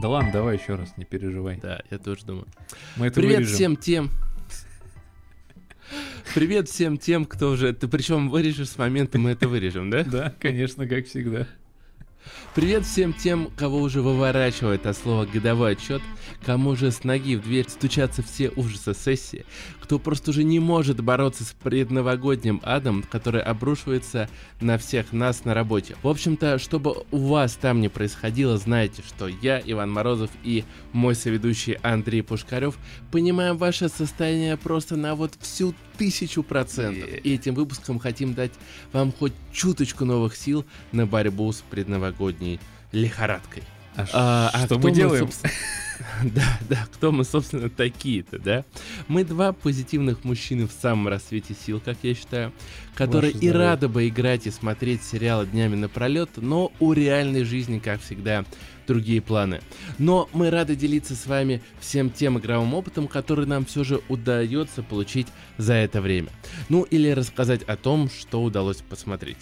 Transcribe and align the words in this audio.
Да 0.00 0.08
ладно, 0.08 0.30
давай 0.32 0.56
еще 0.58 0.76
раз, 0.76 0.96
не 0.96 1.04
переживай. 1.04 1.58
Да, 1.60 1.80
я 1.90 1.98
тоже 1.98 2.24
думаю. 2.24 2.46
Мы 2.96 3.06
это 3.06 3.16
Привет 3.20 3.38
вырежем. 3.38 3.54
всем 3.54 3.76
тем. 3.76 4.10
Привет 6.34 6.68
всем 6.68 6.98
тем, 6.98 7.24
кто 7.24 7.50
уже... 7.50 7.72
Ты 7.72 7.88
причем 7.88 8.28
вырежешь 8.28 8.68
с 8.68 8.78
момента, 8.78 9.18
мы 9.18 9.30
это 9.30 9.48
вырежем, 9.48 9.90
да? 9.90 10.04
Да, 10.10 10.34
конечно, 10.38 10.86
как 10.86 11.06
всегда. 11.06 11.48
Привет 12.54 12.84
всем 12.84 13.12
тем, 13.12 13.50
кого 13.56 13.78
уже 13.78 14.02
выворачивает 14.02 14.86
от 14.86 14.96
слова 14.96 15.26
годовой 15.26 15.72
отчет, 15.72 16.02
кому 16.44 16.76
же 16.76 16.90
с 16.90 17.04
ноги 17.04 17.36
в 17.36 17.42
дверь 17.42 17.68
стучатся 17.68 18.22
все 18.22 18.50
ужасы 18.50 18.94
сессии, 18.94 19.46
кто 19.80 19.98
просто 19.98 20.30
уже 20.30 20.44
не 20.44 20.58
может 20.58 21.00
бороться 21.00 21.44
с 21.44 21.54
предновогодним 21.62 22.60
адом, 22.64 23.02
который 23.02 23.42
обрушивается 23.42 24.28
на 24.60 24.78
всех 24.78 25.12
нас 25.12 25.44
на 25.44 25.54
работе. 25.54 25.96
В 26.02 26.08
общем-то, 26.08 26.58
чтобы 26.58 27.04
у 27.10 27.18
вас 27.18 27.54
там 27.54 27.80
не 27.80 27.88
происходило, 27.88 28.58
знаете, 28.58 29.02
что 29.06 29.28
я, 29.28 29.62
Иван 29.64 29.90
Морозов 29.90 30.30
и 30.42 30.64
мой 30.92 31.14
соведущий 31.14 31.74
Андрей 31.82 32.22
Пушкарев 32.22 32.76
понимаем 33.10 33.56
ваше 33.56 33.88
состояние 33.88 34.56
просто 34.56 34.96
на 34.96 35.14
вот 35.14 35.34
всю 35.40 35.74
тысячу 35.98 36.42
процентов. 36.42 37.08
И 37.24 37.34
этим 37.34 37.54
выпуском 37.54 37.98
хотим 37.98 38.32
дать 38.34 38.52
вам 38.92 39.12
хоть 39.12 39.32
чуточку 39.52 40.04
новых 40.04 40.36
сил 40.36 40.64
на 40.92 41.06
борьбу 41.06 41.52
с 41.52 41.62
предновогодней 41.68 42.60
лихорадкой. 42.92 43.64
А, 43.96 44.06
А, 44.12 44.50
а 44.54 44.66
что 44.66 44.78
мы 44.78 44.92
делаем? 44.92 45.24
собственно- 45.26 45.52
Да, 46.22 46.58
да, 46.68 46.86
кто 46.94 47.10
мы, 47.10 47.24
собственно, 47.24 47.68
такие-то, 47.68 48.38
да? 48.38 48.64
Мы 49.08 49.24
два 49.24 49.52
позитивных 49.52 50.22
мужчины 50.22 50.68
в 50.68 50.72
самом 50.72 51.08
рассвете 51.08 51.54
сил, 51.66 51.80
как 51.84 51.96
я 52.02 52.14
считаю, 52.14 52.52
которые 52.94 53.32
Ваше 53.32 53.44
и 53.44 53.50
рады 53.50 53.88
бы 53.88 54.06
играть 54.06 54.46
и 54.46 54.52
смотреть 54.52 55.02
сериалы 55.02 55.46
днями 55.46 55.74
напролет, 55.74 56.30
но 56.36 56.70
у 56.78 56.92
реальной 56.92 57.42
жизни, 57.42 57.80
как 57.80 58.00
всегда, 58.00 58.44
другие 58.88 59.20
планы. 59.20 59.60
Но 59.98 60.28
мы 60.32 60.50
рады 60.50 60.74
делиться 60.74 61.14
с 61.14 61.26
вами 61.26 61.62
всем 61.78 62.10
тем 62.10 62.38
игровым 62.38 62.74
опытом, 62.74 63.06
который 63.06 63.46
нам 63.46 63.64
все 63.64 63.84
же 63.84 64.00
удается 64.08 64.82
получить 64.82 65.28
за 65.58 65.74
это 65.74 66.00
время. 66.00 66.30
Ну 66.68 66.82
или 66.82 67.10
рассказать 67.10 67.62
о 67.62 67.76
том, 67.76 68.10
что 68.10 68.42
удалось 68.42 68.78
посмотреть. 68.78 69.38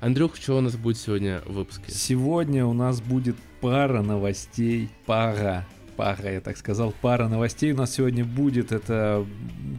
Андрюх, 0.00 0.36
что 0.36 0.58
у 0.58 0.60
нас 0.60 0.76
будет 0.76 0.98
сегодня 0.98 1.42
в 1.46 1.54
выпуске? 1.54 1.90
Сегодня 1.90 2.66
у 2.66 2.72
нас 2.72 3.00
будет 3.00 3.36
пара 3.60 4.02
новостей. 4.02 4.90
Пара. 5.06 5.66
Пара, 5.98 6.30
я 6.34 6.40
так 6.40 6.56
сказал, 6.56 6.94
пара 7.02 7.26
новостей 7.26 7.72
у 7.72 7.76
нас 7.76 7.92
сегодня 7.92 8.24
будет. 8.24 8.70
Это 8.70 9.26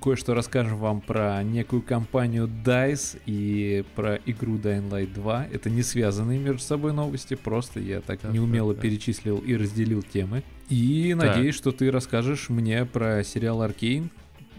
кое-что 0.03 0.33
расскажем 0.33 0.75
вам 0.77 0.99
про 0.99 1.41
некую 1.43 1.81
компанию 1.81 2.45
DICE 2.45 3.21
и 3.25 3.85
про 3.95 4.15
игру 4.25 4.57
Dying 4.57 4.89
Light 4.89 5.13
2. 5.13 5.47
Это 5.53 5.69
не 5.69 5.81
связанные 5.81 6.37
между 6.37 6.59
собой 6.59 6.91
новости, 6.91 7.35
просто 7.35 7.79
я 7.79 8.01
так 8.01 8.19
Так, 8.19 8.33
неумело 8.33 8.73
так. 8.73 8.83
перечислил 8.83 9.37
и 9.37 9.55
разделил 9.55 10.01
темы. 10.01 10.43
И 10.67 11.15
Так. 11.17 11.37
надеюсь, 11.37 11.55
что 11.55 11.71
ты 11.71 11.89
расскажешь 11.89 12.49
мне 12.49 12.83
про 12.83 13.23
сериал 13.23 13.61
Аркейн. 13.61 14.09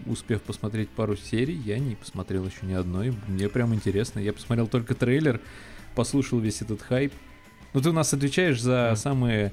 Успев 0.07 0.41
посмотреть 0.41 0.89
пару 0.89 1.15
серий, 1.15 1.53
я 1.63 1.77
не 1.77 1.93
посмотрел 1.93 2.43
еще 2.43 2.65
ни 2.65 2.73
одной. 2.73 3.13
Мне 3.27 3.49
прям 3.49 3.71
интересно. 3.75 4.17
Я 4.17 4.33
посмотрел 4.33 4.65
только 4.65 4.95
трейлер, 4.95 5.39
послушал 5.93 6.39
весь 6.39 6.63
этот 6.63 6.81
хайп. 6.81 7.13
Ну, 7.75 7.81
ты 7.81 7.89
у 7.89 7.93
нас 7.93 8.11
отвечаешь 8.15 8.59
за 8.59 8.71
Да. 8.89 8.95
самые 8.95 9.51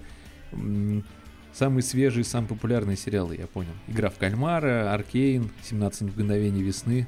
м, 1.48 1.54
самые 1.54 1.82
свежие, 1.82 2.24
самые 2.24 2.48
популярные 2.48 2.96
сериалы, 2.96 3.36
я 3.36 3.46
понял. 3.46 3.70
Игра 3.86 4.10
в 4.10 4.16
кальмара, 4.16 4.92
Аркейн, 4.92 5.50
17 5.64 6.02
мгновений 6.02 6.62
весны. 6.62 7.06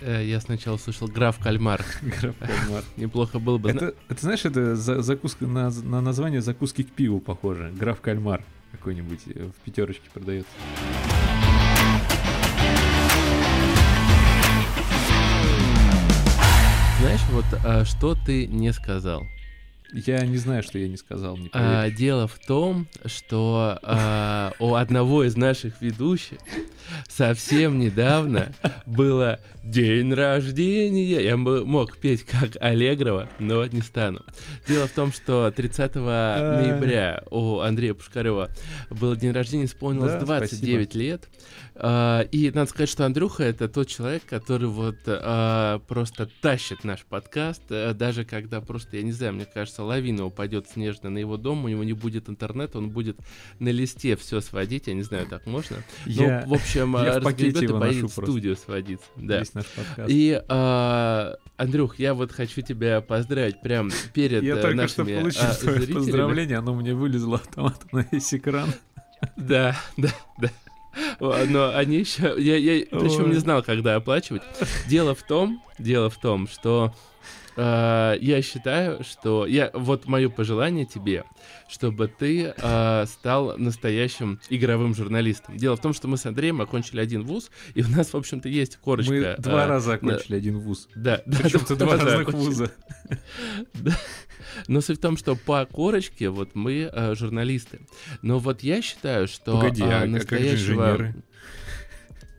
Э, 0.00 0.24
Я 0.24 0.40
сначала 0.40 0.76
слышал 0.76 1.08
«Граф 1.08 1.38
Кальмар». 1.38 1.84
Игра 2.02 2.32
в 2.32 2.36
кальмар. 2.38 2.84
Неплохо 2.96 3.38
было 3.40 3.58
бы. 3.58 3.70
Это, 3.70 3.94
это 4.08 4.20
знаешь, 4.20 4.44
это 4.44 4.76
за- 4.76 5.02
закуска 5.02 5.46
на, 5.46 5.70
на 5.70 6.00
название 6.00 6.40
закуски 6.40 6.82
к 6.84 6.90
пиву 6.92 7.18
похоже. 7.20 7.72
Граф 7.76 8.00
кальмар 8.00 8.44
какой-нибудь 8.72 9.20
э, 9.26 9.48
в 9.48 9.64
пятерочке 9.64 10.08
продается. 10.14 10.52
Знаешь, 17.00 17.20
вот 17.30 17.44
а, 17.64 17.84
что 17.84 18.14
ты 18.14 18.46
не 18.46 18.72
сказал? 18.72 19.26
Я 19.92 20.20
не 20.26 20.36
знаю, 20.36 20.62
что 20.62 20.78
я 20.78 20.86
не 20.86 20.96
сказал, 20.96 21.36
не 21.36 21.48
А, 21.52 21.90
дело 21.90 22.26
в 22.28 22.38
том, 22.38 22.86
что 23.06 23.78
а, 23.82 24.52
у 24.58 24.74
одного 24.74 25.24
из 25.24 25.36
наших 25.36 25.80
ведущих 25.80 26.38
совсем 27.08 27.78
недавно 27.78 28.52
было 28.86 29.40
день 29.64 30.12
рождения. 30.12 31.22
Я 31.22 31.36
бы 31.36 31.64
мог 31.64 31.96
петь 31.96 32.24
как 32.24 32.50
Аллегрова, 32.60 33.28
но 33.38 33.64
не 33.66 33.80
стану. 33.80 34.20
Дело 34.66 34.86
в 34.86 34.92
том, 34.92 35.12
что 35.12 35.50
30 35.50 35.94
ноября 35.94 37.22
у 37.30 37.60
Андрея 37.60 37.94
Пушкарева 37.94 38.50
был 38.90 39.16
день 39.16 39.32
рождения, 39.32 39.64
исполнилось 39.64 40.12
Да, 40.12 40.20
29 40.20 40.94
лет. 40.94 41.28
А, 41.80 42.22
и 42.32 42.50
надо 42.50 42.68
сказать, 42.68 42.88
что 42.88 43.06
Андрюха 43.06 43.44
это 43.44 43.68
тот 43.68 43.86
человек, 43.86 44.24
который 44.26 44.68
вот 44.68 44.96
а, 45.06 45.78
просто 45.86 46.28
тащит 46.40 46.82
наш 46.82 47.04
подкаст, 47.04 47.62
а, 47.70 47.94
даже 47.94 48.24
когда 48.24 48.60
просто, 48.60 48.96
я 48.96 49.04
не 49.04 49.12
знаю, 49.12 49.34
мне 49.34 49.44
кажется, 49.44 49.84
лавина 49.84 50.24
упадет 50.24 50.68
снежно 50.68 51.08
на 51.08 51.18
его 51.18 51.36
дом, 51.36 51.64
у 51.64 51.68
него 51.68 51.84
не 51.84 51.92
будет 51.92 52.28
интернета, 52.28 52.78
он 52.78 52.90
будет 52.90 53.18
на 53.60 53.68
листе 53.68 54.16
все 54.16 54.40
сводить, 54.40 54.88
я 54.88 54.94
не 54.94 55.02
знаю, 55.02 55.28
так 55.28 55.46
можно. 55.46 55.76
Я- 56.04 56.42
ну, 56.44 56.50
в 56.50 56.54
общем, 56.54 56.96
я 56.96 57.14
а, 57.14 57.20
разгребет 57.20 57.62
и 57.62 57.68
поедет 57.68 58.10
в 58.10 58.14
просто. 58.14 58.22
студию 58.22 58.56
сводиться. 58.56 59.06
Да. 59.14 59.38
Весь 59.38 59.54
наш 59.54 59.66
подкаст. 59.66 60.10
И, 60.10 60.42
а, 60.48 61.36
Андрюх, 61.56 62.00
я 62.00 62.14
вот 62.14 62.32
хочу 62.32 62.60
тебя 62.62 63.00
поздравить 63.02 63.60
прям 63.60 63.90
перед 64.14 64.42
Я 64.42 64.56
э, 64.56 64.62
только 64.62 64.88
что 64.88 65.04
нашими 65.04 65.20
получил 65.20 65.42
а, 65.42 65.94
поздравление, 65.94 66.58
оно 66.58 66.74
мне 66.74 66.92
вылезло 66.92 67.36
автоматом 67.36 67.88
на 67.92 68.04
весь 68.10 68.34
экран. 68.34 68.68
Да, 69.36 69.76
да, 69.96 70.10
да. 70.40 70.50
Но 71.20 71.74
они 71.74 71.98
еще... 71.98 72.34
Я, 72.38 72.56
я 72.56 72.84
причем 72.90 73.30
не 73.30 73.36
знал, 73.36 73.62
когда 73.62 73.96
оплачивать. 73.96 74.42
Дело 74.88 75.14
в 75.14 75.22
том, 75.22 75.62
дело 75.78 76.10
в 76.10 76.16
том, 76.18 76.48
что 76.48 76.94
я 77.62 78.42
считаю, 78.42 79.02
что 79.04 79.46
я 79.46 79.70
вот 79.74 80.06
мое 80.06 80.28
пожелание 80.28 80.86
тебе, 80.86 81.24
чтобы 81.68 82.08
ты 82.08 82.54
э, 82.56 83.04
стал 83.06 83.56
настоящим 83.58 84.40
игровым 84.48 84.94
журналистом. 84.94 85.56
Дело 85.56 85.76
в 85.76 85.80
том, 85.80 85.92
что 85.92 86.08
мы 86.08 86.16
с 86.16 86.26
Андреем 86.26 86.60
окончили 86.60 87.00
один 87.00 87.22
вуз, 87.22 87.50
и 87.74 87.82
у 87.82 87.88
нас, 87.88 88.12
в 88.12 88.16
общем-то, 88.16 88.48
есть 88.48 88.76
корочка. 88.76 89.12
Мы 89.12 89.36
два 89.38 89.64
э, 89.64 89.68
раза 89.68 89.94
окончили 89.94 90.36
один 90.36 90.58
вуз. 90.58 90.88
Да, 90.94 91.22
да, 91.26 91.38
Причем-то 91.42 91.76
два 91.76 91.92
раза 91.92 92.04
разных 92.04 92.28
окончили. 92.28 92.46
вуза. 92.46 92.72
Да. 93.74 93.96
Но 94.66 94.80
суть 94.80 94.98
в 94.98 95.00
том, 95.00 95.16
что 95.16 95.36
по 95.36 95.64
корочке 95.66 96.30
вот 96.30 96.54
мы 96.54 96.90
э, 96.92 97.14
журналисты. 97.14 97.80
Но 98.22 98.38
вот 98.38 98.62
я 98.62 98.82
считаю, 98.82 99.28
что 99.28 99.52
Погоди, 99.52 99.82
а, 99.82 99.98
а 99.98 100.00
как 100.00 100.08
настоящего... 100.08 100.92
инженеры? 100.92 101.14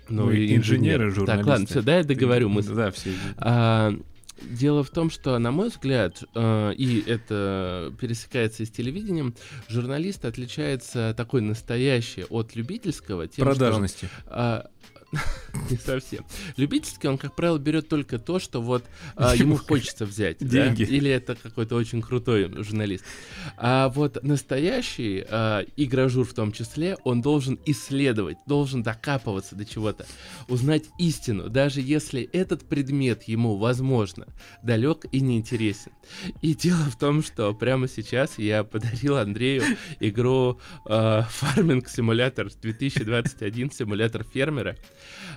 Ну, 0.09 0.25
Мы 0.25 0.37
и 0.37 0.55
инженеры, 0.55 1.09
инженеры. 1.09 1.25
Так, 1.27 1.37
ладно, 1.37 1.43
журналисты. 1.43 1.73
все, 1.73 1.81
дай 1.83 1.97
я 1.99 2.03
договорю 2.03 2.49
мысль. 2.49 2.73
Да, 2.73 2.89
все. 2.91 3.11
А, 3.37 3.93
дело 4.41 4.83
в 4.83 4.89
том, 4.89 5.09
что, 5.09 5.37
на 5.37 5.51
мой 5.51 5.69
взгляд, 5.69 6.23
э, 6.35 6.73
и 6.75 7.03
это 7.07 7.93
пересекается 7.99 8.63
и 8.63 8.65
с 8.65 8.71
телевидением, 8.71 9.35
журналист 9.67 10.25
отличается 10.25 11.13
такой 11.15 11.41
настоящий 11.41 12.25
от 12.29 12.55
любительского 12.55 13.27
тем, 13.27 13.45
что, 13.45 13.55
Продажности. 13.55 14.09
не 15.69 15.77
совсем. 15.77 16.25
Любительский, 16.57 17.07
он, 17.07 17.17
как 17.17 17.35
правило, 17.35 17.57
берет 17.57 17.89
только 17.89 18.19
то, 18.19 18.39
что 18.39 18.61
вот 18.61 18.83
а, 19.15 19.35
ему 19.35 19.57
хочется 19.57 20.05
взять. 20.05 20.37
да, 20.39 20.67
Деньги. 20.67 20.83
Или 20.83 21.09
это 21.09 21.35
какой-то 21.35 21.75
очень 21.75 22.01
крутой 22.01 22.51
журналист. 22.63 23.03
А 23.57 23.89
вот 23.89 24.23
настоящий 24.23 25.25
а, 25.29 25.65
игрожур 25.75 26.25
в 26.25 26.33
том 26.33 26.51
числе, 26.51 26.97
он 27.03 27.21
должен 27.21 27.59
исследовать, 27.65 28.37
должен 28.45 28.83
докапываться 28.83 29.55
до 29.55 29.65
чего-то, 29.65 30.05
узнать 30.47 30.85
истину, 30.99 31.49
даже 31.49 31.81
если 31.81 32.23
этот 32.31 32.67
предмет 32.67 33.23
ему, 33.23 33.57
возможно, 33.57 34.27
далек 34.63 35.05
и 35.11 35.21
неинтересен. 35.21 35.91
И 36.41 36.53
дело 36.53 36.83
в 36.83 36.97
том, 36.97 37.23
что 37.23 37.53
прямо 37.53 37.87
сейчас 37.87 38.37
я 38.37 38.63
подарил 38.63 39.17
Андрею 39.17 39.63
игру 39.99 40.59
Farming 40.85 41.85
Simulator 41.85 42.51
2021, 42.61 43.71
симулятор 43.71 44.23
фермера. 44.23 44.75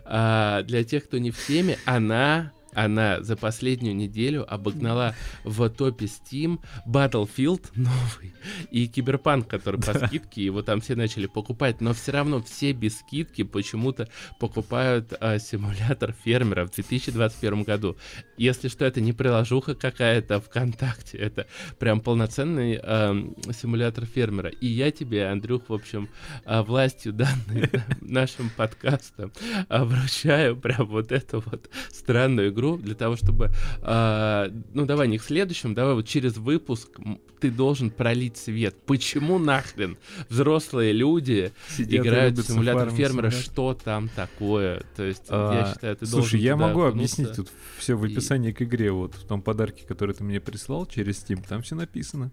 А, 0.04 0.62
для 0.62 0.84
тех, 0.84 1.04
кто 1.04 1.18
не 1.18 1.30
в 1.30 1.46
теме, 1.46 1.78
она 1.84 2.52
она 2.74 3.22
за 3.22 3.36
последнюю 3.36 3.94
неделю 3.94 4.52
обогнала 4.52 5.14
в 5.44 5.68
топе 5.68 6.06
Steam 6.06 6.58
Battlefield 6.86 7.66
новый 7.74 8.34
и 8.70 8.86
Киберпанк, 8.86 9.48
который 9.48 9.80
по 9.80 9.94
скидке, 9.94 10.44
его 10.44 10.62
там 10.62 10.80
все 10.80 10.94
начали 10.96 11.26
покупать, 11.26 11.80
но 11.80 11.92
все 11.92 12.12
равно 12.12 12.42
все 12.42 12.72
без 12.72 12.98
скидки 13.00 13.42
почему-то 13.42 14.08
покупают 14.40 15.12
а, 15.20 15.38
симулятор 15.38 16.14
фермера 16.24 16.64
в 16.66 16.70
2021 16.70 17.62
году. 17.62 17.96
Если 18.36 18.68
что, 18.68 18.84
это 18.84 19.00
не 19.00 19.12
приложуха 19.12 19.74
какая-то 19.74 20.40
ВКонтакте, 20.40 21.18
это 21.18 21.46
прям 21.78 22.00
полноценный 22.00 22.80
ам, 22.82 23.34
симулятор 23.52 24.06
фермера. 24.06 24.50
И 24.50 24.66
я 24.66 24.90
тебе, 24.90 25.26
Андрюх, 25.26 25.68
в 25.68 25.74
общем, 25.74 26.08
а, 26.44 26.62
властью 26.62 27.12
данной 27.12 27.70
нашим 28.00 28.50
подкастом 28.50 29.32
вручаю 29.68 30.56
прям 30.56 30.86
вот 30.86 31.12
эту 31.12 31.40
вот 31.40 31.70
странную 31.90 32.50
игру 32.50 32.61
игру 32.62 32.76
для 32.76 32.94
того, 32.94 33.16
чтобы, 33.16 33.50
э, 33.82 34.50
ну 34.72 34.86
давай 34.86 35.08
не 35.08 35.18
к 35.18 35.22
следующему, 35.22 35.74
давай 35.74 35.94
вот 35.94 36.06
через 36.06 36.36
выпуск 36.36 36.98
ты 37.40 37.50
должен 37.50 37.90
пролить 37.90 38.36
свет. 38.36 38.76
Почему 38.86 39.38
нахрен 39.38 39.98
взрослые 40.28 40.92
люди 40.92 41.52
Сидят 41.68 42.06
играют 42.06 42.38
в 42.38 42.46
симулятор 42.46 42.90
фермера? 42.90 43.30
Что 43.30 43.74
там 43.74 44.08
такое? 44.08 44.82
То 44.96 45.02
есть 45.02 45.24
а, 45.28 45.60
я 45.60 45.72
считаю, 45.72 45.96
ты 45.96 46.06
Слушай, 46.06 46.40
я 46.40 46.56
могу 46.56 46.82
объяснить 46.82 47.34
тут 47.34 47.48
все 47.78 47.94
в 47.94 48.04
описании 48.04 48.50
и... 48.50 48.54
к 48.54 48.62
игре, 48.62 48.92
вот 48.92 49.14
в 49.14 49.26
том 49.26 49.42
подарке, 49.42 49.84
который 49.86 50.14
ты 50.14 50.24
мне 50.24 50.40
прислал 50.40 50.86
через 50.86 51.24
Steam, 51.24 51.44
там 51.46 51.62
все 51.62 51.74
написано. 51.74 52.30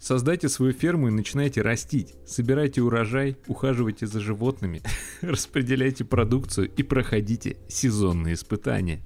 Создайте 0.00 0.48
свою 0.48 0.72
ферму 0.72 1.08
и 1.08 1.10
начинайте 1.10 1.60
растить. 1.60 2.14
Собирайте 2.26 2.80
урожай, 2.80 3.36
ухаживайте 3.48 4.06
за 4.06 4.18
животными, 4.18 4.80
распределяйте 5.20 6.06
продукцию 6.06 6.70
и 6.74 6.82
проходите 6.82 7.58
сезонные 7.68 8.32
испытания. 8.32 9.02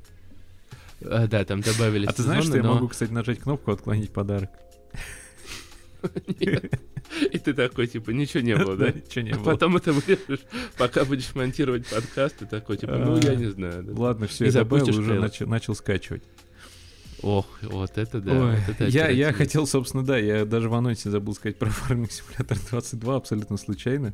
А, 1.02 1.26
да, 1.26 1.44
там 1.44 1.61
добавили 1.61 2.06
А 2.06 2.12
сезоны, 2.12 2.17
ты 2.17 2.23
знаешь, 2.23 2.44
что 2.44 2.56
но... 2.56 2.56
я 2.58 2.75
могу, 2.75 2.88
кстати, 2.88 3.11
нажать 3.11 3.41
кнопку 3.41 3.73
«Отклонить 3.73 4.12
подарок»? 4.12 4.50
Нет. 6.41 6.81
И 7.32 7.38
ты 7.38 7.55
такой, 7.55 7.87
типа, 7.87 8.11
ничего 8.11 8.43
не 8.43 8.56
было, 8.56 8.76
да? 8.76 8.91
Ничего 8.91 9.25
не 9.25 9.31
а 9.32 9.37
было. 9.37 9.44
Потом 9.44 9.76
это 9.76 9.93
вырежешь, 9.93 10.44
пока 10.76 11.05
будешь 11.05 11.35
монтировать 11.35 11.87
подкаст, 11.87 12.38
ты 12.38 12.46
такой, 12.46 12.76
типа, 12.76 12.96
ну, 12.96 13.17
я 13.19 13.35
не 13.35 13.46
знаю. 13.46 13.87
Ладно, 13.96 14.26
все, 14.26 14.46
я 14.46 14.62
уже 14.62 15.46
начал 15.46 15.75
скачивать. 15.75 16.23
Ох, 17.23 17.47
вот 17.62 17.97
это 17.97 18.20
да. 18.20 18.32
Ой, 18.32 18.56
вот 18.67 18.81
это 18.81 18.85
я, 18.87 19.08
я 19.08 19.32
хотел, 19.32 19.67
собственно, 19.67 20.05
да, 20.05 20.19
я 20.19 20.44
даже 20.44 20.69
в 20.69 20.75
анонсе 20.75 21.08
забыл 21.08 21.35
сказать 21.35 21.56
про 21.56 21.69
Farming 21.70 22.11
Simulator 22.11 22.58
22 22.70 23.17
абсолютно 23.17 23.56
случайно. 23.56 24.12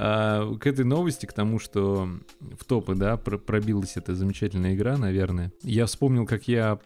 А, 0.00 0.54
к 0.54 0.66
этой 0.66 0.84
новости, 0.84 1.26
к 1.26 1.32
тому, 1.32 1.58
что 1.58 2.08
в 2.40 2.64
топы, 2.64 2.94
да, 2.94 3.16
пробилась 3.16 3.96
эта 3.96 4.14
замечательная 4.14 4.74
игра, 4.74 4.96
наверное. 4.96 5.52
Я 5.62 5.86
вспомнил, 5.86 6.24
как 6.24 6.46
я 6.46 6.78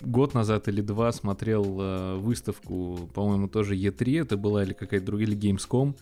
год 0.00 0.34
назад 0.34 0.66
или 0.66 0.80
два 0.80 1.12
смотрел 1.12 1.80
э, 1.80 2.16
выставку, 2.16 3.08
по-моему, 3.14 3.48
тоже 3.48 3.76
E3, 3.76 4.22
это 4.22 4.36
была 4.36 4.64
или 4.64 4.72
какая-то 4.72 5.06
другая, 5.06 5.28
или 5.28 5.38
Gamescom, 5.38 5.94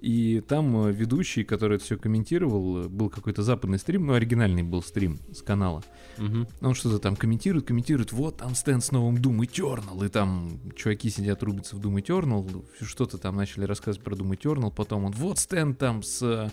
и 0.00 0.40
там 0.40 0.86
э, 0.86 0.92
ведущий, 0.92 1.44
который 1.44 1.76
это 1.76 1.84
все 1.84 1.96
комментировал, 1.96 2.88
был 2.88 3.10
какой-то 3.10 3.42
западный 3.42 3.78
стрим, 3.78 4.06
ну, 4.06 4.14
оригинальный 4.14 4.62
был 4.62 4.82
стрим 4.82 5.18
с 5.32 5.42
канала. 5.42 5.82
Угу. 6.18 6.46
Он 6.60 6.74
что-то 6.74 6.98
там 6.98 7.16
комментирует, 7.16 7.66
комментирует, 7.66 8.12
вот 8.12 8.38
там 8.38 8.54
стенд 8.54 8.84
с 8.84 8.92
новым 8.92 9.16
Doom 9.16 9.40
Eternal, 9.40 10.06
и 10.06 10.08
там 10.08 10.60
чуваки 10.76 11.10
сидят, 11.10 11.42
рубятся 11.42 11.76
в 11.76 11.80
Doom 11.80 12.02
Eternal, 12.02 12.64
что-то 12.80 13.18
там 13.18 13.36
начали 13.36 13.64
рассказывать 13.64 14.04
про 14.04 14.14
Doom 14.14 14.38
Eternal, 14.38 14.72
потом 14.74 15.04
он, 15.04 15.12
вот 15.12 15.38
стенд 15.38 15.78
там 15.78 16.02
с 16.02 16.52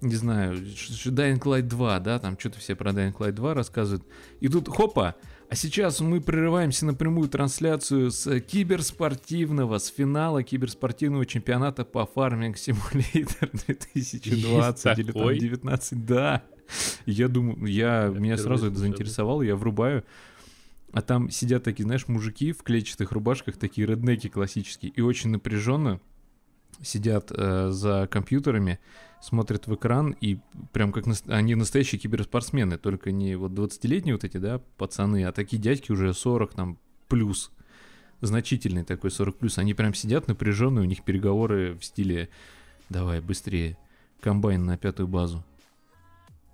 не 0.00 0.16
знаю, 0.16 0.56
Dying 0.56 1.38
Light 1.38 1.62
2, 1.62 2.00
да, 2.00 2.18
там 2.18 2.36
что-то 2.38 2.58
все 2.58 2.74
про 2.74 2.90
Dying 2.90 3.16
Light 3.16 3.32
2 3.32 3.54
рассказывают. 3.54 4.04
И 4.40 4.48
тут, 4.48 4.68
хопа, 4.68 5.14
а 5.52 5.54
сейчас 5.54 6.00
мы 6.00 6.22
прерываемся 6.22 6.86
на 6.86 6.94
прямую 6.94 7.28
трансляцию 7.28 8.10
с 8.10 8.40
киберспортивного, 8.40 9.76
с 9.76 9.88
финала 9.88 10.42
киберспортивного 10.42 11.26
чемпионата 11.26 11.84
по 11.84 12.06
фарминг 12.06 12.56
симулятор 12.56 13.50
2020 13.66 14.98
или 14.98 15.12
там 15.12 15.36
19. 15.36 16.06
Да. 16.06 16.42
Я 17.04 17.28
думаю, 17.28 17.66
я, 17.66 18.04
я 18.04 18.08
меня 18.08 18.38
сразу 18.38 18.68
это 18.68 18.78
заинтересовало, 18.78 19.42
я 19.42 19.54
врубаю. 19.54 20.04
А 20.90 21.02
там 21.02 21.28
сидят 21.28 21.62
такие, 21.64 21.84
знаешь, 21.84 22.08
мужики 22.08 22.52
в 22.52 22.62
клетчатых 22.62 23.12
рубашках, 23.12 23.58
такие 23.58 23.86
реднеки 23.86 24.30
классические, 24.30 24.90
и 24.90 25.02
очень 25.02 25.28
напряженно 25.28 26.00
сидят 26.80 27.30
э, 27.30 27.68
за 27.68 28.08
компьютерами, 28.10 28.78
смотрят 29.22 29.68
в 29.68 29.74
экран, 29.74 30.16
и 30.20 30.38
прям 30.72 30.92
как 30.92 31.06
на... 31.06 31.14
они 31.28 31.54
настоящие 31.54 32.00
киберспортсмены, 32.00 32.76
только 32.76 33.12
не 33.12 33.36
вот 33.36 33.52
20-летние 33.52 34.16
вот 34.16 34.24
эти, 34.24 34.36
да, 34.38 34.60
пацаны, 34.76 35.24
а 35.24 35.32
такие 35.32 35.62
дядьки 35.62 35.92
уже 35.92 36.12
40 36.12 36.54
там 36.54 36.78
плюс, 37.06 37.52
значительный 38.20 38.84
такой 38.84 39.12
40 39.12 39.38
плюс, 39.38 39.58
они 39.58 39.74
прям 39.74 39.94
сидят 39.94 40.26
напряженные, 40.26 40.82
у 40.82 40.88
них 40.88 41.04
переговоры 41.04 41.78
в 41.78 41.84
стиле 41.84 42.30
«давай 42.88 43.20
быстрее, 43.20 43.78
комбайн 44.20 44.64
на 44.64 44.76
пятую 44.76 45.06
базу». 45.06 45.44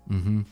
Угу. 0.05 0.45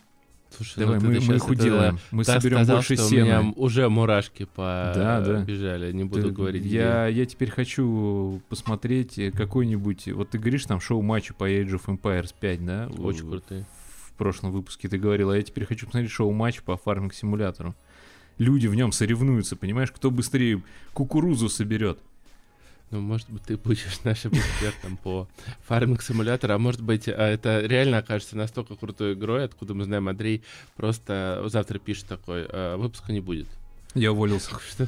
Слушай, 0.55 0.79
Давай, 0.79 0.99
ну, 0.99 1.09
мы, 1.09 1.19
мы 1.19 1.35
их 1.35 1.49
уделаем. 1.49 1.99
Мы 2.11 2.23
соберем 2.23 2.57
сказал, 2.57 2.77
больше 2.77 2.95
что 2.95 3.03
сена. 3.03 3.39
У 3.39 3.43
меня 3.43 3.53
уже 3.55 3.89
мурашки 3.89 4.45
побежали, 4.45 4.95
да, 4.95 5.87
да. 5.87 5.91
не 5.91 6.03
буду 6.03 6.29
ты, 6.29 6.31
говорить. 6.31 6.65
Я, 6.65 7.07
я 7.07 7.25
теперь 7.25 7.51
хочу 7.51 8.41
посмотреть 8.49 9.19
какой-нибудь... 9.35 10.07
Вот 10.13 10.29
ты 10.31 10.39
говоришь 10.39 10.65
там 10.65 10.79
шоу-матчи 10.79 11.33
по 11.33 11.49
Age 11.49 11.79
of 11.79 11.85
Empires 11.85 12.33
5, 12.39 12.65
да? 12.65 12.89
Очень 12.97 13.29
крутые. 13.29 13.65
В 14.07 14.13
прошлом 14.13 14.51
выпуске 14.51 14.87
ты 14.87 14.97
говорил, 14.97 15.29
а 15.29 15.37
я 15.37 15.43
теперь 15.43 15.65
хочу 15.65 15.85
посмотреть 15.85 16.11
шоу-матч 16.11 16.61
по 16.63 16.75
фарминг-симулятору. 16.77 17.75
Люди 18.37 18.67
в 18.67 18.75
нем 18.75 18.91
соревнуются, 18.91 19.55
понимаешь, 19.55 19.91
кто 19.91 20.11
быстрее 20.11 20.61
кукурузу 20.93 21.49
соберет. 21.49 21.99
Ну, 22.89 23.01
может 23.01 23.29
быть, 23.29 23.43
ты 23.43 23.57
будешь 23.57 23.99
нашим 24.03 24.31
экспертом 24.33 24.97
по 24.97 25.27
фарминг 25.65 26.01
симулятору, 26.01 26.53
а 26.53 26.57
может 26.57 26.81
быть, 26.81 27.07
а, 27.07 27.27
это 27.27 27.61
реально 27.61 27.97
окажется 27.97 28.37
настолько 28.37 28.75
крутой 28.75 29.13
игрой, 29.13 29.45
откуда 29.45 29.73
мы 29.73 29.83
знаем, 29.83 30.07
Андрей 30.07 30.43
просто 30.75 31.43
завтра 31.47 31.79
пишет 31.79 32.05
такой, 32.07 32.45
«А, 32.49 32.77
выпуска 32.77 33.11
не 33.11 33.19
будет. 33.19 33.47
Я 33.93 34.11
уволился. 34.11 34.51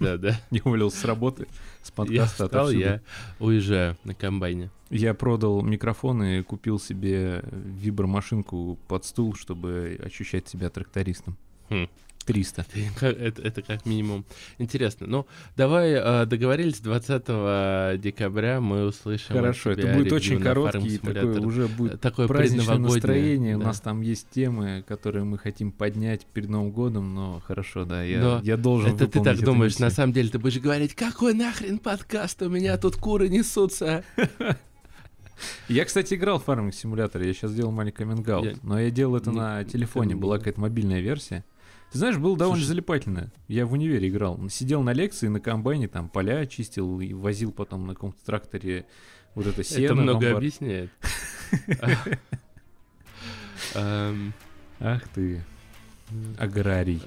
Да, 0.00 0.16
да. 0.16 0.40
Я 0.50 0.60
уволился 0.64 0.98
с 0.98 1.04
работы, 1.04 1.46
с 1.82 1.90
подкаста. 1.90 2.44
Я 2.44 2.48
встал, 2.48 2.70
я 2.70 3.00
уезжаю 3.38 3.96
на 4.04 4.14
комбайне. 4.14 4.70
Я 4.88 5.14
продал 5.14 5.62
микрофон 5.62 6.22
и 6.22 6.42
купил 6.42 6.78
себе 6.80 7.42
вибромашинку 7.52 8.78
под 8.88 9.04
стул, 9.04 9.34
чтобы 9.34 9.98
ощущать 10.02 10.48
себя 10.48 10.70
трактористом. 10.70 11.36
Хм. 11.68 11.88
300. 12.26 12.66
Это, 13.00 13.42
это 13.42 13.62
как 13.62 13.86
минимум 13.86 14.24
интересно. 14.58 15.06
Ну, 15.06 15.26
давай 15.56 15.92
э, 15.92 16.26
договорились, 16.26 16.80
20 16.80 18.00
декабря 18.00 18.60
мы 18.60 18.86
услышим. 18.86 19.34
Хорошо, 19.34 19.70
это 19.70 19.94
будет 19.94 20.12
очень 20.12 20.40
короткий, 20.40 20.98
такой 20.98 21.38
уже 21.38 21.68
будет 21.68 22.00
такое 22.00 22.26
праздничное 22.26 22.78
настроение. 22.78 23.56
Да. 23.56 23.62
У 23.62 23.66
нас 23.66 23.80
там 23.80 24.00
есть 24.00 24.28
темы, 24.30 24.84
которые 24.86 25.24
мы 25.24 25.38
хотим 25.38 25.70
поднять 25.72 26.26
перед 26.26 26.48
Новым 26.48 26.72
годом, 26.72 27.14
но 27.14 27.40
хорошо, 27.46 27.84
да, 27.84 28.02
я, 28.02 28.20
но 28.20 28.40
я 28.42 28.56
должен 28.56 28.94
Это 28.94 29.06
ты 29.06 29.22
так 29.22 29.38
думаешь, 29.40 29.72
миссию. 29.72 29.86
на 29.86 29.90
самом 29.90 30.12
деле 30.12 30.28
ты 30.28 30.38
будешь 30.38 30.58
говорить, 30.58 30.94
какой 30.94 31.34
нахрен 31.34 31.78
подкаст, 31.78 32.42
у 32.42 32.48
меня 32.48 32.76
тут 32.76 32.96
куры 32.96 33.28
несутся. 33.28 34.04
Я, 35.68 35.84
кстати, 35.84 36.14
играл 36.14 36.38
в 36.38 36.48
Farming 36.48 36.70
Simulator, 36.70 37.22
я 37.22 37.32
сейчас 37.34 37.50
сделал 37.50 37.70
маленький 37.70 37.98
каминг 37.98 38.26
но 38.62 38.80
я 38.80 38.90
делал 38.90 39.16
это 39.16 39.30
на 39.30 39.64
телефоне, 39.64 40.16
была 40.16 40.38
какая-то 40.38 40.60
мобильная 40.60 41.00
версия. 41.00 41.44
Ты 41.92 41.98
знаешь, 41.98 42.16
было 42.18 42.36
довольно 42.36 42.58
Слушай, 42.58 42.68
залипательно. 42.68 43.30
Я 43.48 43.64
в 43.66 43.72
универе 43.72 44.08
играл. 44.08 44.38
Сидел 44.50 44.82
на 44.82 44.92
лекции, 44.92 45.28
на 45.28 45.40
комбайне, 45.40 45.88
там 45.88 46.08
поля 46.08 46.46
чистил 46.46 47.00
и 47.00 47.12
возил 47.12 47.52
потом 47.52 47.86
на 47.86 47.94
каком-то 47.94 48.24
тракторе 48.24 48.86
вот 49.34 49.46
это 49.46 49.62
сено. 49.62 49.84
Это 49.84 49.94
много 49.94 50.36
объясняет. 50.36 50.90
Ах 54.78 55.08
ты, 55.14 55.42
аграрий. 56.38 57.02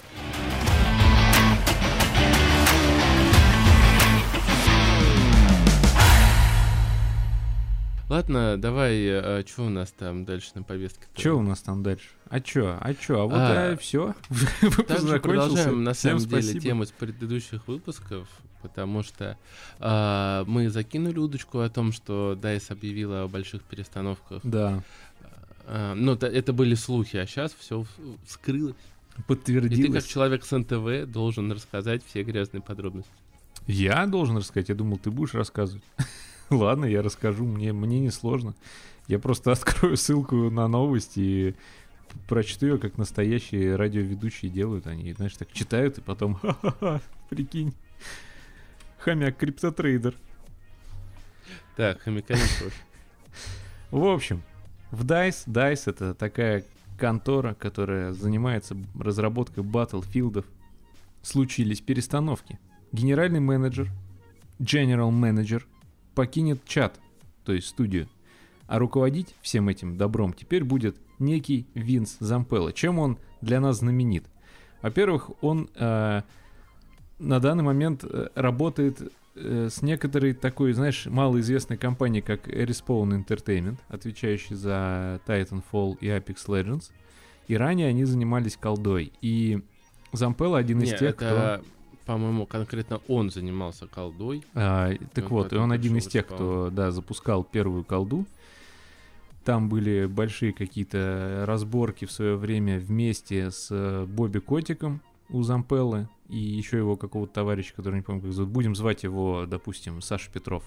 Ладно, 8.10 8.58
давай, 8.58 9.08
а, 9.08 9.44
что 9.46 9.68
у 9.68 9.70
нас 9.70 9.92
там 9.92 10.26
дальше 10.26 10.50
на 10.56 10.64
повестке? 10.64 11.06
Что 11.16 11.36
у 11.36 11.44
нас 11.44 11.62
там 11.62 11.84
дальше? 11.84 12.08
А 12.28 12.42
чё? 12.42 12.76
А 12.82 12.94
чё? 12.96 13.22
А 13.22 13.26
вот 13.26 13.36
а, 13.36 13.78
все. 13.78 14.16
Также 14.88 15.20
продолжаем, 15.20 15.84
на 15.84 15.94
самом 15.94 16.18
Всем 16.18 16.30
деле, 16.30 16.42
спасибо. 16.42 16.60
тему 16.60 16.86
с 16.88 16.92
предыдущих 16.92 17.68
выпусков, 17.68 18.28
потому 18.64 19.04
что 19.04 19.38
а, 19.78 20.44
мы 20.46 20.72
закинули 20.72 21.20
удочку 21.20 21.60
о 21.60 21.70
том, 21.70 21.92
что 21.92 22.36
DICE 22.42 22.72
объявила 22.72 23.24
о 23.24 23.28
больших 23.28 23.62
перестановках. 23.62 24.42
Да. 24.44 24.84
А, 25.68 25.94
ну, 25.94 26.14
это, 26.14 26.26
это 26.26 26.52
были 26.52 26.74
слухи, 26.74 27.16
а 27.16 27.28
сейчас 27.28 27.54
все 27.54 27.86
вскрылось. 28.26 28.76
Подтвердилось. 29.28 29.78
И 29.78 29.84
ты, 29.84 29.94
как 29.94 30.04
человек 30.04 30.46
с 30.46 30.58
НТВ, 30.58 31.12
должен 31.12 31.52
рассказать 31.52 32.04
все 32.04 32.24
грязные 32.24 32.64
подробности. 32.64 33.12
Я 33.68 34.08
должен 34.08 34.38
рассказать? 34.38 34.70
Я 34.70 34.76
думал, 34.76 34.98
ты 34.98 35.12
будешь 35.12 35.36
рассказывать. 35.36 35.84
Ладно, 36.52 36.86
я 36.86 37.02
расскажу, 37.02 37.46
мне, 37.46 37.74
мне 37.74 38.00
не 38.00 38.10
сложно. 38.10 38.56
Я 39.08 39.20
просто 39.20 39.52
открою 39.52 39.98
ссылку 39.98 40.50
на 40.50 40.68
новости 40.68 41.20
и 41.20 41.56
прочту 42.28 42.66
ее, 42.66 42.78
как 42.80 42.98
настоящие 42.98 43.76
радиоведущие 43.76 44.50
делают. 44.50 44.88
Они, 44.88 45.14
знаешь, 45.14 45.36
так 45.36 45.52
читают 45.52 46.00
и 46.00 46.02
потом, 46.02 46.36
ха-ха-ха, 46.42 47.02
прикинь, 47.30 47.74
хомяк 48.98 49.38
криптотрейдер. 49.38 50.16
Так, 51.76 52.02
хомяка 52.02 52.34
не 52.34 52.42
В 53.92 54.04
общем, 54.06 54.42
в 54.92 55.06
DICE, 55.06 55.46
DICE 55.48 55.84
это 55.86 56.14
такая 56.14 56.66
контора, 56.98 57.54
которая 57.54 58.12
занимается 58.12 58.76
разработкой 59.00 59.64
батлфилдов, 59.64 60.46
случились 61.22 61.80
перестановки. 61.80 62.60
Генеральный 62.92 63.40
менеджер, 63.40 63.90
general 64.60 65.12
менеджер 65.12 65.66
покинет 66.20 66.66
чат, 66.66 67.00
то 67.46 67.54
есть 67.54 67.68
студию. 67.68 68.10
А 68.68 68.78
руководить 68.78 69.36
всем 69.42 69.70
этим 69.70 69.98
добром 69.98 70.34
теперь 70.34 70.66
будет 70.66 70.98
некий 71.18 71.66
Винс 71.76 72.18
Зампелло. 72.20 72.74
Чем 72.74 73.00
он 73.00 73.18
для 73.40 73.62
нас 73.62 73.78
знаменит? 73.78 74.26
Во-первых, 74.82 75.32
он 75.42 75.70
э, 75.76 76.22
на 77.20 77.40
данный 77.40 77.64
момент 77.64 78.04
э, 78.04 78.28
работает 78.36 79.14
э, 79.36 79.70
с 79.72 79.82
некоторой 79.82 80.34
такой, 80.34 80.74
знаешь, 80.74 81.06
малоизвестной 81.06 81.78
компанией, 81.78 82.22
как 82.22 82.50
Respawn 82.50 83.26
Entertainment, 83.26 83.78
отвечающей 83.88 84.58
за 84.58 85.22
Titanfall 85.26 86.00
и 86.02 86.08
Apex 86.08 86.48
Legends. 86.48 86.92
И 87.48 87.56
ранее 87.56 87.88
они 87.88 88.04
занимались 88.04 88.58
колдой. 88.58 89.14
И 89.22 89.62
Зампелла 90.12 90.58
один 90.58 90.82
из 90.82 90.92
Не, 90.92 90.98
тех, 90.98 91.16
это, 91.16 91.64
по-моему, 92.10 92.48
конкретно 92.48 93.02
он 93.08 93.30
занимался 93.30 93.86
колдой. 93.86 94.44
а, 94.56 94.90
так 95.14 95.26
он 95.26 95.30
вот, 95.30 95.54
и 95.54 95.58
он 95.58 95.72
один 95.72 95.96
из 95.96 96.08
тех, 96.08 96.26
кто, 96.26 96.72
да, 96.72 96.90
запускал 96.90 97.44
первую 97.44 97.84
колду. 97.84 98.26
Там 99.46 99.70
были 99.70 100.08
большие 100.08 100.52
какие-то 100.52 101.44
разборки 101.46 102.06
в 102.06 102.12
свое 102.12 102.36
время 102.36 102.80
вместе 102.80 103.52
с 103.52 103.68
э, 103.70 104.06
Бобби 104.08 104.40
Котиком 104.40 105.02
у 105.30 105.44
Зампеллы 105.44 106.10
и 106.30 106.40
еще 106.40 106.78
его 106.78 106.98
какого-то 106.98 107.32
товарища, 107.32 107.76
который 107.76 107.98
не 107.98 108.02
помню, 108.02 108.24
как 108.24 108.32
зовут. 108.34 108.52
Будем 108.52 108.76
звать 108.76 109.04
его, 109.04 109.46
допустим, 109.46 110.02
Саша 110.02 110.32
Петров. 110.32 110.64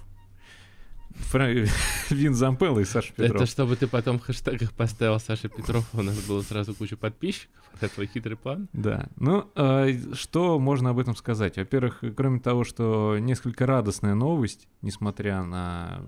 Фра- 1.16 1.66
Вин 2.10 2.34
Зампелла 2.34 2.80
и 2.80 2.84
Саша 2.84 3.12
Петров. 3.12 3.36
Это 3.36 3.46
чтобы 3.46 3.76
ты 3.76 3.86
потом 3.86 4.18
в 4.18 4.22
хэштегах 4.22 4.72
поставил 4.72 5.18
Саша 5.20 5.48
Петров, 5.48 5.88
у 5.92 6.02
нас 6.02 6.18
было 6.26 6.42
сразу 6.42 6.74
куча 6.74 6.96
подписчиков. 6.96 7.50
Это 7.80 7.92
твой 7.94 8.06
хитрый 8.06 8.36
план. 8.36 8.68
Да. 8.72 9.08
Ну, 9.16 9.50
э, 9.56 10.14
что 10.14 10.58
можно 10.58 10.90
об 10.90 10.98
этом 10.98 11.16
сказать? 11.16 11.56
Во-первых, 11.56 12.02
кроме 12.16 12.38
того, 12.38 12.64
что 12.64 13.16
несколько 13.18 13.66
радостная 13.66 14.14
новость, 14.14 14.68
несмотря 14.82 15.42
на, 15.42 16.02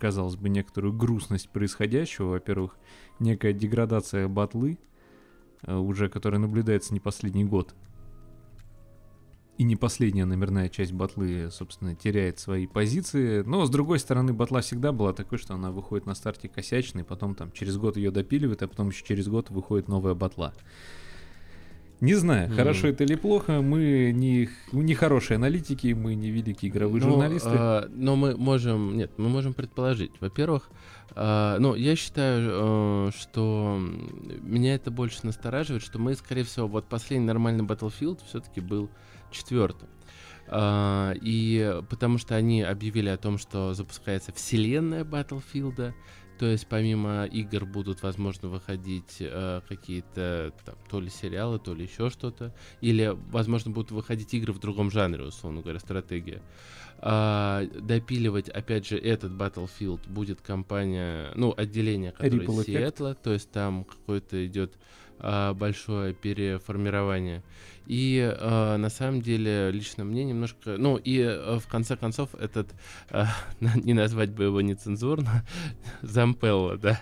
казалось 0.00 0.36
бы, 0.36 0.48
некоторую 0.48 0.92
грустность 0.92 1.48
происходящего. 1.50 2.30
Во-первых, 2.30 2.76
некая 3.20 3.52
деградация 3.52 4.28
батлы, 4.28 4.78
э, 5.62 5.74
уже 5.74 6.08
которая 6.08 6.40
наблюдается 6.40 6.92
не 6.92 7.00
последний 7.00 7.44
год. 7.44 7.74
И 9.56 9.62
не 9.62 9.76
последняя 9.76 10.24
номерная 10.24 10.68
часть 10.68 10.92
батлы, 10.92 11.48
собственно, 11.52 11.94
теряет 11.94 12.40
свои 12.40 12.66
позиции. 12.66 13.42
Но, 13.42 13.64
с 13.66 13.70
другой 13.70 14.00
стороны, 14.00 14.32
батла 14.32 14.62
всегда 14.62 14.90
была 14.90 15.12
такой, 15.12 15.38
что 15.38 15.54
она 15.54 15.70
выходит 15.70 16.06
на 16.06 16.14
старте 16.16 16.48
косячной, 16.48 17.04
потом 17.04 17.36
там 17.36 17.52
через 17.52 17.76
год 17.76 17.96
ее 17.96 18.10
допиливают, 18.10 18.62
а 18.62 18.68
потом 18.68 18.88
еще 18.88 19.04
через 19.04 19.28
год 19.28 19.50
выходит 19.50 19.86
новая 19.86 20.14
батла. 20.14 20.52
Не 22.00 22.14
знаю, 22.14 22.48
Мгм. 22.48 22.56
хорошо 22.56 22.88
это 22.88 23.04
или 23.04 23.14
плохо, 23.14 23.62
мы 23.62 24.12
не, 24.14 24.48
не 24.72 24.94
хорошие 24.94 25.36
аналитики, 25.36 25.92
мы 25.94 26.16
не 26.16 26.30
великие 26.30 26.70
игровые 26.70 27.00
Ну, 27.02 27.10
журналисты. 27.12 27.48
а, 27.52 27.88
но 27.94 28.16
мы 28.16 28.36
можем, 28.36 28.96
нет, 28.96 29.12
мы 29.16 29.28
можем 29.28 29.54
предположить. 29.54 30.10
Во-первых, 30.20 30.68
а, 31.14 31.56
ну, 31.60 31.76
я 31.76 31.94
считаю, 31.94 32.50
э, 32.52 33.10
что 33.16 33.78
меня 34.42 34.74
это 34.74 34.90
больше 34.90 35.20
настораживает, 35.24 35.82
что 35.82 35.98
мы, 36.00 36.14
скорее 36.16 36.42
всего, 36.42 36.66
вот 36.66 36.86
последний 36.88 37.26
нормальный 37.26 37.64
Battlefield 37.64 38.18
все-таки 38.26 38.60
был 38.60 38.90
четвертым. 39.34 39.88
А, 40.46 41.14
и 41.20 41.80
потому 41.88 42.18
что 42.18 42.34
они 42.34 42.62
объявили 42.62 43.08
о 43.08 43.16
том, 43.16 43.38
что 43.38 43.74
запускается 43.74 44.32
вселенная 44.32 45.04
Battlefield, 45.04 45.94
то 46.38 46.46
есть 46.46 46.66
помимо 46.66 47.24
игр 47.26 47.64
будут, 47.64 48.02
возможно, 48.02 48.48
выходить 48.48 49.18
э, 49.20 49.60
какие-то 49.68 50.52
там, 50.64 50.74
то 50.90 51.00
ли 51.00 51.08
сериалы, 51.08 51.60
то 51.60 51.74
ли 51.74 51.84
еще 51.84 52.10
что-то, 52.10 52.52
или, 52.80 53.16
возможно, 53.30 53.70
будут 53.70 53.92
выходить 53.92 54.34
игры 54.34 54.52
в 54.52 54.58
другом 54.58 54.90
жанре, 54.90 55.22
условно 55.22 55.62
говоря, 55.62 55.78
стратегия. 55.78 56.42
А, 56.98 57.64
допиливать, 57.66 58.48
опять 58.48 58.86
же, 58.86 58.98
этот 58.98 59.32
Battlefield 59.32 60.08
будет 60.08 60.40
компания, 60.40 61.30
ну, 61.36 61.54
отделение, 61.56 62.12
которое 62.12 62.46
Ripple 62.46 62.60
из. 62.60 62.66
Сиэтла, 62.66 63.14
то 63.14 63.32
есть 63.32 63.50
там 63.52 63.84
какое-то 63.84 64.44
идет 64.44 64.76
а, 65.18 65.54
большое 65.54 66.14
переформирование. 66.14 67.44
И 67.86 68.20
а, 68.38 68.76
на 68.76 68.88
самом 68.88 69.20
деле, 69.20 69.70
лично 69.70 70.04
мне 70.04 70.24
немножко... 70.24 70.76
Ну, 70.78 70.96
и 70.96 71.20
а, 71.22 71.58
в 71.58 71.66
конце 71.68 71.96
концов, 71.96 72.34
этот... 72.34 72.68
а, 73.10 73.28
не 73.60 73.92
назвать 73.92 74.30
бы 74.30 74.44
его 74.44 74.60
нецензурно, 74.60 75.44
Зампелло, 76.02 76.76
да. 76.78 77.00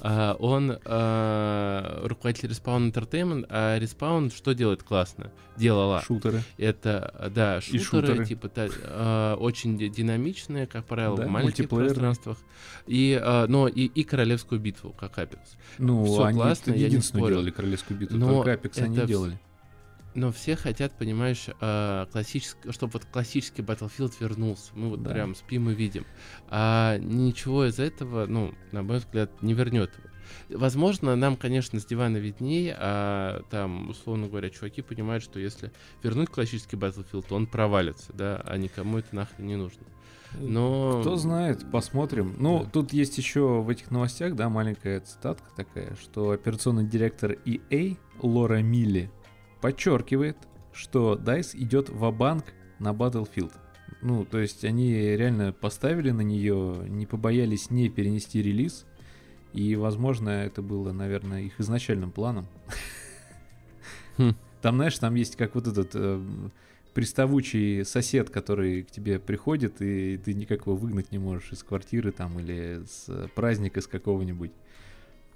А, 0.00 0.36
он 0.38 0.78
а, 0.84 2.00
руководитель 2.06 2.50
Respawn 2.50 2.90
Entertainment, 2.90 3.46
а 3.50 3.78
Respawn 3.78 4.34
что 4.34 4.54
делает 4.54 4.82
классно? 4.82 5.32
Делала. 5.56 6.00
Шутеры. 6.06 6.42
Это, 6.56 7.12
э, 7.18 7.28
да, 7.30 7.60
шутеры, 7.60 7.84
шутеры. 7.84 8.24
типа, 8.24 8.48
та- 8.48 8.68
а, 8.84 9.34
очень 9.36 9.76
ди- 9.76 9.90
динамичные, 9.90 10.66
как 10.66 10.86
правило, 10.86 11.18
Да, 11.18 11.26
в 11.26 11.28
маленьких 11.28 11.68
пространствах. 11.68 12.38
И, 12.86 13.18
а, 13.20 13.46
но 13.48 13.68
и, 13.68 13.84
и 13.84 14.02
Королевскую 14.04 14.60
битву, 14.60 14.94
как 14.98 15.18
Apex. 15.18 15.40
Ну, 15.76 16.04
Всё 16.06 16.24
они 16.24 16.38
классно, 16.38 16.70
это 16.70 16.78
я 16.80 16.86
не 16.86 16.94
единственную 16.94 17.28
делали 17.28 17.50
королевскую 17.50 17.98
битву, 17.98 18.16
Но 18.16 18.42
только 18.42 18.52
Apex 18.68 18.82
они 18.82 19.00
делали. 19.06 19.38
Но 20.14 20.32
все 20.32 20.56
хотят, 20.56 20.92
понимаешь, 20.98 21.46
а, 21.60 22.06
классический, 22.06 22.72
чтобы 22.72 22.94
вот 22.94 23.04
классический 23.04 23.62
Battlefield 23.62 24.12
вернулся. 24.20 24.70
Мы 24.74 24.88
вот 24.90 25.02
Да. 25.02 25.10
прям 25.10 25.34
спим 25.34 25.70
и 25.70 25.74
видим. 25.74 26.04
А 26.48 26.98
ничего 26.98 27.66
из 27.66 27.78
этого, 27.78 28.26
ну, 28.26 28.52
на 28.72 28.82
мой 28.82 28.98
взгляд, 28.98 29.42
не 29.42 29.54
вернет 29.54 29.92
его. 29.96 30.58
Возможно, 30.60 31.16
нам, 31.16 31.36
конечно, 31.36 31.80
с 31.80 31.84
дивана 31.84 32.16
виднее, 32.18 32.76
а 32.78 33.42
там, 33.50 33.90
условно 33.90 34.28
говоря, 34.28 34.50
чуваки 34.50 34.80
понимают, 34.82 35.22
что 35.24 35.38
если 35.40 35.72
вернуть 36.02 36.28
классический 36.28 36.76
Battlefield, 36.76 37.26
то 37.28 37.34
он 37.34 37.46
провалится, 37.46 38.12
да, 38.12 38.40
а 38.44 38.56
никому 38.56 38.98
это 38.98 39.14
нахрен 39.14 39.46
не 39.46 39.56
нужно. 39.56 39.82
Но... 40.38 41.00
Кто 41.00 41.16
знает, 41.16 41.68
посмотрим. 41.72 42.36
Ну, 42.38 42.62
Да. 42.64 42.70
тут 42.70 42.92
есть 42.92 43.18
еще 43.18 43.60
в 43.62 43.68
этих 43.68 43.90
новостях, 43.90 44.36
да, 44.36 44.48
маленькая 44.48 45.00
цитатка 45.00 45.48
такая, 45.56 45.96
что 46.00 46.30
операционный 46.30 46.84
директор 46.86 47.32
EA 47.44 47.96
Лора 48.22 48.62
Милли 48.62 49.10
подчеркивает, 49.60 50.36
что 50.72 51.14
DICE 51.14 51.56
идет 51.56 51.88
в 51.88 52.10
банк 52.10 52.44
на 52.78 52.92
Battlefield. 52.92 53.52
Ну, 54.02 54.24
то 54.24 54.38
есть 54.38 54.64
они 54.64 54.92
реально 54.92 55.52
поставили 55.52 56.10
на 56.10 56.22
нее, 56.22 56.84
не 56.88 57.06
побоялись 57.06 57.70
не 57.70 57.88
перенести 57.90 58.42
релиз, 58.42 58.86
и, 59.52 59.76
возможно, 59.76 60.30
это 60.30 60.62
было, 60.62 60.92
наверное, 60.92 61.42
их 61.42 61.60
изначальным 61.60 62.12
планом. 62.12 62.46
Хм. 64.16 64.34
Там, 64.62 64.76
знаешь, 64.76 64.98
там 64.98 65.14
есть 65.14 65.36
как 65.36 65.54
вот 65.54 65.66
этот 65.66 65.90
э, 65.94 66.22
приставучий 66.94 67.84
сосед, 67.84 68.30
который 68.30 68.82
к 68.82 68.90
тебе 68.90 69.18
приходит, 69.18 69.80
и 69.80 70.18
ты 70.18 70.34
никак 70.34 70.66
его 70.66 70.76
выгнать 70.76 71.12
не 71.12 71.18
можешь 71.18 71.52
из 71.52 71.62
квартиры 71.62 72.12
там 72.12 72.38
или 72.38 72.82
с 72.86 73.28
праздника 73.34 73.80
с 73.80 73.86
какого-нибудь. 73.86 74.52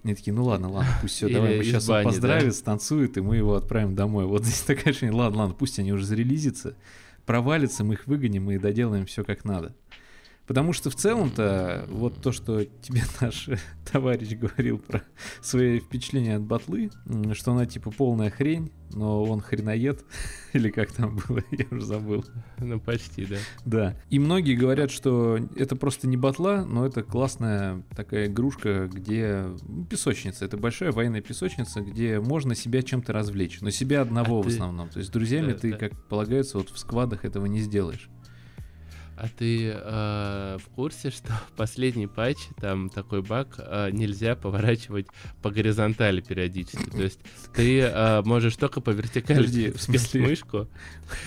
Они 0.05 0.15
такие, 0.15 0.35
ну 0.35 0.45
ладно, 0.45 0.71
ладно, 0.71 0.93
пусть 1.01 1.15
все, 1.15 1.31
давай, 1.31 1.57
мы 1.57 1.65
сейчас 1.65 1.89
бани, 1.89 2.05
да. 2.05 2.11
поздравит, 2.11 2.55
станцует, 2.55 3.17
и 3.17 3.23
мы 3.23 3.37
его 3.37 3.55
отправим 3.55 3.95
домой. 3.95 4.27
Вот 4.27 4.45
здесь 4.45 4.61
такая 4.67 4.93
же, 4.93 5.11
ладно, 5.11 5.41
ладно, 5.41 5.55
пусть 5.59 5.79
они 5.79 5.95
уже 5.95 6.05
зарелизятся, 6.05 6.77
провалятся, 7.25 7.85
мы 7.85 7.95
их 7.95 8.07
выгоним 8.07 8.51
и 8.51 8.59
доделаем 8.59 9.07
все 9.07 9.25
как 9.25 9.47
надо. 9.47 9.75
Потому 10.47 10.75
что 10.75 10.91
в 10.91 10.95
целом-то 10.95 11.87
вот 11.89 12.21
то, 12.21 12.31
что 12.31 12.65
тебе 12.65 13.03
наш 13.21 13.49
товарищ 13.91 14.37
говорил 14.37 14.79
про 14.79 15.03
свои 15.41 15.81
впечатления 15.81 16.37
от 16.37 16.43
батлы, 16.43 16.91
что 17.33 17.53
она 17.53 17.65
типа 17.65 17.91
полная 17.91 18.31
хрень, 18.31 18.71
но 18.93 19.25
он 19.25 19.41
хреноед, 19.41 20.05
или 20.53 20.69
как 20.69 20.93
там 20.93 21.17
было, 21.27 21.41
я 21.51 21.65
уже 21.71 21.87
забыл. 21.87 22.25
Ну, 22.59 22.79
почти, 22.79 23.25
да. 23.25 23.37
Да. 23.65 23.97
И 24.11 24.19
многие 24.19 24.55
говорят, 24.55 24.91
что 24.91 25.39
это 25.57 25.77
просто 25.77 26.07
не 26.09 26.19
батла, 26.19 26.65
но 26.65 26.85
это 26.87 27.03
классная 27.03 27.83
такая 27.97 28.27
игрушка, 28.27 28.87
где 28.93 29.47
ну, 29.67 29.87
песочница. 29.87 30.45
Это 30.45 30.59
большая 30.59 30.93
военная 30.93 31.23
песочница, 31.23 31.81
где 31.81 32.21
можно 32.21 32.55
себя 32.55 32.83
чем-то 32.83 33.15
развлечь. 33.15 33.61
Но 33.63 33.71
себя 33.71 34.03
одного 34.03 34.41
А 34.41 34.43
в 34.43 34.47
ты- 34.47 34.53
основном. 34.53 34.91
То 34.91 34.99
есть 34.99 35.09
с 35.09 35.13
друзьями 35.13 35.53
Да, 35.53 35.59
ты, 35.59 35.71
да. 35.73 35.79
как 35.79 36.07
полагается, 36.09 36.59
вот 36.59 36.69
в 36.69 36.79
сквадах 36.79 37.25
этого 37.25 37.47
не 37.47 37.61
сделаешь. 37.61 38.11
А 39.17 39.29
ты 39.29 39.73
э, 39.75 40.59
в 40.59 40.69
курсе, 40.75 41.11
что 41.11 41.33
последний 41.57 42.07
патч 42.07 42.39
там 42.61 42.91
такой 42.91 43.23
баг 43.23 43.55
э, 43.59 43.91
нельзя 43.93 44.35
поворачивать 44.35 45.07
по 45.43 45.51
горизонтали 45.51 46.21
периодически? 46.21 46.91
То 46.91 47.03
есть 47.03 47.21
ты 47.55 47.81
э, 47.81 48.23
можешь 48.25 48.57
только 48.57 48.81
по 48.81 48.91
вертикали 48.91 49.37
Подожди, 49.39 49.71
в 49.77 49.81
смысле? 49.81 50.21
мышку. 50.23 50.69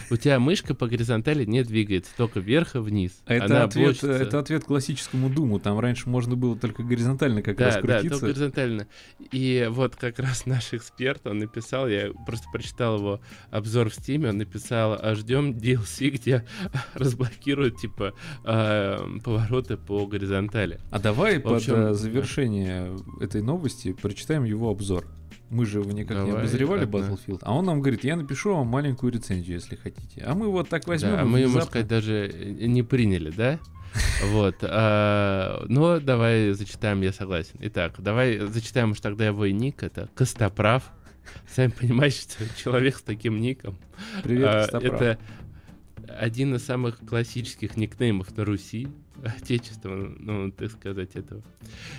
У 0.09 0.17
тебя 0.17 0.39
мышка 0.39 0.73
по 0.73 0.87
горизонтали 0.87 1.45
не 1.45 1.63
двигается, 1.63 2.11
только 2.17 2.39
вверх 2.39 2.75
и 2.75 2.79
вниз. 2.79 3.21
А 3.25 3.33
это 3.33 3.45
Она 3.45 3.63
ответ, 3.63 4.03
это 4.03 4.39
ответ 4.39 4.63
классическому 4.65 5.29
Думу. 5.29 5.59
Там 5.59 5.79
раньше 5.79 6.09
можно 6.09 6.35
было 6.35 6.57
только 6.57 6.83
горизонтально 6.83 7.41
как 7.41 7.59
раз 7.59 7.75
Да, 7.75 7.81
да, 7.81 7.87
крутиться. 7.87 8.09
только 8.09 8.25
горизонтально. 8.27 8.87
И 9.31 9.67
вот 9.69 9.95
как 9.95 10.19
раз 10.19 10.45
наш 10.45 10.73
эксперт, 10.73 11.25
он 11.27 11.39
написал, 11.39 11.87
я 11.87 12.11
просто 12.25 12.47
прочитал 12.51 12.97
его 12.97 13.21
обзор 13.51 13.89
в 13.89 13.95
Стиме, 13.95 14.29
он 14.29 14.37
написал, 14.37 14.97
а 14.99 15.15
ждем 15.15 15.51
DLC, 15.57 16.09
где 16.09 16.45
разблокируют, 16.93 17.76
типа, 17.77 18.13
э, 18.43 18.99
повороты 19.23 19.77
по 19.77 20.05
горизонтали. 20.05 20.79
А 20.91 20.99
давай 20.99 21.39
В 21.39 21.47
общем, 21.47 21.73
под 21.73 21.81
э, 21.81 21.93
завершение 21.93 22.97
этой 23.21 23.41
новости 23.41 23.93
прочитаем 23.93 24.43
его 24.43 24.69
обзор. 24.69 25.07
Мы 25.49 25.65
же 25.65 25.79
его 25.79 25.91
никак 25.91 26.17
не 26.17 26.25
Давай, 26.25 26.41
обозревали 26.41 26.79
ладно. 26.81 26.97
Battlefield. 26.97 27.39
А 27.41 27.53
он 27.55 27.65
нам 27.65 27.79
говорит, 27.79 28.03
я 28.03 28.17
напишу 28.17 28.53
вам 28.53 28.67
маленькую 28.67 29.13
рецензию, 29.13 29.55
если 29.55 29.75
хотите. 29.75 30.21
А 30.25 30.35
мы 30.35 30.49
вот 30.49 30.67
так 30.67 30.85
возьмем. 30.87 31.11
Да, 31.13 31.21
а 31.21 31.23
мы, 31.23 31.31
можно 31.41 31.47
внезапно- 31.47 31.65
сказать, 31.69 31.87
даже 31.87 32.33
не 32.59 32.83
приняли, 32.83 33.29
да? 33.29 33.59
Вот. 34.31 34.57
а, 34.61 35.63
но 35.69 35.99
давай 35.99 36.51
зачитаем, 36.51 37.01
я 37.01 37.13
согласен. 37.13 37.55
Итак, 37.61 37.95
давай 37.99 38.39
зачитаем 38.39 38.91
уж 38.91 38.99
тогда 38.99 39.25
его 39.25 39.45
и 39.45 39.53
ник. 39.53 39.83
Это 39.83 40.09
Костоправ. 40.15 40.91
Сами 41.53 41.71
понимаете, 41.71 42.21
что 42.21 42.43
человек 42.61 42.97
с 42.97 43.01
таким 43.01 43.39
ником. 43.39 43.77
Привет, 44.23 44.47
а, 44.47 44.61
Костоправ. 44.63 45.01
Это 45.01 45.19
один 46.07 46.55
из 46.55 46.63
самых 46.63 46.99
классических 46.99 47.77
никнеймов 47.77 48.35
на 48.35 48.45
Руси, 48.45 48.87
отечественного, 49.23 50.15
ну, 50.19 50.51
так 50.51 50.71
сказать, 50.71 51.15
этого. 51.15 51.43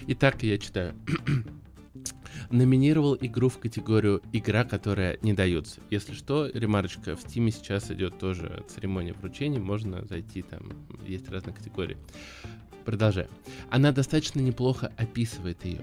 Итак, 0.07 0.43
я 0.43 0.59
читаю. 0.59 0.95
Номинировал 2.51 3.17
игру 3.21 3.49
в 3.49 3.59
категорию 3.59 4.23
«Игра, 4.33 4.65
которая 4.65 5.19
не 5.23 5.33
дается». 5.35 5.81
Если 5.91 6.15
что, 6.15 6.47
ремарочка, 6.47 7.17
в 7.17 7.25
Steam 7.25 7.51
сейчас 7.51 7.91
идет 7.91 8.19
тоже 8.19 8.65
церемония 8.69 9.13
вручения, 9.13 9.61
можно 9.61 10.07
зайти, 10.07 10.43
там 10.43 10.71
есть 11.07 11.29
разные 11.29 11.55
категории. 11.55 11.97
Продолжаем. 12.89 13.29
Она 13.69 13.93
достаточно 13.93 14.41
неплохо 14.41 14.91
описывает 14.97 15.63
ее. 15.63 15.83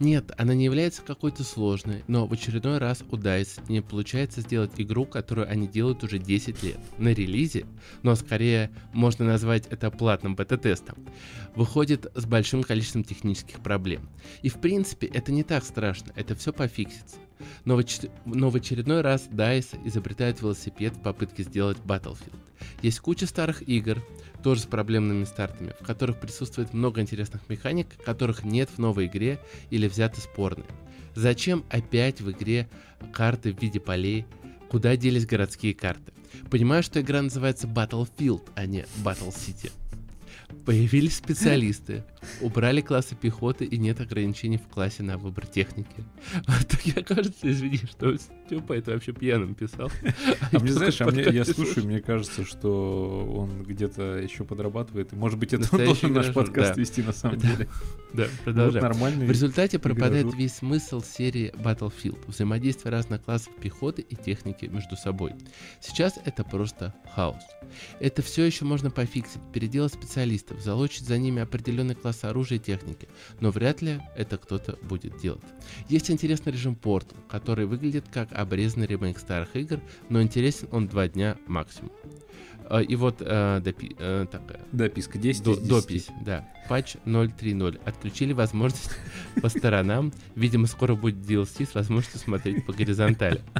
Нет, 0.00 0.32
она 0.36 0.52
не 0.52 0.66
является 0.66 1.00
какой-то 1.00 1.44
сложной, 1.44 2.04
но 2.08 2.26
в 2.26 2.32
очередной 2.34 2.76
раз 2.76 3.02
у 3.10 3.16
DICE 3.16 3.62
не 3.70 3.80
получается 3.80 4.42
сделать 4.42 4.72
игру, 4.76 5.06
которую 5.06 5.48
они 5.48 5.66
делают 5.66 6.04
уже 6.04 6.18
10 6.18 6.62
лет. 6.62 6.76
На 6.98 7.14
релизе, 7.14 7.64
но 8.02 8.14
скорее 8.16 8.70
можно 8.92 9.24
назвать 9.24 9.66
это 9.70 9.90
платным 9.90 10.36
бета-тестом, 10.36 10.98
выходит 11.54 12.12
с 12.14 12.26
большим 12.26 12.64
количеством 12.64 13.02
технических 13.02 13.60
проблем. 13.60 14.10
И 14.42 14.50
в 14.50 14.60
принципе 14.60 15.06
это 15.06 15.32
не 15.32 15.44
так 15.44 15.64
страшно, 15.64 16.12
это 16.16 16.36
все 16.36 16.52
пофиксится. 16.52 17.16
Но 17.64 17.76
в, 17.76 17.84
но 18.24 18.50
в 18.50 18.56
очередной 18.56 19.00
раз 19.00 19.28
DICE 19.28 19.80
изобретает 19.86 20.40
велосипед 20.40 20.94
в 20.96 21.02
попытке 21.02 21.42
сделать 21.42 21.78
Battlefield. 21.84 22.36
Есть 22.82 23.00
куча 23.00 23.26
старых 23.26 23.66
игр, 23.68 24.02
тоже 24.42 24.62
с 24.62 24.66
проблемными 24.66 25.24
стартами, 25.24 25.74
в 25.80 25.84
которых 25.84 26.20
присутствует 26.20 26.74
много 26.74 27.00
интересных 27.00 27.48
механик, 27.48 27.86
которых 28.04 28.44
нет 28.44 28.68
в 28.70 28.78
новой 28.78 29.06
игре 29.06 29.38
или 29.70 29.88
взяты 29.88 30.20
спорные. 30.20 30.66
Зачем 31.14 31.64
опять 31.70 32.20
в 32.20 32.30
игре 32.30 32.68
карты 33.12 33.52
в 33.52 33.60
виде 33.60 33.80
полей? 33.80 34.26
Куда 34.68 34.96
делись 34.96 35.26
городские 35.26 35.74
карты? 35.74 36.12
Понимаю, 36.50 36.82
что 36.82 37.00
игра 37.00 37.22
называется 37.22 37.66
Battlefield, 37.66 38.42
а 38.54 38.66
не 38.66 38.86
Battle 39.04 39.34
City. 39.34 39.70
Появились 40.64 41.16
специалисты, 41.16 42.04
убрали 42.40 42.80
классы 42.80 43.14
пехоты 43.14 43.64
и 43.64 43.78
нет 43.78 44.00
ограничений 44.00 44.58
в 44.58 44.72
классе 44.72 45.02
на 45.02 45.18
выбор 45.18 45.46
техники. 45.46 46.04
Вот 46.46 46.66
так 46.68 46.84
я, 46.86 47.02
кажется, 47.02 47.50
извини, 47.50 47.78
что 47.78 48.16
Степа 48.16 48.74
это 48.74 48.92
вообще 48.92 49.12
пьяным 49.12 49.54
писал. 49.54 49.90
А 50.52 50.58
мне, 50.58 50.72
знаешь, 50.72 51.00
а 51.00 51.06
мне, 51.06 51.22
я 51.22 51.44
слушаю, 51.44 51.86
мне 51.86 52.00
кажется, 52.00 52.44
что 52.44 53.24
он 53.34 53.62
где-то 53.62 54.18
еще 54.18 54.44
подрабатывает. 54.44 55.12
И, 55.12 55.16
может 55.16 55.38
быть, 55.38 55.52
это 55.54 55.66
он 55.74 55.84
должен 55.84 56.12
наш 56.12 56.32
подкаст 56.32 56.76
вести 56.76 57.02
на 57.02 57.12
самом 57.12 57.38
деле. 57.38 57.68
Да, 58.12 58.26
продолжаем. 58.44 58.84
Нормальный 58.84 59.26
В 59.26 59.30
результате 59.30 59.78
пропадает 59.78 60.34
весь 60.34 60.56
смысл 60.56 61.00
серии 61.00 61.50
Battlefield, 61.56 62.18
взаимодействие 62.26 62.92
разных 62.92 63.24
классов 63.24 63.54
пехоты 63.58 64.02
и 64.02 64.14
техники 64.14 64.66
между 64.66 64.96
собой. 64.96 65.32
Сейчас 65.80 66.18
это 66.26 66.44
просто 66.44 66.94
хаос. 67.14 67.42
Это 68.00 68.20
все 68.20 68.44
еще 68.44 68.66
можно 68.66 68.90
пофиксить, 68.90 69.40
переделать 69.54 69.94
специалистов, 69.94 70.60
залочить 70.60 71.06
за 71.06 71.16
ними 71.16 71.40
определенный 71.40 71.94
класс 71.94 72.11
оружия 72.24 72.58
и 72.58 72.60
техники, 72.60 73.08
но 73.40 73.50
вряд 73.50 73.82
ли 73.82 74.00
это 74.16 74.38
кто-то 74.38 74.78
будет 74.82 75.18
делать. 75.18 75.42
Есть 75.88 76.10
интересный 76.10 76.52
режим 76.52 76.76
Portal, 76.80 77.16
который 77.28 77.66
выглядит 77.66 78.04
как 78.12 78.32
обрезанный 78.32 78.86
ремейк 78.86 79.18
старых 79.18 79.54
игр, 79.56 79.80
но 80.08 80.22
интересен 80.22 80.68
он 80.70 80.88
два 80.88 81.08
дня 81.08 81.36
максимум. 81.46 81.92
А, 82.72 82.80
и 82.80 82.96
вот 82.96 83.16
э, 83.20 83.60
допи, 83.62 83.94
э, 83.98 84.26
такая. 84.30 84.60
Дописка 84.72 85.18
10 85.18 85.42
До, 85.42 85.56
Допись, 85.56 86.08
да. 86.24 86.48
Патч 86.68 86.96
0.3.0. 87.04 87.80
Отключили 87.84 88.32
возможность 88.32 88.92
по 89.42 89.50
сторонам. 89.50 90.12
Видимо, 90.36 90.66
скоро 90.66 90.94
будет 90.94 91.16
DLC 91.16 91.68
с 91.70 91.74
возможностью 91.74 92.20
смотреть 92.20 92.64
по 92.64 92.72
горизонтали. 92.72 93.42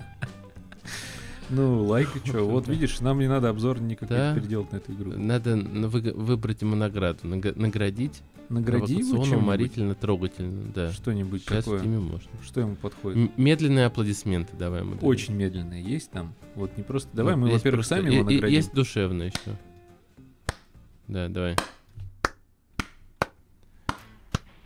Ну, 1.50 1.84
лайк 1.84 2.08
и 2.16 2.26
что. 2.26 2.48
Вот 2.48 2.66
видишь, 2.66 3.00
нам 3.00 3.18
не 3.18 3.28
надо 3.28 3.50
обзор 3.50 3.78
никаких 3.78 4.16
да. 4.16 4.34
переделать 4.34 4.72
на 4.72 4.76
эту 4.76 4.92
игру. 4.94 5.12
Надо 5.18 5.56
вы, 5.56 6.00
выбрать 6.14 6.62
ему 6.62 6.76
награду. 6.76 7.18
Наградить. 7.24 8.22
Награди 8.52 8.94
его 8.94 9.22
уморительно, 9.22 9.94
трогательно, 9.94 10.70
да. 10.74 10.92
Что-нибудь 10.92 11.42
Сейчас 11.42 11.64
такое. 11.64 11.80
Steam 11.80 12.00
можно. 12.00 12.30
Что 12.44 12.60
ему 12.60 12.76
подходит? 12.76 13.16
М- 13.16 13.32
медленные 13.38 13.86
аплодисменты 13.86 14.54
давай 14.56 14.80
ему. 14.80 14.94
Дадим. 14.94 15.08
Очень 15.08 15.34
медленные 15.34 15.82
есть 15.82 16.10
там. 16.10 16.34
Вот 16.54 16.76
не 16.76 16.82
просто. 16.82 17.08
Давай 17.14 17.34
ну, 17.34 17.46
мы, 17.46 17.52
во-первых, 17.52 17.86
сами 17.86 18.10
и, 18.10 18.14
его 18.14 18.24
наградим. 18.24 18.54
Есть 18.54 18.74
душевные 18.74 19.28
еще. 19.28 19.56
Да, 21.08 21.28
давай. 21.28 21.56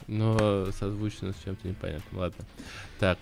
Но 0.09 0.67
созвучно 0.73 1.33
с 1.33 1.45
чем-то 1.45 1.69
непонятно. 1.69 2.19
Ладно. 2.19 2.45
Так. 2.99 3.19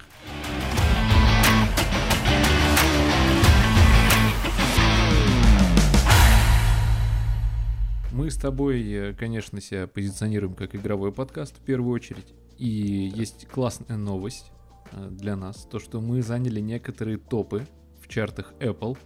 Мы 8.14 8.31
с 8.31 8.37
тобой, 8.37 8.81
э, 8.92 9.12
конечно, 9.12 9.61
себя 9.61 9.88
позиционируем 9.88 10.55
как 10.55 10.77
игровой 10.77 11.11
подкаст 11.11 11.59
в 11.59 11.61
первую 11.62 11.92
очередь. 11.92 12.33
И 12.59 12.64
есть 13.12 13.48
классная 13.48 13.96
новость 13.96 14.53
э, 14.92 15.09
для 15.11 15.35
нас. 15.35 15.66
То, 15.68 15.81
что 15.81 16.00
мы 16.00 16.22
заняли 16.22 16.61
некоторые 16.61 17.18
топы 17.18 17.66
в 18.00 18.07
чартах 18.07 18.55
Apple 18.61 18.96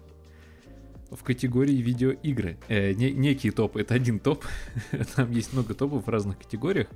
в 1.10 1.24
категории 1.24 1.76
видеоигры. 1.76 2.58
Э, 2.68 2.92
не, 2.92 3.10
некие 3.10 3.50
топы, 3.50 3.80
это 3.80 3.94
один 3.94 4.20
топ. 4.20 4.44
Там 5.16 5.30
есть 5.30 5.54
много 5.54 5.72
топов 5.72 6.04
в 6.04 6.10
разных 6.10 6.36
категориях. 6.36 6.88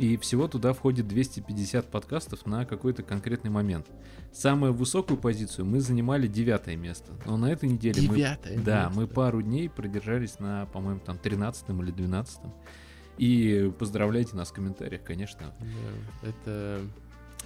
И 0.00 0.16
всего 0.16 0.48
туда 0.48 0.72
входит 0.72 1.06
250 1.08 1.90
подкастов 1.90 2.46
на 2.46 2.64
какой-то 2.64 3.02
конкретный 3.02 3.50
момент. 3.50 3.86
Самую 4.32 4.72
высокую 4.72 5.18
позицию 5.18 5.66
мы 5.66 5.80
занимали 5.80 6.26
девятое 6.26 6.74
место. 6.74 7.12
Но 7.26 7.36
на 7.36 7.52
этой 7.52 7.68
неделе 7.68 8.00
Девятое 8.00 8.56
мы... 8.56 8.64
Да, 8.64 8.90
мы 8.94 9.06
пару 9.06 9.42
дней 9.42 9.68
продержались 9.68 10.38
на, 10.38 10.64
по-моему, 10.72 11.00
там 11.00 11.18
13 11.18 11.68
или 11.68 11.90
12 11.90 12.40
И 13.18 13.70
поздравляйте 13.78 14.36
нас 14.36 14.48
в 14.48 14.54
комментариях, 14.54 15.02
конечно. 15.02 15.54
Да, 15.60 16.28
это 16.28 16.80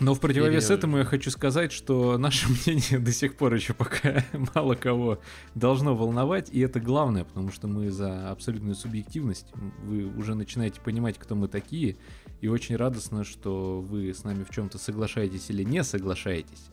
но 0.00 0.14
в 0.14 0.20
противовес 0.20 0.70
Или... 0.70 0.78
этому 0.78 0.98
я 0.98 1.04
хочу 1.04 1.30
сказать, 1.30 1.70
что 1.70 2.18
наше 2.18 2.48
мнение 2.66 2.98
до 2.98 3.12
сих 3.12 3.36
пор 3.36 3.54
еще 3.54 3.74
пока 3.74 4.24
мало 4.54 4.74
кого 4.74 5.20
должно 5.54 5.94
волновать, 5.94 6.50
и 6.50 6.60
это 6.60 6.80
главное, 6.80 7.24
потому 7.24 7.50
что 7.50 7.68
мы 7.68 7.90
за 7.90 8.30
абсолютную 8.30 8.74
субъективность. 8.74 9.52
Вы 9.82 10.04
уже 10.04 10.34
начинаете 10.34 10.80
понимать, 10.80 11.18
кто 11.18 11.34
мы 11.34 11.48
такие, 11.48 11.96
и 12.40 12.48
очень 12.48 12.76
радостно, 12.76 13.24
что 13.24 13.80
вы 13.80 14.12
с 14.12 14.24
нами 14.24 14.44
в 14.44 14.50
чем-то 14.50 14.78
соглашаетесь 14.78 15.48
или 15.50 15.62
не 15.62 15.84
соглашаетесь. 15.84 16.70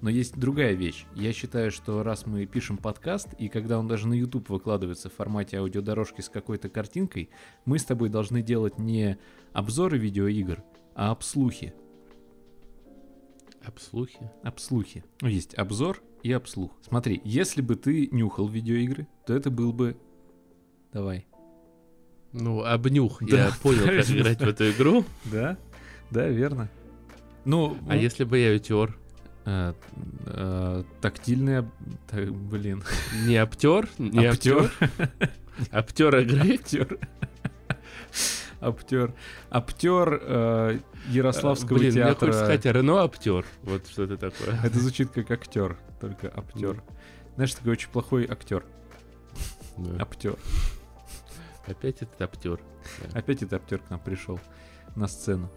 Но 0.00 0.10
есть 0.10 0.36
другая 0.36 0.74
вещь. 0.74 1.06
Я 1.14 1.32
считаю, 1.32 1.70
что 1.70 2.02
раз 2.02 2.26
мы 2.26 2.44
пишем 2.44 2.76
подкаст, 2.76 3.28
и 3.38 3.48
когда 3.48 3.78
он 3.78 3.88
даже 3.88 4.06
на 4.06 4.14
YouTube 4.14 4.50
выкладывается 4.50 5.08
в 5.08 5.14
формате 5.14 5.58
аудиодорожки 5.58 6.20
с 6.20 6.28
какой-то 6.28 6.68
картинкой, 6.68 7.30
мы 7.64 7.78
с 7.78 7.84
тобой 7.84 8.10
должны 8.10 8.42
делать 8.42 8.78
не 8.78 9.16
обзоры 9.52 9.96
видеоигр, 9.96 10.62
а 10.94 11.12
обслухи. 11.12 11.72
Обслухи? 13.66 14.30
Обслухи. 14.42 15.04
Ну, 15.20 15.28
есть 15.28 15.54
обзор 15.54 16.02
и 16.22 16.32
обслух. 16.32 16.72
Смотри, 16.86 17.20
если 17.24 17.62
бы 17.62 17.76
ты 17.76 18.08
нюхал 18.10 18.48
видеоигры, 18.48 19.06
то 19.26 19.34
это 19.34 19.50
был 19.50 19.72
бы... 19.72 19.96
Давай. 20.92 21.26
Ну, 22.32 22.62
обнюх. 22.62 23.22
Да, 23.22 23.46
я 23.46 23.52
понял, 23.62 23.84
как 23.84 24.10
играть 24.10 24.40
в 24.40 24.48
эту 24.48 24.70
игру. 24.70 25.04
Да, 25.24 25.56
да, 26.10 26.28
верно. 26.28 26.68
Ну, 27.44 27.76
а 27.88 27.96
если 27.96 28.24
бы 28.24 28.38
я 28.38 28.54
утер? 28.54 28.96
А, 29.44 29.74
а, 30.26 30.84
тактильный, 31.00 31.64
так, 32.08 32.34
блин. 32.34 32.82
Не 33.26 33.36
аптер? 33.36 33.88
Не 33.98 34.26
аптер? 34.26 34.72
Аптер 35.70 36.16
игры? 36.18 36.54
Аптер. 36.54 36.98
Аптер. 38.60 39.14
Аптер 39.50 40.20
э, 40.22 40.78
Ярославского 41.08 41.78
Блин, 41.78 41.92
театра. 41.92 42.14
Блин, 42.14 42.18
хочется 42.18 42.44
сказать, 42.44 42.64
Рено 42.64 43.02
Аптер. 43.02 43.46
Вот 43.62 43.86
что 43.88 44.04
это 44.04 44.16
такое. 44.16 44.58
Это 44.62 44.78
звучит 44.78 45.10
как 45.10 45.30
актер, 45.30 45.76
только 46.00 46.28
Аптер. 46.28 46.82
Знаешь, 47.34 47.54
такой 47.54 47.72
очень 47.72 47.88
плохой 47.90 48.26
актер. 48.26 48.64
Аптер. 49.98 50.36
Опять 51.66 52.02
этот 52.02 52.20
аптер. 52.20 52.60
Опять 53.12 53.42
этот 53.42 53.54
аптер 53.54 53.78
к 53.78 53.90
нам 53.90 53.98
пришел 54.00 54.38
на 54.94 55.08
сцену. 55.08 55.50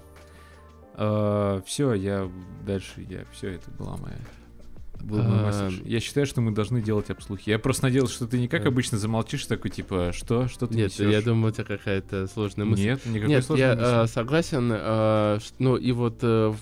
Uh, 0.96 1.64
все, 1.64 1.94
я 1.94 2.32
дальше, 2.66 3.02
я 3.02 3.24
все, 3.32 3.54
это 3.54 3.70
была 3.70 3.98
моя 3.98 4.18
Был 5.02 5.24
месседж. 5.24 5.80
Я 5.86 6.00
считаю, 6.00 6.26
что 6.26 6.42
мы 6.42 6.52
должны 6.52 6.82
делать 6.82 7.10
обслухи. 7.10 7.50
Я 7.50 7.60
просто 7.60 7.84
надеялся, 7.84 8.14
что 8.14 8.28
ты 8.28 8.40
не 8.40 8.48
как 8.48 8.66
А. 8.66 8.70
обычно 8.70 8.98
замолчишь, 8.98 9.46
такой 9.46 9.72
типа, 9.72 10.12
что, 10.14 10.48
что 10.48 10.68
ты 10.68 10.76
Нет, 10.76 10.92
несёшь?» 10.92 11.12
я 11.12 11.22
думаю, 11.22 11.52
у 11.52 11.56
тебя 11.56 11.64
какая-то 11.66 12.28
сложная 12.28 12.66
мысль. 12.66 12.84
Нет, 12.84 13.06
никакой 13.06 13.30
Нет, 13.30 13.46
сложной 13.46 13.68
я 13.68 13.76
мысли. 13.76 14.04
э, 14.04 14.08
согласен. 14.08 14.70
э, 14.74 15.40
ну 15.60 15.76
и 15.78 15.92
вот 15.92 16.20
э, 16.22 16.54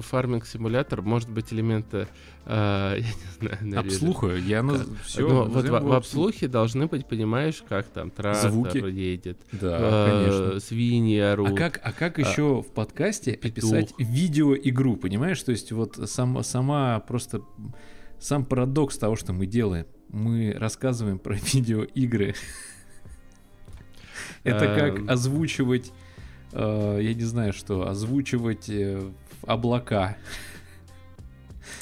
фарминг-симулятор 0.00 1.02
может 1.02 1.30
быть 1.30 1.52
элементы, 1.52 2.08
э, 2.46 2.96
я 2.98 2.98
не 2.98 3.48
знаю, 3.48 3.58
нарезать. 3.60 3.92
Обслуха, 4.02 4.34
я 4.36 4.62
на... 4.62 4.78
Как? 4.78 4.86
все. 5.04 5.28
Но 5.28 5.44
вот 5.44 5.64
в, 5.64 5.70
в 5.80 5.92
обслухе 5.92 6.48
должны 6.48 6.86
быть, 6.86 7.06
понимаешь, 7.06 7.62
как 7.68 7.86
там 7.86 8.10
трактор 8.10 8.50
Звуки. 8.50 8.78
едет, 8.78 9.38
Да, 9.52 9.78
э, 9.80 10.10
конечно. 10.46 10.60
свиньи 10.60 11.18
орут. 11.18 11.50
А 11.50 11.54
как, 11.54 11.80
а 11.82 11.92
как 11.92 12.18
а, 12.18 12.22
еще 12.22 12.62
в 12.62 12.68
подкасте 12.72 13.32
петух. 13.36 13.64
описать 13.72 13.94
видеоигру, 13.98 14.96
понимаешь? 14.96 15.40
То 15.42 15.52
есть 15.52 15.72
вот 15.72 15.98
сам, 16.08 16.42
сама 16.42 17.00
просто 17.00 17.42
сам 18.18 18.44
парадокс 18.44 18.98
того, 18.98 19.16
что 19.16 19.32
мы 19.32 19.46
делаем. 19.46 19.86
Мы 20.08 20.52
рассказываем 20.52 21.18
про 21.18 21.34
видеоигры. 21.52 22.34
Это 24.44 24.74
как 24.74 24.98
Эм. 25.00 25.10
озвучивать, 25.10 25.92
э, 26.52 26.98
я 27.02 27.14
не 27.14 27.24
знаю 27.24 27.52
что, 27.52 27.88
озвучивать 27.88 28.68
э, 28.68 29.10
облака. 29.42 30.16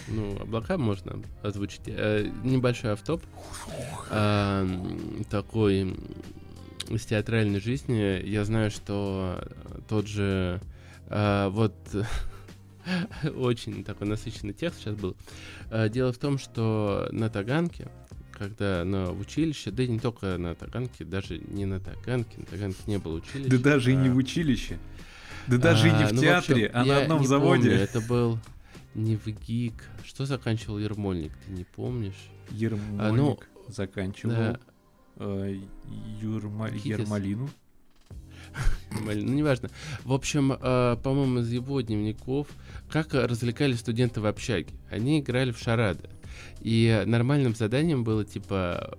Ну, 0.09 0.41
облака 0.41 0.79
можно 0.79 1.23
озвучить. 1.43 1.83
Э, 1.87 2.31
небольшой 2.43 2.93
автоп. 2.93 3.23
Такой 5.31 5.97
из 6.89 7.07
театральной 7.07 7.61
жизни. 7.61 8.27
Я 8.27 8.45
знаю, 8.45 8.71
что 8.71 9.47
тот 9.89 10.07
же... 10.07 10.61
вот 11.09 11.75
очень 13.37 13.85
такой 13.85 14.07
насыщенный 14.07 14.53
текст 14.53 14.81
сейчас 14.81 14.95
был. 14.95 15.17
А, 15.71 15.89
Дело 15.89 16.13
в 16.13 16.19
том, 16.19 16.39
что 16.39 17.09
на 17.13 17.29
Таганке, 17.29 17.89
когда 18.33 18.85
на, 18.85 19.07
в 19.07 19.21
училище, 19.21 19.71
да 19.71 19.83
и 19.83 19.89
не 19.89 19.99
только 19.99 20.39
на 20.39 20.55
Таганке, 20.55 21.05
даже 21.05 21.39
не 21.39 21.67
на 21.67 21.81
Таганке, 21.81 22.39
на 22.39 22.47
Таганке 22.47 22.83
не 22.87 22.99
было 22.99 23.17
училища. 23.17 23.51
Да 23.51 23.59
даже 23.59 23.93
и 23.93 23.97
не 23.97 24.09
а, 24.09 24.13
в 24.13 24.17
училище. 24.17 24.79
Да 25.47 25.59
даже 25.59 25.89
и 25.89 25.93
не 25.93 26.05
а, 26.05 26.09
в 26.09 26.13
ну, 26.13 26.21
театре, 26.21 26.67
общем, 26.67 26.81
а 26.81 26.85
на 26.85 26.99
одном 27.03 27.25
заводе. 27.25 27.71
это 27.71 28.01
был 28.01 28.39
не 28.95 29.17
в 29.17 29.27
ГИК. 29.27 29.85
Что 30.05 30.27
заканчивал 30.27 30.79
Ермольник, 30.79 31.33
ты 31.47 31.53
не 31.53 31.65
помнишь? 31.65 32.31
Ермольник 32.51 33.49
заканчивал. 33.69 34.57
А, 35.17 35.57
ну, 38.91 39.13
неважно. 39.13 39.71
В 40.05 40.13
общем, 40.13 40.53
э, 40.53 40.97
по-моему, 41.03 41.41
из 41.41 41.53
его 41.53 41.81
дневников, 41.81 42.49
как 42.91 43.15
развлекали 43.15 43.75
студенты 43.75 44.21
в 44.21 44.27
общаге. 44.27 44.75
Они 44.91 45.21
играли 45.21 45.53
в 45.53 45.59
шарады. 45.59 46.09
И 46.61 47.03
нормальным 47.07 47.55
заданием 47.55 48.05
было 48.05 48.25
типа, 48.25 48.97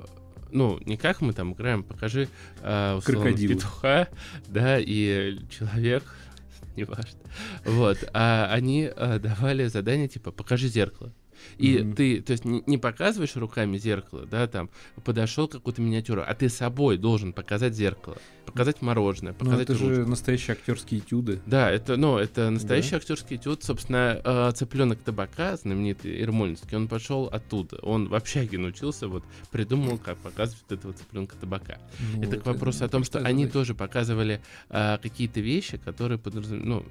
ну, 0.51 0.79
не 0.85 0.97
как 0.97 1.21
мы 1.21 1.33
там 1.33 1.53
играем, 1.53 1.83
покажи 1.83 2.27
э, 2.61 2.99
петуха, 3.05 4.07
да, 4.47 4.77
и 4.79 5.39
человек, 5.49 6.03
неважно. 6.75 7.19
Вот, 7.65 7.97
а 8.13 8.47
они 8.51 8.89
э, 8.95 9.19
давали 9.19 9.67
задание 9.67 10.07
типа, 10.07 10.31
покажи 10.31 10.67
зеркало. 10.67 11.11
И 11.57 11.79
Мгм. 11.79 11.93
ты, 11.95 12.21
то 12.21 12.31
есть, 12.31 12.45
не, 12.45 12.63
не 12.65 12.77
показываешь 12.77 13.35
руками 13.35 13.77
зеркало, 13.77 14.25
да, 14.25 14.47
там, 14.47 14.69
подошел 15.03 15.47
какую-то 15.47 15.81
миниатюру, 15.81 16.23
а 16.25 16.33
ты 16.33 16.49
собой 16.49 16.97
должен 16.97 17.33
показать 17.33 17.73
зеркало, 17.73 18.17
показать 18.45 18.81
мороженое, 18.81 19.33
Ну, 19.33 19.37
показать 19.39 19.63
это 19.69 19.73
ручку. 19.73 19.87
же 19.93 20.05
настоящие 20.05 20.53
актерские 20.53 20.99
этюды. 21.01 21.41
Да, 21.45 21.69
это, 21.71 21.97
ну, 21.97 22.17
это 22.17 22.49
настоящий 22.49 22.95
актерский 22.95 23.37
этюд. 23.37 23.63
Собственно, 23.63 24.21
э, 24.23 24.51
цыпленок 24.55 24.99
табака, 24.99 25.55
знаменитый 25.57 26.19
Ермольницкий, 26.19 26.77
он 26.77 26.87
пошел 26.87 27.25
оттуда. 27.25 27.77
Он 27.81 28.07
в 28.07 28.15
общаге 28.15 28.57
научился, 28.57 29.07
вот, 29.07 29.23
придумал, 29.51 29.97
как 29.97 30.17
показывать 30.17 30.63
вот 30.69 30.77
этого 30.79 30.93
цыпленка 30.93 31.35
табака. 31.35 31.77
Ну, 32.15 32.23
это 32.23 32.37
к 32.37 32.45
вопросу 32.45 32.85
о 32.85 32.87
том, 32.89 33.03
что 33.03 33.19
они 33.19 33.43
задача. 33.43 33.53
тоже 33.53 33.75
показывали 33.75 34.41
э, 34.69 34.97
какие-то 35.01 35.39
вещи, 35.41 35.77
которые 35.77 36.17
подразумевают, 36.17 36.65
ну, 36.65 36.85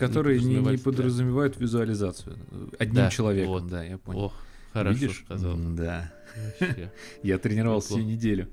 Которые 0.00 0.40
не, 0.40 0.46
не 0.46 0.54
подразумевать, 0.56 0.78
да. 0.84 0.90
подразумевают 0.90 1.56
визуализацию. 1.60 2.36
Одним 2.78 2.94
Да, 2.96 3.10
человеком, 3.10 3.52
вот. 3.52 3.66
да, 3.68 3.84
я 3.84 3.98
понял. 3.98 4.18
ох, 4.20 4.34
хорошо 4.72 4.98
Видишь? 4.98 5.22
сказал. 5.24 5.56
Да. 5.56 6.12
Вообще. 6.60 6.92
Я 7.22 7.38
тренировался 7.38 7.88
всю 7.90 8.00
неделю. 8.00 8.48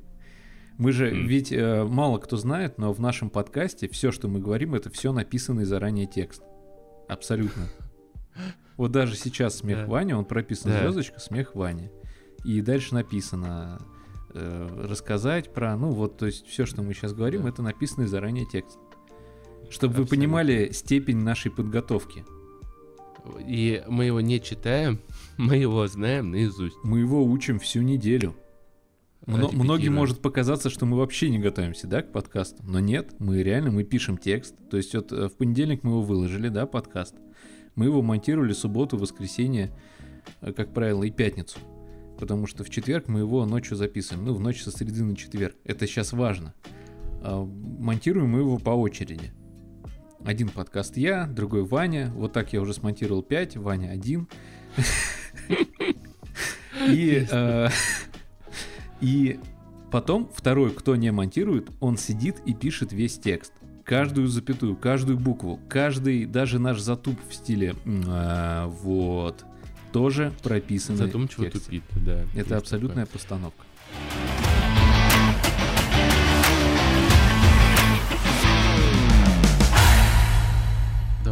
Мы 0.78 0.92
же, 0.92 1.10
М. 1.10 1.26
ведь 1.28 1.52
э, 1.52 1.84
мало 1.86 2.20
кто 2.20 2.38
знает, 2.38 2.78
но 2.78 2.94
в 2.94 3.00
нашем 3.00 3.30
подкасте 3.32 3.88
все, 3.90 4.12
что 4.12 4.28
мы 4.28 4.40
говорим, 4.40 4.76
это 4.76 4.90
все 4.92 5.12
написанный 5.12 5.66
заранее 5.66 6.06
текст. 6.06 6.44
Абсолютно. 7.08 7.64
Вот 8.78 8.92
даже 8.92 9.16
сейчас 9.16 9.58
смех 9.58 9.80
Да. 9.80 9.86
Ваня, 9.88 10.16
он 10.16 10.26
прописан 10.26 10.72
Да. 10.72 10.82
звездочка, 10.84 11.20
смех 11.20 11.56
Ваня. 11.56 11.90
И 12.46 12.62
дальше 12.62 12.94
написано 12.94 13.80
э, 14.36 14.86
рассказать 14.88 15.52
про, 15.52 15.76
ну 15.76 15.90
вот, 15.90 16.20
то 16.20 16.28
есть 16.28 16.46
все, 16.46 16.68
что 16.68 16.84
мы 16.84 16.94
сейчас 16.94 17.14
говорим, 17.14 17.42
Да. 17.42 17.50
это 17.50 17.64
написанный 17.64 18.06
заранее 18.06 18.46
текст. 18.46 18.78
Чтобы 19.70 19.96
вы 19.96 20.04
Абсолютно. 20.04 20.16
понимали 20.16 20.72
степень 20.72 21.18
нашей 21.18 21.52
подготовки. 21.52 22.26
И 23.46 23.84
мы 23.88 24.06
его 24.06 24.22
не 24.22 24.42
читаем, 24.42 25.00
мы 25.38 25.58
его 25.58 25.86
знаем 25.88 26.32
наизусть. 26.32 26.78
Мы 26.84 27.00
его 27.00 27.24
учим 27.24 27.60
всю 27.60 27.82
неделю. 27.82 28.36
Мно- 29.26 29.52
многим 29.52 29.94
может 29.94 30.22
показаться, 30.22 30.70
что 30.70 30.86
мы 30.86 30.98
вообще 30.98 31.30
не 31.30 31.38
готовимся, 31.38 31.86
да, 31.88 32.02
к 32.02 32.14
подкасту. 32.14 32.64
Но 32.66 32.80
нет, 32.80 33.14
мы 33.20 33.44
реально, 33.44 33.72
мы 33.72 33.84
пишем 33.84 34.18
текст. 34.18 34.56
То 34.70 34.78
есть 34.78 34.96
вот 34.96 35.12
э, 35.12 35.28
в 35.28 35.34
понедельник 35.34 35.84
мы 35.84 35.92
его 35.92 36.02
выложили, 36.02 36.48
да, 36.48 36.66
подкаст. 36.66 37.16
Мы 37.76 37.86
его 37.86 38.02
монтировали 38.02 38.54
субботу, 38.54 38.98
воскресенье, 38.98 39.72
э, 40.40 40.54
как 40.54 40.74
правило, 40.74 41.04
и 41.04 41.12
пятницу. 41.12 41.60
Потому 42.18 42.48
что 42.48 42.64
в 42.64 42.70
четверг 42.70 43.10
мы 43.10 43.20
его 43.20 43.46
ночью 43.46 43.76
записываем. 43.76 44.26
Ну, 44.26 44.34
в 44.34 44.40
ночь 44.40 44.64
со 44.64 44.72
среды 44.72 45.04
на 45.04 45.16
четверг. 45.16 45.56
Это 45.66 45.86
сейчас 45.88 46.14
важно. 46.14 46.54
А, 47.22 47.44
Монтируем 47.44 48.30
мы 48.30 48.40
его 48.40 48.58
по 48.58 48.72
очереди. 48.72 49.32
Один 50.24 50.50
подкаст 50.50 50.98
я, 50.98 51.26
другой 51.28 51.64
Ваня. 51.64 52.12
Вот 52.16 52.34
так 52.34 52.54
я 52.54 52.62
уже 52.62 52.74
смонтировал 52.74 53.22
5, 53.24 53.58
Ваня 53.58 53.90
один. 53.90 54.28
И, 56.90 57.26
э, 57.30 57.68
и 59.02 59.40
потом 59.92 60.30
второй, 60.34 60.72
кто 60.72 60.96
не 60.96 61.12
монтирует, 61.12 61.70
он 61.80 61.98
сидит 61.98 62.38
и 62.46 62.54
пишет 62.54 62.94
весь 62.94 63.18
текст. 63.18 63.52
Каждую 63.84 64.28
запятую, 64.28 64.76
каждую 64.76 65.18
букву, 65.18 65.60
каждый, 65.70 66.26
даже 66.26 66.60
наш 66.60 66.80
затуп 66.80 67.18
в 67.30 67.34
стиле 67.34 67.74
а, 68.08 68.68
вот, 68.68 69.44
тоже 69.92 70.32
прописан. 70.44 70.98
Задумчиво 70.98 71.50
тупит, 71.50 71.84
да. 72.06 72.24
Это 72.36 72.58
абсолютная 72.58 73.06
постановка. 73.06 73.67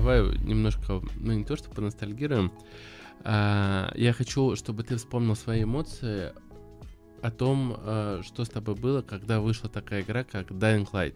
Давай 0.06 0.22
немножко, 0.38 1.02
ну 1.16 1.34
не 1.34 1.44
то, 1.44 1.56
что 1.56 1.72
поностальгируем. 1.72 2.52
а, 3.24 3.92
я 3.96 4.14
хочу, 4.14 4.56
чтобы 4.56 4.84
ты 4.84 4.98
вспомнил 4.98 5.36
свои 5.36 5.64
эмоции 5.64 6.32
о 7.24 7.32
том, 7.32 7.76
а, 7.76 8.22
что 8.24 8.46
с 8.46 8.50
тобой 8.50 8.76
было, 8.76 9.02
когда 9.02 9.40
вышла 9.40 9.68
такая 9.68 10.04
игра, 10.04 10.24
как 10.24 10.52
Dying 10.52 10.88
Light. 10.92 11.16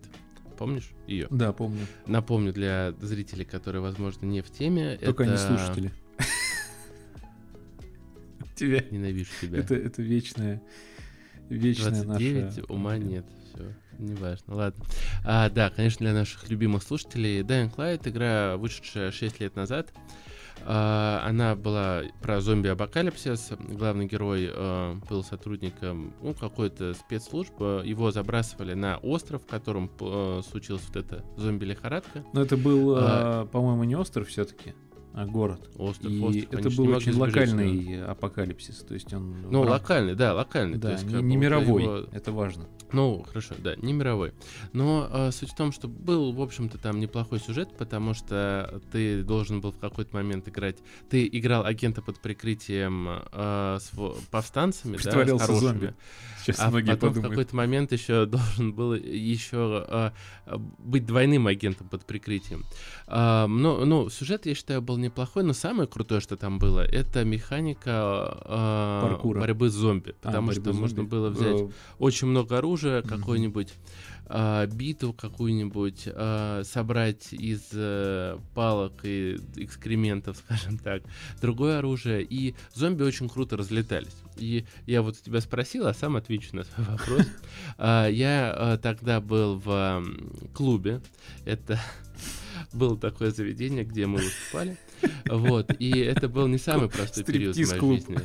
Помнишь 0.57 0.89
ее? 1.05 1.27
Да, 1.29 1.53
помню. 1.53 1.85
Напомню 2.07 2.51
для 2.51 2.95
зрителей, 2.99 3.45
которые, 3.45 3.83
возможно, 3.83 4.25
не 4.25 4.41
в 4.41 4.49
теме. 4.49 4.97
Только 4.97 5.21
это... 5.21 5.33
не 5.33 5.37
слушатели. 5.37 5.91
Тебя. 8.55 8.83
Ненавижу 8.89 9.29
тебя. 9.39 9.59
Это, 9.59 9.75
это 9.75 10.01
вечная, 10.01 10.63
вечная 11.47 12.05
29, 12.05 12.43
наша... 12.43 12.63
ума 12.73 12.97
нет, 12.97 13.27
все, 13.53 13.75
неважно, 13.99 14.55
ладно. 14.55 14.85
А, 15.23 15.49
да, 15.49 15.69
конечно, 15.69 16.05
для 16.05 16.13
наших 16.13 16.49
любимых 16.49 16.81
слушателей 16.83 17.41
Dying 17.41 17.75
Light, 17.75 18.07
игра, 18.09 18.57
вышедшая 18.57 19.11
6 19.11 19.39
лет 19.39 19.55
назад, 19.55 19.93
А, 20.65 21.23
она 21.25 21.55
была 21.55 22.01
про 22.21 22.41
зомби-апокалипсис, 22.41 23.51
главный 23.69 24.07
герой 24.07 24.49
э, 24.53 24.95
был 25.09 25.23
сотрудником 25.23 26.13
ну, 26.21 26.33
какой-то 26.33 26.93
спецслужбы, 26.95 27.81
его 27.85 28.11
забрасывали 28.11 28.73
на 28.73 28.97
остров, 28.97 29.43
в 29.43 29.45
котором 29.45 29.89
э, 30.01 30.41
случилась 30.49 30.83
вот 30.87 30.97
эта 30.97 31.23
зомби-лихорадка. 31.37 32.25
Но 32.33 32.41
это 32.41 32.57
был, 32.57 32.95
А. 32.97 32.99
а, 32.99 33.45
по-моему, 33.45 33.85
не 33.85 33.95
остров 33.95 34.27
все-таки, 34.27 34.73
а 35.13 35.25
город. 35.25 35.69
Остров, 35.77 36.11
И 36.11 36.19
остров, 36.21 36.53
это 36.53 36.69
был 36.75 36.85
не 36.87 36.93
очень 36.93 37.13
локальный 37.13 38.03
апокалипсис. 38.03 38.79
То 38.79 38.93
есть 38.95 39.13
он... 39.13 39.37
Ну, 39.49 39.61
локальный, 39.61 40.15
да, 40.15 40.33
локальный. 40.33 40.77
Да, 40.77 40.91
есть, 40.91 41.05
не, 41.05 41.21
не 41.21 41.37
мировой, 41.37 41.83
его- 41.83 42.05
это 42.11 42.33
важно. 42.33 42.65
Ну, 42.91 43.23
хорошо, 43.27 43.55
да, 43.59 43.75
не 43.75 43.93
мировой. 43.93 44.33
Но 44.73 45.07
э, 45.11 45.31
суть 45.31 45.51
в 45.51 45.55
том, 45.55 45.71
что 45.71 45.87
был, 45.87 46.31
в 46.31 46.41
общем-то, 46.41 46.77
там 46.77 46.99
неплохой 46.99 47.39
сюжет, 47.39 47.69
потому 47.77 48.13
что 48.13 48.81
ты 48.91 49.23
должен 49.23 49.61
был 49.61 49.71
в 49.71 49.77
какой-то 49.77 50.15
момент 50.15 50.47
играть. 50.47 50.77
Ты 51.09 51.27
играл 51.31 51.65
агента 51.65 52.01
под 52.01 52.19
прикрытием 52.19 53.07
э, 53.31 53.77
с 53.79 53.91
повстанцами, 54.31 54.97
да, 55.03 55.37
с 55.37 55.59
зомби. 55.59 55.93
Сейчас 56.41 56.59
А 56.59 56.69
многие 56.69 56.91
потом 56.91 57.09
в 57.09 57.13
подумают. 57.13 57.29
какой-то 57.31 57.55
момент 57.55 57.91
еще 57.91 58.25
должен 58.25 58.73
был 58.73 58.93
еще 58.93 59.85
э, 59.87 60.11
э, 60.45 60.57
быть 60.79 61.05
двойным 61.05 61.47
агентом 61.47 61.89
под 61.89 62.05
прикрытием. 62.05 62.65
А, 63.07 63.45
но, 63.47 63.83
ну, 63.85 64.09
сюжет, 64.09 64.45
я 64.45 64.55
считаю, 64.55 64.81
был 64.81 64.97
неплохой, 64.97 65.43
но 65.43 65.53
самое 65.53 65.87
крутое, 65.87 66.21
что 66.21 66.37
там 66.37 66.57
было, 66.57 66.79
это 66.79 67.23
механика 67.25 68.37
э, 68.45 68.99
Паркура. 69.03 69.39
борьбы 69.41 69.69
с 69.69 69.73
зомби. 69.73 70.15
А, 70.23 70.27
Потому 70.27 70.47
борьбы 70.47 70.61
что 70.63 70.73
с 70.73 70.77
можно 70.77 70.95
зомби. 70.97 71.09
было 71.09 71.29
взять 71.29 71.49
Э, 71.61 71.69
очень 71.99 72.27
много 72.27 72.57
оружия, 72.57 72.78
Мгм. 72.87 73.07
какую-нибудь 73.07 73.73
а, 74.31 74.67
биту 74.67 75.11
какую-нибудь, 75.11 76.03
а, 76.05 76.61
собрать 76.63 77.33
из 77.33 77.69
э, 77.73 78.37
палок 78.53 78.99
и 79.01 79.39
экскрементов, 79.55 80.37
скажем 80.45 80.77
так, 80.77 81.01
другое 81.41 81.79
оружие, 81.79 82.21
и 82.23 82.53
зомби 82.75 83.01
очень 83.01 83.27
круто 83.27 83.57
разлетались. 83.57 84.15
И 84.37 84.65
я 84.85 85.01
вот 85.01 85.19
тебя 85.19 85.41
спросил, 85.41 85.87
а 85.87 85.95
сам 85.95 86.15
отвечу 86.15 86.55
на 86.55 86.63
свой 86.63 86.85
вопрос. 86.91 87.25
А, 87.79 88.07
Я 88.07 88.79
тогда 88.83 89.19
был 89.19 89.55
в 89.55 90.05
клубе, 90.53 91.01
это 91.45 91.79
было 92.71 92.95
такое 92.99 93.31
заведение, 93.31 93.83
где 93.83 94.05
мы 94.05 94.19
выступали, 94.19 94.77
вот, 95.25 95.73
и 95.79 95.89
это 96.01 96.29
был 96.29 96.45
не 96.47 96.59
самый 96.59 96.87
простой 96.87 97.23
период 97.23 97.55
в 97.55 97.67
моей 97.67 97.97
жизни. 97.97 98.19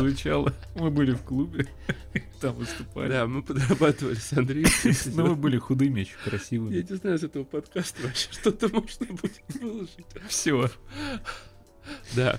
Прозвучало. 0.00 0.54
Мы 0.76 0.90
были 0.90 1.12
в 1.12 1.22
клубе, 1.22 1.66
там 2.40 2.54
выступали. 2.56 3.08
Да, 3.10 3.26
мы 3.26 3.42
подрабатывали 3.42 4.14
с 4.14 4.32
Андреем. 4.32 4.68
Но 5.14 5.26
мы 5.26 5.34
были 5.36 5.58
худыми, 5.58 6.00
очень 6.02 6.12
Я 6.24 6.30
красивыми. 6.30 6.86
не 6.88 6.96
знаю, 6.96 7.18
с 7.18 7.22
этого 7.22 7.44
подкаста 7.44 8.02
вообще 8.02 8.28
что-то 8.32 8.68
можно 8.68 9.06
будет 9.06 9.42
выложить. 9.60 10.06
Все. 10.28 10.70
Да, 12.14 12.38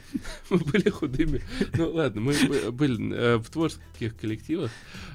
мы 0.52 0.58
были 0.60 0.90
худыми. 0.90 1.42
Ну 1.76 1.92
ладно, 1.94 2.22
мы 2.22 2.34
бы- 2.48 2.72
были 2.72 3.14
э, 3.16 3.38
в 3.38 3.50
творческих 3.50 4.16
коллективах. 4.16 4.70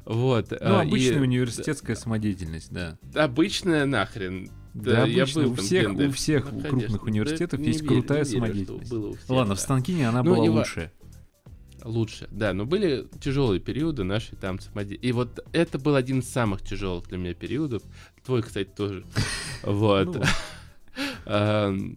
Вот. 0.05 0.51
Ну, 0.51 0.57
а, 0.61 0.83
и 0.85 0.89
обычная 0.89 1.21
университетская 1.21 1.95
самодеятельность, 1.95 2.73
да. 2.73 2.99
Обычная 3.15 3.87
нахрен. 3.87 4.51
Да, 4.75 5.05
я 5.05 5.23
обычно 5.23 5.43
был 5.45 5.53
у 5.53 5.55
там 5.55 5.65
всех, 5.65 5.95
где-то. 5.95 6.09
у 6.09 6.13
всех 6.13 6.45
Ну, 6.51 6.61
крупных 6.63 6.73
конечно. 6.87 7.05
университетов 7.05 7.61
Да 7.61 7.67
есть 7.67 7.83
верю, 7.83 7.93
крутая 7.95 8.25
верю, 8.25 8.31
самодеятельность. 8.31 8.91
было 8.91 9.07
у 9.07 9.13
всех, 9.15 9.31
Ладно, 9.31 9.55
в 9.55 9.59
да. 9.59 9.63
Станкине 9.63 10.09
она 10.09 10.23
Ну, 10.25 10.31
была 10.35 10.43
не 10.43 10.51
лучшая. 10.51 10.93
Лучше, 11.85 12.29
да, 12.31 12.55
но 12.55 12.65
были 12.65 13.07
тяжелые 13.21 13.61
периоды 13.61 14.05
нашей 14.05 14.37
там 14.37 14.59
самодеятельности. 14.59 15.07
И 15.07 15.13
вот 15.13 15.47
это 15.53 15.79
был 15.79 15.95
один 15.95 16.21
из 16.21 16.29
самых 16.29 16.63
тяжелых 16.63 17.07
для 17.09 17.19
меня 17.19 17.35
периодов. 17.35 17.83
Твой, 18.25 18.43
кстати, 18.43 18.71
тоже. 18.75 19.05
Вот. 19.63 20.23
Ну, 21.27 21.97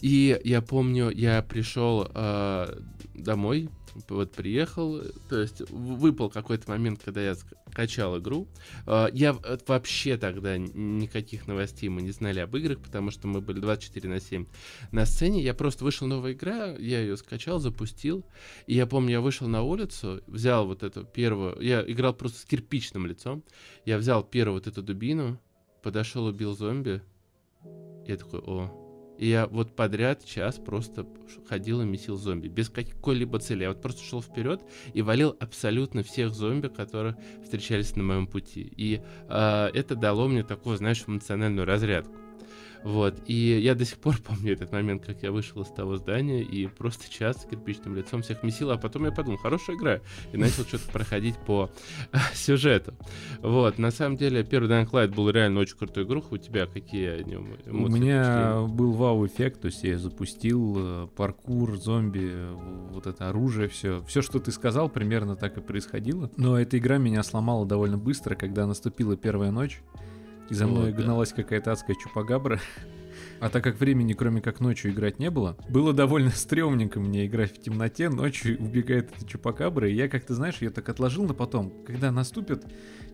И 0.00 0.40
я 0.44 0.62
помню, 0.62 1.10
я 1.10 1.42
пришел 1.42 2.08
а, 2.14 2.78
домой, 3.14 3.68
вот 4.08 4.32
приехал, 4.32 5.00
то 5.28 5.40
есть 5.40 5.62
выпал 5.70 6.30
какой-то 6.30 6.70
момент, 6.70 7.00
когда 7.04 7.20
я 7.20 7.34
скачал 7.70 8.18
игру. 8.18 8.48
А, 8.86 9.08
Я 9.12 9.36
э, 9.42 9.58
вообще 9.66 10.16
тогда 10.16 10.56
никаких 10.58 11.46
новостей 11.46 11.88
мы 11.88 12.02
не 12.02 12.10
знали 12.10 12.40
об 12.40 12.56
играх, 12.56 12.80
потому 12.80 13.10
что 13.10 13.28
мы 13.28 13.40
были 13.40 13.60
24 13.60 14.08
на 14.08 14.20
7 14.20 14.46
на 14.92 15.06
сцене. 15.06 15.42
Я 15.42 15.54
просто 15.54 15.84
вышел 15.84 16.06
новая 16.06 16.32
игра, 16.32 16.74
я 16.78 17.00
ее 17.00 17.16
скачал, 17.16 17.58
запустил. 17.58 18.24
И 18.66 18.74
я 18.74 18.86
помню, 18.86 19.12
я 19.12 19.20
вышел 19.20 19.46
на 19.48 19.62
улицу, 19.62 20.22
взял 20.26 20.66
вот 20.66 20.82
эту 20.82 21.04
первую, 21.04 21.60
я 21.60 21.84
играл 21.86 22.14
просто 22.14 22.40
с 22.40 22.44
кирпичным 22.44 23.06
лицом. 23.06 23.44
Я 23.84 23.98
взял 23.98 24.22
первую 24.22 24.54
вот 24.54 24.66
эту 24.66 24.82
дубину, 24.82 25.40
подошел, 25.82 26.26
убил 26.26 26.56
зомби. 26.56 27.02
Я 28.06 28.16
такой, 28.16 28.40
о. 28.40 28.87
И 29.18 29.28
я 29.28 29.46
вот 29.46 29.74
подряд 29.74 30.24
час 30.24 30.56
просто 30.56 31.06
ходил 31.48 31.82
и 31.82 31.84
месил 31.84 32.16
зомби. 32.16 32.48
Без 32.48 32.70
какой-либо 32.70 33.40
цели. 33.40 33.64
Я 33.64 33.70
вот 33.70 33.82
просто 33.82 34.02
шел 34.04 34.22
вперед 34.22 34.62
и 34.94 35.02
валил 35.02 35.36
абсолютно 35.40 36.02
всех 36.04 36.32
зомби, 36.32 36.68
которые 36.68 37.16
встречались 37.42 37.96
на 37.96 38.04
моем 38.04 38.26
пути. 38.28 38.72
И 38.76 39.02
а, 39.28 39.70
это 39.74 39.96
дало 39.96 40.28
мне 40.28 40.44
такую, 40.44 40.76
знаешь, 40.76 41.02
эмоциональную 41.06 41.66
разрядку. 41.66 42.14
Вот. 42.84 43.16
И 43.26 43.34
я 43.34 43.74
до 43.74 43.84
сих 43.84 43.98
пор 43.98 44.16
помню 44.24 44.52
этот 44.52 44.72
момент, 44.72 45.04
как 45.04 45.22
я 45.22 45.32
вышел 45.32 45.62
из 45.62 45.68
того 45.68 45.96
здания 45.96 46.42
и 46.42 46.66
просто 46.66 47.10
час 47.12 47.42
с 47.42 47.44
кирпичным 47.44 47.96
лицом 47.96 48.22
всех 48.22 48.42
месил, 48.42 48.70
а 48.70 48.76
потом 48.76 49.04
я 49.04 49.10
подумал, 49.12 49.38
хорошая 49.38 49.76
игра. 49.76 50.00
И 50.32 50.36
начал 50.36 50.62
что-то 50.62 50.90
проходить 50.92 51.36
по 51.38 51.70
сюжету. 52.34 52.94
Вот. 53.42 53.78
На 53.78 53.90
самом 53.90 54.16
деле, 54.16 54.44
первый 54.44 54.70
Dying 54.70 54.90
Light 54.90 55.14
был 55.14 55.28
реально 55.30 55.60
очень 55.60 55.76
крутой 55.76 56.04
игрух. 56.04 56.30
У 56.32 56.36
тебя 56.38 56.66
какие 56.66 57.08
о 57.08 57.22
нем 57.22 57.56
У 57.66 57.70
эмоции? 57.70 57.94
меня 57.98 58.22
впечатления? 58.22 58.68
был 58.68 58.92
вау-эффект, 58.92 59.60
то 59.62 59.66
есть 59.66 59.82
я 59.82 59.98
запустил 59.98 60.74
э, 60.78 61.08
паркур, 61.16 61.76
зомби, 61.76 62.32
вот 62.92 63.06
это 63.06 63.28
оружие, 63.28 63.68
все. 63.68 64.02
Все, 64.06 64.22
что 64.22 64.38
ты 64.38 64.52
сказал, 64.52 64.88
примерно 64.88 65.36
так 65.36 65.58
и 65.58 65.60
происходило. 65.60 66.30
Но 66.36 66.58
эта 66.58 66.78
игра 66.78 66.98
меня 66.98 67.22
сломала 67.22 67.66
довольно 67.66 67.98
быстро, 67.98 68.34
когда 68.36 68.66
наступила 68.66 69.16
первая 69.16 69.50
ночь, 69.50 69.80
и 70.50 70.54
за 70.54 70.66
мной 70.66 70.86
Вот, 70.86 70.96
да. 70.96 71.02
гналась 71.02 71.32
какая-то 71.32 71.72
адская 71.72 71.96
чупагабра. 71.96 72.60
А 73.40 73.50
так 73.50 73.62
как 73.62 73.78
времени, 73.78 74.14
кроме 74.14 74.40
как 74.40 74.58
ночью, 74.58 74.90
играть 74.90 75.20
не 75.20 75.30
было, 75.30 75.56
было 75.68 75.92
довольно 75.92 76.30
стрёмненько 76.30 76.98
мне 76.98 77.26
играть 77.26 77.56
в 77.56 77.60
темноте, 77.60 78.08
ночью 78.08 78.56
убегает 78.60 79.10
эта 79.16 79.26
чупакабра, 79.26 79.88
и 79.88 79.94
я 79.94 80.08
как-то, 80.08 80.34
знаешь, 80.34 80.60
ее 80.60 80.70
так 80.70 80.88
отложил 80.88 81.24
на 81.24 81.34
потом, 81.34 81.72
когда 81.86 82.10
наступят 82.10 82.64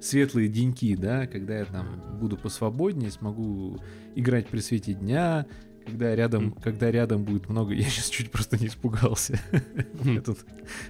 светлые 0.00 0.48
деньки, 0.48 0.96
да, 0.96 1.26
когда 1.26 1.58
я 1.58 1.64
там 1.66 2.18
буду 2.18 2.36
посвободнее, 2.38 3.10
смогу 3.10 3.78
играть 4.14 4.48
при 4.48 4.60
свете 4.60 4.94
дня, 4.94 5.46
когда 5.84 6.14
рядом, 6.14 6.52
когда 6.52 6.90
рядом 6.90 7.24
будет 7.24 7.48
много, 7.48 7.74
я 7.74 7.84
сейчас 7.84 8.08
чуть 8.08 8.30
просто 8.30 8.58
не 8.58 8.66
испугался. 8.66 9.40
Я 10.02 10.20
тут 10.20 10.38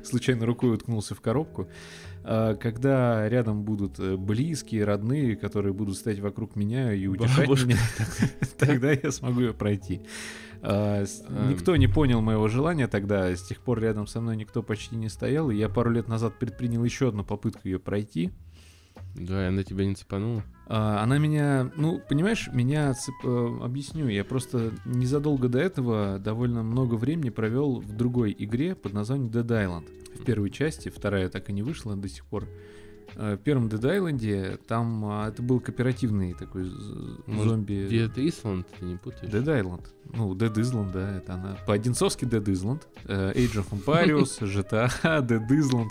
случайно 0.03 0.47
рукой 0.47 0.75
уткнулся 0.75 1.15
в 1.15 1.21
коробку. 1.21 1.69
А, 2.25 2.55
Когда 2.55 3.29
рядом 3.29 3.65
будут 3.65 3.99
э, 3.99 4.17
близкие, 4.17 4.85
родные, 4.85 5.37
которые 5.37 5.75
будут 5.75 5.97
стоять 5.97 6.21
вокруг 6.21 6.57
меня 6.57 6.93
и 6.93 7.07
утешать 7.07 7.47
Бабушка. 7.47 7.67
меня, 7.67 7.79
тогда 8.59 8.93
я 8.93 9.11
смогу 9.13 9.41
ее 9.41 9.53
пройти. 9.53 10.01
А, 10.63 11.05
Ам. 11.29 11.51
Никто 11.51 11.77
не 11.77 11.87
понял 11.87 12.23
моего 12.23 12.49
желания 12.49 12.89
тогда, 12.89 13.35
с 13.35 13.43
тех 13.43 13.59
пор 13.61 13.81
рядом 13.81 14.07
со 14.07 14.23
мной 14.23 14.37
никто 14.37 14.63
почти 14.63 14.97
не 14.97 15.11
стоял, 15.11 15.51
и 15.51 15.57
я 15.57 15.69
пару 15.69 15.91
лет 15.91 16.09
назад 16.09 16.39
предпринял 16.39 16.83
еще 16.83 17.09
одну 17.09 17.25
попытку 17.25 17.69
ее 17.69 17.79
пройти. 17.79 18.33
Да, 19.15 19.49
она 19.49 19.63
тебя 19.63 19.85
не 19.87 19.95
цепанула. 19.95 20.43
А, 20.67 21.03
Она 21.03 21.19
меня, 21.19 21.71
ну, 21.77 22.01
понимаешь, 22.09 22.49
меня, 22.53 22.93
цеп- 22.93 23.25
э, 23.25 23.65
объясню, 23.65 24.09
я 24.09 24.25
просто 24.25 24.73
незадолго 24.85 25.49
до 25.49 25.59
этого 25.59 26.19
довольно 26.19 26.63
много 26.63 26.95
времени 26.95 27.31
провел 27.31 27.81
в 27.81 27.93
другой 27.93 28.35
игре 28.37 28.75
под 28.75 28.93
названием 28.93 29.31
Dead 29.31 29.47
Island. 29.47 29.89
В 30.19 30.25
первой 30.25 30.51
части, 30.51 30.89
вторая 30.89 31.29
так 31.29 31.51
и 31.51 31.53
не 31.53 31.63
вышла 31.63 31.97
до 31.97 32.09
сих 32.09 32.25
пор. 32.25 32.49
Э, 33.17 33.37
В 33.37 33.39
первом 33.39 33.69
Dead 33.69 33.81
Island 33.81 34.59
там 34.67 35.05
а, 35.07 35.29
это 35.29 35.43
был 35.43 35.61
кооперативный 35.61 36.35
такой 36.35 36.65
Может, 37.27 37.49
зомби... 37.51 37.97
Это 38.05 38.27
Исланд, 38.29 38.67
ты 38.79 38.85
не 38.85 38.97
путаешь? 38.97 39.33
Dead 39.33 39.45
Island. 39.45 39.87
Ну, 40.13 40.35
Dead 40.35 40.53
Island, 40.55 40.93
да, 40.93 41.17
это 41.19 41.35
она. 41.35 41.57
По-одинцовски 41.67 42.25
Dead 42.25 42.45
Island. 42.45 42.83
э, 43.05 43.33
Age 43.35 43.65
of 43.65 43.71
Empires, 43.71 44.41
GTA, 44.41 44.91
Dead 45.27 45.49
Island. 45.49 45.89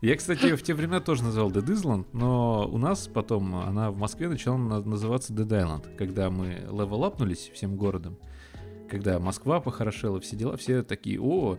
Я, 0.00 0.16
кстати, 0.16 0.44
ее 0.46 0.56
в 0.56 0.62
те 0.62 0.74
времена 0.74 1.00
тоже 1.00 1.22
называл 1.22 1.50
Dead 1.50 1.64
Island, 1.64 2.06
но 2.12 2.68
у 2.68 2.78
нас 2.78 3.06
потом 3.12 3.54
она 3.54 3.90
в 3.90 3.96
Москве 3.98 4.28
начала 4.28 4.56
на- 4.56 4.80
называться 4.82 5.32
Dead 5.32 5.46
Island, 5.48 5.94
когда 5.96 6.28
мы 6.30 6.46
левелапнулись 6.70 7.50
всем 7.54 7.76
городом, 7.76 8.16
когда 8.90 9.18
Москва 9.20 9.60
похорошела, 9.60 10.20
все 10.20 10.36
дела, 10.36 10.56
все 10.56 10.82
такие, 10.82 11.20
о, 11.20 11.56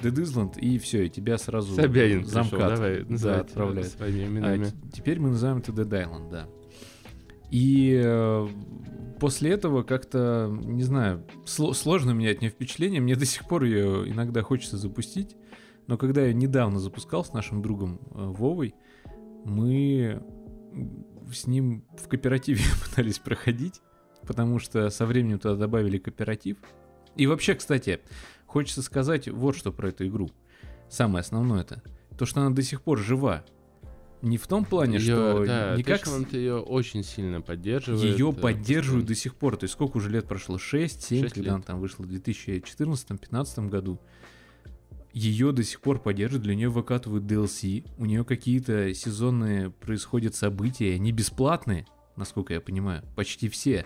Dead 0.00 0.12
Island, 0.14 0.58
и 0.58 0.78
все, 0.78 1.06
и 1.06 1.08
тебя 1.08 1.38
сразу 1.38 1.74
Собянин 1.74 2.18
пришел, 2.24 2.32
замкат 2.32 2.74
давай, 2.74 3.00
да, 3.04 3.10
называй 3.10 3.40
отправляет. 3.40 3.88
своими 3.88 4.24
А 4.24 4.26
именами. 4.28 4.66
теперь 4.92 5.18
мы 5.20 5.30
называем 5.30 5.58
это 5.58 5.72
Dead 5.72 5.88
Island, 5.88 6.30
да. 6.30 6.48
И 7.50 8.00
э, 8.04 8.48
после 9.20 9.52
этого 9.52 9.82
как-то, 9.82 10.50
не 10.62 10.82
знаю, 10.82 11.24
сло- 11.44 11.72
сложно 11.74 12.12
у 12.12 12.14
меня 12.14 12.30
от 12.32 12.40
нее 12.40 12.50
впечатление. 12.50 13.00
Мне 13.00 13.14
до 13.16 13.24
сих 13.26 13.46
пор 13.46 13.64
ее 13.64 14.10
иногда 14.10 14.42
хочется 14.42 14.76
запустить. 14.76 15.36
Но 15.86 15.96
когда 15.98 16.22
я 16.24 16.32
недавно 16.32 16.78
запускал 16.80 17.24
с 17.24 17.32
нашим 17.32 17.62
другом 17.62 18.00
э, 18.10 18.14
Вовой, 18.14 18.74
мы 19.44 20.22
с 21.32 21.46
ним 21.46 21.84
в 21.96 22.08
кооперативе 22.08 22.60
пытались 22.88 23.18
проходить, 23.18 23.80
потому 24.26 24.58
что 24.58 24.90
со 24.90 25.06
временем 25.06 25.38
туда 25.38 25.54
добавили 25.56 25.98
кооператив. 25.98 26.56
И 27.16 27.26
вообще, 27.26 27.54
кстати, 27.54 28.00
хочется 28.54 28.82
сказать 28.82 29.28
вот 29.28 29.56
что 29.56 29.72
про 29.72 29.88
эту 29.88 30.06
игру. 30.06 30.30
Самое 30.88 31.22
основное 31.22 31.62
это, 31.62 31.82
то, 32.16 32.24
что 32.24 32.40
она 32.40 32.50
до 32.54 32.62
сих 32.62 32.82
пор 32.82 33.00
жива. 33.00 33.44
Не 34.22 34.38
в 34.38 34.46
том 34.46 34.64
плане, 34.64 34.98
Её- 34.98 35.02
что 35.02 35.44
да, 35.44 35.74
не 35.76 35.82
как 35.82 36.02
Тышмант 36.02 36.32
ее 36.34 36.54
очень 36.60 37.02
сильно 37.02 37.40
поддерживает. 37.40 38.04
ее 38.16 38.30
э, 38.30 38.32
поддерживают 38.40 39.06
до 39.06 39.14
сих 39.16 39.34
пор. 39.34 39.56
То 39.56 39.64
есть 39.64 39.74
сколько 39.74 39.96
уже 39.96 40.08
лет 40.08 40.26
прошло? 40.28 40.56
6-7, 40.56 41.20
Шесть 41.22 41.34
когда 41.34 41.40
лет. 41.48 41.54
она 41.54 41.62
там 41.62 41.80
вышла 41.80 42.04
в 42.04 42.06
2014-2015 42.08 43.68
году. 43.68 44.00
Ее 45.12 45.50
до 45.50 45.64
сих 45.64 45.80
пор 45.80 45.98
поддерживают, 45.98 46.44
для 46.44 46.54
нее 46.54 46.68
выкатывают 46.68 47.24
DLC. 47.24 47.84
У 47.98 48.04
нее 48.06 48.24
какие-то 48.24 48.94
сезонные 48.94 49.70
происходят 49.70 50.36
события, 50.36 50.94
они 50.94 51.10
бесплатные, 51.10 51.86
насколько 52.16 52.54
я 52.54 52.60
понимаю. 52.60 53.02
Почти 53.16 53.48
все. 53.48 53.84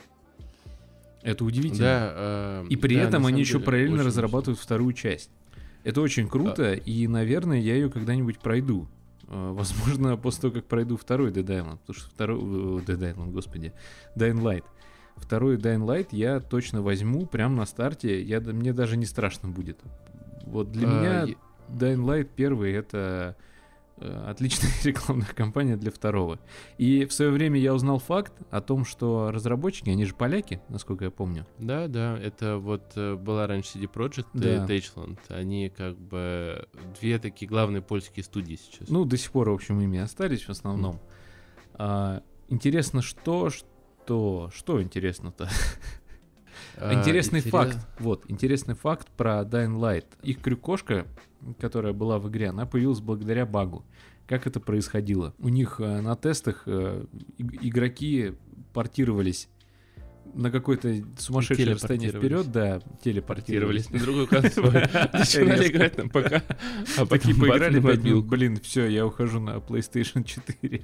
Это 1.29 1.45
удивительно. 1.45 1.79
Да, 1.85 2.13
э, 2.15 2.67
И 2.71 2.77
при 2.77 2.95
да, 2.95 3.03
этом 3.03 3.27
они 3.27 3.41
еще 3.41 3.55
деле, 3.55 3.65
параллельно 3.67 4.03
разрабатывают 4.03 4.59
вторую 4.59 4.95
часть. 4.95 5.31
Это 5.85 6.01
очень 6.01 6.27
круто, 6.27 6.73
и, 6.73 7.07
наверное, 7.07 7.59
я 7.61 7.75
ее 7.75 7.91
когда-нибудь 7.91 8.39
пройду. 8.39 8.89
Э, 9.29 9.53
Возможно, 9.53 10.17
после 10.23 10.41
того, 10.43 10.55
как 10.55 10.65
пройду 10.65 10.97
второй 10.97 11.31
Dead 11.31 11.45
Island, 11.45 11.79
потому 11.81 11.99
что 11.99 12.09
второй... 12.09 12.39
э, 12.39 12.81
Dead 12.87 12.99
Island, 13.15 13.33
господи. 13.33 13.75
Dying 14.17 14.41
Light. 14.41 14.65
второй 15.17 15.57
Dying 15.59 15.85
Light 15.85 16.09
я 16.13 16.41
точно 16.41 16.81
возьму 16.81 17.27
прямо 17.27 17.57
на 17.57 17.67
старте. 17.67 18.23
Я, 18.23 18.41
мне 18.41 18.73
даже 18.73 18.97
не 18.97 19.05
страшно 19.05 19.51
будет. 19.51 19.81
Вот 20.47 20.73
для 20.73 20.89
А, 20.89 20.93
меня 21.27 21.35
Dying 21.69 22.05
Light 22.07 22.31
первый 22.35 22.73
это 22.73 23.37
отличная 24.01 24.71
рекламная 24.85 25.27
кампания 25.27 25.77
для 25.77 25.91
второго. 25.91 26.39
И 26.79 27.05
в 27.05 27.13
свое 27.13 27.31
время 27.31 27.59
я 27.61 27.75
узнал 27.75 27.99
факт 27.99 28.33
о 28.51 28.61
том, 28.61 28.85
что 28.85 29.31
разработчики, 29.31 29.91
они 29.91 30.05
же 30.05 30.15
поляки, 30.15 30.61
насколько 30.69 31.05
я 31.05 31.11
помню. 31.11 31.47
Да, 31.59 31.89
да, 31.89 32.19
это 32.19 32.59
вот 32.59 32.93
э, 32.97 33.15
была 33.15 33.47
раньше 33.47 33.79
CD 33.79 33.91
Projekt 33.93 34.27
и 34.35 34.39
Да. 34.39 34.67
Techland. 34.67 35.19
Они 35.29 35.69
как 35.69 35.99
бы 35.99 36.69
две 37.01 37.19
такие 37.19 37.49
главные 37.49 37.83
польские 37.83 38.25
студии 38.25 38.57
сейчас. 38.57 38.89
Ну, 38.89 39.05
до 39.05 39.17
сих 39.17 39.31
пор, 39.31 39.51
в 39.51 39.55
общем, 39.55 39.81
ими 39.81 39.99
остались 39.99 40.45
в 40.45 40.51
основном. 40.51 41.01
А, 41.75 42.23
интересно, 42.49 43.03
что, 43.03 43.51
что, 43.51 44.51
что 44.55 44.83
интересно-то? 44.83 45.49
А, 46.81 46.95
Интересный 46.95 47.41
интерес- 47.41 47.51
факт. 47.51 47.79
Вот, 47.99 48.25
интересный 48.29 48.75
факт 48.75 49.09
про 49.17 49.43
Dying 49.43 49.79
Light. 49.79 50.07
Их 50.23 50.41
крюкошка, 50.41 51.07
которая 51.59 51.93
была 51.93 52.19
в 52.19 52.29
игре, 52.29 52.49
она 52.49 52.67
появилась 52.67 53.01
благодаря 53.01 53.47
багу. 53.47 53.85
Как 54.27 54.47
это 54.47 54.61
происходило? 54.61 55.35
У 55.39 55.49
них 55.49 55.81
э, 55.81 56.01
на 56.01 56.15
тестах 56.15 56.65
э, 56.67 57.05
игроки 57.39 58.35
портировались 58.75 59.49
на 60.35 60.51
какое-то 60.51 60.95
сумасшедшее 61.19 61.73
расстояние 61.75 62.11
вперед, 62.11 62.53
да, 62.53 62.81
телепортировались. 63.03 63.87
Портировались 63.87 63.91
на 63.91 63.99
другую 63.99 64.27
консоль. 64.27 65.11
Начинали 65.13 65.69
играть 65.69 65.97
на 65.97 66.09
ПК, 66.09 66.45
а 66.99 67.07
Такие 67.07 67.35
потом 67.35 67.49
поиграли, 67.51 67.81
блин, 68.21 68.57
все, 68.63 68.87
я 68.87 69.07
ухожу 69.07 69.41
на 69.41 69.57
PlayStation 69.57 70.25
4. 70.25 70.83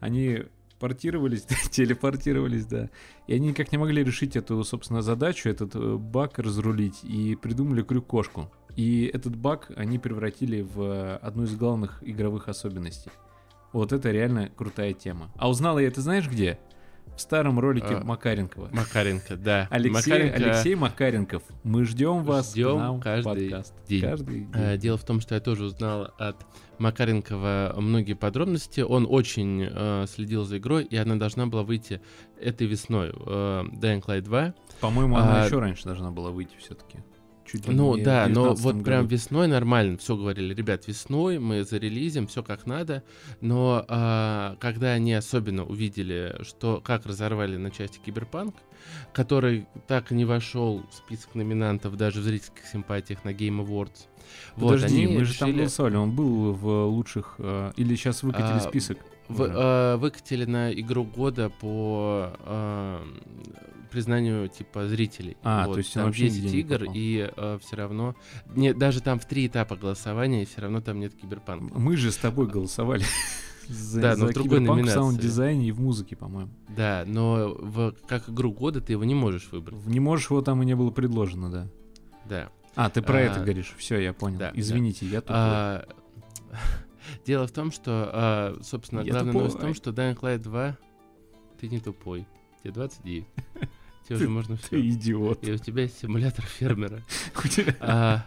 Они 0.00 0.42
портировались, 0.78 1.42
телепортировались, 1.70 2.66
да. 2.66 2.90
И 3.26 3.34
они 3.34 3.48
никак 3.48 3.72
не 3.72 3.78
могли 3.78 4.04
решить 4.04 4.36
эту, 4.36 4.62
собственно, 4.64 5.02
задачу, 5.02 5.48
этот 5.48 5.74
э, 5.74 5.96
баг 5.96 6.38
разрулить, 6.38 7.04
и 7.04 7.36
придумали 7.36 7.82
крюк-кошку. 7.82 8.50
И 8.76 9.10
этот 9.12 9.36
баг 9.36 9.72
они 9.76 9.98
превратили 9.98 10.62
в 10.62 10.80
э, 10.82 11.16
одну 11.16 11.44
из 11.44 11.54
главных 11.56 12.02
игровых 12.02 12.48
особенностей. 12.48 13.10
Вот 13.72 13.92
это 13.92 14.10
реально 14.10 14.50
крутая 14.56 14.94
тема. 14.94 15.30
А 15.36 15.50
узнал 15.50 15.78
я 15.78 15.88
это 15.88 16.00
знаешь 16.00 16.28
где? 16.28 16.58
В 17.16 17.20
старом 17.20 17.58
ролике 17.58 17.96
А, 18.00 18.04
Макаренкова. 18.04 18.68
Макаренко, 18.72 19.36
да. 19.36 19.66
Алексей, 19.70 20.12
Макаренко, 20.12 20.36
Алексей 20.36 20.74
Макаренков, 20.74 21.42
мы 21.64 21.84
ждем 21.84 22.22
вас 22.24 22.52
Ждем 22.52 22.78
нам 22.78 23.00
каждый 23.00 23.48
подкаст. 23.50 23.74
день. 23.88 24.00
Каждый 24.02 24.40
день. 24.40 24.50
э, 24.54 24.76
Дело 24.76 24.96
в 24.96 25.04
том, 25.04 25.20
что 25.20 25.34
я 25.34 25.40
тоже 25.40 25.64
узнал 25.64 26.12
от 26.18 26.36
Макаренкова 26.78 27.74
многие 27.78 28.14
подробности. 28.14 28.80
Он 28.80 29.06
очень 29.08 29.68
э, 29.70 30.06
следил 30.08 30.44
за 30.44 30.58
игрой, 30.58 30.84
и 30.84 30.96
она 30.96 31.16
должна 31.16 31.46
была 31.46 31.62
выйти 31.62 32.00
этой 32.40 32.66
весной. 32.66 33.08
э, 33.08 33.12
Dying 33.12 34.04
Light 34.06 34.22
2. 34.22 34.54
По-моему, 34.80 35.16
она 35.16 35.42
А, 35.42 35.46
еще 35.46 35.58
раньше 35.58 35.84
должна 35.84 36.10
была 36.10 36.30
выйти 36.30 36.54
все-таки. 36.58 36.98
Чуть 37.50 37.66
ли 37.66 37.74
Ну 37.74 37.94
не 37.96 38.02
в 38.02 38.04
да, 38.04 38.26
но 38.28 38.54
19 38.54 38.64
вот 38.64 38.84
прям 38.84 39.02
году. 39.02 39.14
весной 39.14 39.48
нормально 39.48 39.96
все 39.96 40.16
говорили, 40.16 40.52
ребят, 40.54 40.86
весной 40.86 41.38
мы 41.38 41.64
зарелизим, 41.64 42.26
все 42.26 42.42
как 42.42 42.66
надо, 42.66 43.02
но 43.40 43.84
а, 43.88 44.56
когда 44.60 44.92
они 44.92 45.14
особенно 45.14 45.64
увидели, 45.64 46.36
что 46.42 46.80
как 46.84 47.06
разорвали 47.06 47.56
на 47.56 47.70
части 47.70 47.98
Киберпанк, 48.04 48.54
который 49.12 49.66
так 49.86 50.12
и 50.12 50.14
не 50.14 50.24
вошел 50.24 50.84
в 50.90 50.94
список 50.94 51.34
номинантов 51.34 51.96
даже 51.96 52.20
в 52.20 52.24
зрительских 52.24 52.66
симпатиях 52.66 53.24
на 53.24 53.30
Game 53.30 53.64
Awards. 53.66 54.06
вот, 54.56 54.74
Подожди, 54.74 55.04
они 55.04 55.16
мы 55.18 55.24
же 55.24 55.38
там 55.38 55.48
решили- 55.48 55.58
голосовали, 55.60 55.96
он 55.96 56.10
был 56.14 56.52
в 56.52 56.84
лучших... 56.86 57.36
э, 57.38 57.72
или 57.76 57.94
сейчас 57.96 58.22
выкатили 58.22 58.58
А, 58.58 58.60
список? 58.60 58.98
В- 59.28 59.40
уже? 59.42 59.52
э, 59.54 59.96
выкатили 59.96 60.44
на 60.44 60.72
игру 60.72 61.04
года 61.04 61.50
по 61.50 62.32
э, 62.40 63.04
признанию 63.90 64.48
типа 64.48 64.86
зрителей. 64.88 65.36
А, 65.42 65.66
Вот, 65.66 65.74
то 65.74 65.78
есть 65.78 65.94
там 65.94 66.04
вообще 66.06 66.28
10 66.28 66.42
нигде 66.44 66.56
не 66.56 66.60
игр, 66.60 66.84
и 66.94 67.30
все 67.62 67.76
равно. 67.76 68.14
Не, 68.54 68.74
даже 68.74 69.00
там 69.02 69.18
в 69.18 69.24
три 69.26 69.46
этапа 69.46 69.76
голосования, 69.76 70.44
все 70.44 70.60
равно 70.62 70.80
там 70.80 70.98
нет 71.00 71.14
киберпанка. 71.14 71.78
Мы 71.78 71.96
же 71.96 72.10
с 72.12 72.16
тобой 72.16 72.46
голосовали 72.48 73.04
за, 73.68 74.00
Да, 74.00 74.10
но 74.10 74.26
за 74.26 74.26
в 74.26 74.34
другой 74.34 74.58
Киберпанк 74.58 74.68
в 74.68 74.76
номинации. 74.80 74.94
саунд-дизайне 74.94 75.68
и 75.68 75.72
в 75.72 75.80
музыке, 75.80 76.16
по-моему. 76.16 76.50
Да, 76.68 77.04
но 77.06 77.54
в, 77.58 77.94
как 78.06 78.28
игру 78.28 78.52
года 78.52 78.80
ты 78.80 78.92
его 78.92 79.04
не 79.04 79.14
можешь 79.14 79.48
выбрать. 79.52 79.84
Не 79.86 80.00
можешь, 80.00 80.30
его 80.30 80.42
там 80.42 80.62
и 80.62 80.66
не 80.66 80.74
было 80.76 80.90
предложено, 80.90 81.50
да. 81.50 81.66
Да. 82.28 82.48
А, 82.74 82.90
ты 82.90 83.00
про 83.02 83.16
А, 83.18 83.20
это 83.20 83.40
говоришь. 83.40 83.74
Все, 83.78 83.98
я 83.98 84.12
понял. 84.12 84.38
да, 84.38 84.52
Извините, 84.54 85.06
я 85.06 85.20
тупой. 85.22 85.36
А, 85.38 85.84
дело 87.26 87.46
в 87.46 87.52
том, 87.52 87.70
что, 87.72 88.10
а, 88.12 88.58
собственно, 88.62 89.00
Я 89.00 89.12
главная 89.12 89.32
новость 89.32 89.54
в 89.54 89.58
тупой. 89.58 89.74
том, 89.74 89.74
что 89.74 89.90
Dying 89.90 90.18
Light 90.20 90.38
2 90.38 90.76
ты 91.60 91.68
не 91.68 91.80
тупой. 91.80 92.26
Тебе 92.62 92.72
29. 92.72 93.26
Тебе 94.06 94.16
уже 94.16 94.24
Ты- 94.24 94.30
можно 94.30 94.56
Ты 94.56 94.62
все. 94.62 94.80
идиот. 94.88 95.46
И 95.46 95.52
у 95.52 95.58
тебя 95.58 95.82
есть 95.82 95.98
симулятор 96.00 96.44
фермера. 96.44 97.02
А, 97.80 98.24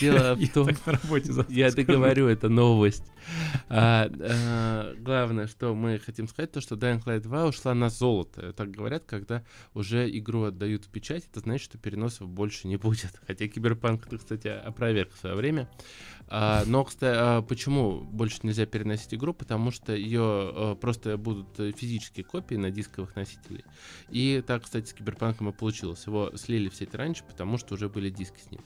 Дело 0.00 0.34
в 0.36 0.48
том, 0.52 0.68
на 0.86 0.92
работе 0.92 1.32
Я 1.48 1.72
договорю, 1.72 2.28
это 2.28 2.48
новость. 2.48 3.04
А, 3.68 4.08
а, 4.08 4.94
главное, 4.96 5.46
что 5.48 5.74
мы 5.74 5.98
хотим 5.98 6.28
сказать, 6.28 6.52
то, 6.52 6.60
что 6.60 6.76
Dying 6.76 7.02
Light 7.04 7.20
2 7.20 7.46
ушла 7.46 7.74
на 7.74 7.90
золото. 7.90 8.52
Так 8.52 8.70
говорят, 8.70 9.04
когда 9.06 9.44
уже 9.74 10.08
игру 10.16 10.44
отдают 10.44 10.84
в 10.84 10.88
печать, 10.88 11.26
это 11.30 11.40
значит, 11.40 11.64
что 11.64 11.78
переносов 11.78 12.28
больше 12.28 12.68
не 12.68 12.76
будет. 12.76 13.20
Хотя 13.26 13.48
Киберпанк, 13.48 14.06
кстати, 14.16 14.46
опроверг 14.48 15.12
в 15.12 15.18
свое 15.18 15.34
время. 15.34 15.68
А, 16.30 16.62
но, 16.64 16.84
кстати, 16.84 17.44
почему 17.46 18.02
больше 18.02 18.38
нельзя 18.44 18.64
переносить 18.64 19.12
игру? 19.14 19.34
Потому 19.34 19.72
что 19.72 19.94
ее 19.94 20.78
просто 20.80 21.16
будут 21.16 21.58
э, 21.58 21.72
физические 21.72 22.24
копии 22.24 22.54
на 22.54 22.70
дисковых 22.70 23.16
носителей. 23.16 23.64
И 24.10 24.42
так, 24.46 24.62
кстати, 24.62 24.88
с 24.88 24.92
Киберпанком 24.92 25.48
и 25.48 25.52
получилось. 25.52 26.06
Его 26.06 26.30
слили 26.36 26.68
в 26.68 26.74
сеть 26.74 26.94
раньше, 26.94 27.24
потому 27.24 27.58
что 27.58 27.74
уже 27.74 27.88
были 27.88 28.10
диски 28.10 28.38
с 28.40 28.50
ним. 28.50 28.60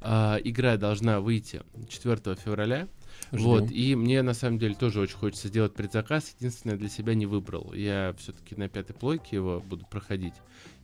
А, 0.00 0.38
игра 0.42 0.76
должна 0.76 1.20
выйти 1.20 1.62
4 1.88 2.36
февраля. 2.36 2.88
Ждем. 3.32 3.44
Вот, 3.44 3.70
и 3.70 3.96
мне 3.96 4.22
на 4.22 4.34
самом 4.34 4.58
деле 4.58 4.74
тоже 4.74 5.00
очень 5.00 5.16
хочется 5.16 5.48
сделать 5.48 5.74
предзаказ. 5.74 6.34
Единственное, 6.38 6.76
для 6.76 6.88
себя 6.88 7.14
не 7.14 7.26
выбрал. 7.26 7.72
Я 7.72 8.14
все-таки 8.18 8.54
на 8.54 8.68
пятой 8.68 8.94
плойке 8.94 9.36
его 9.36 9.60
буду 9.60 9.84
проходить 9.86 10.34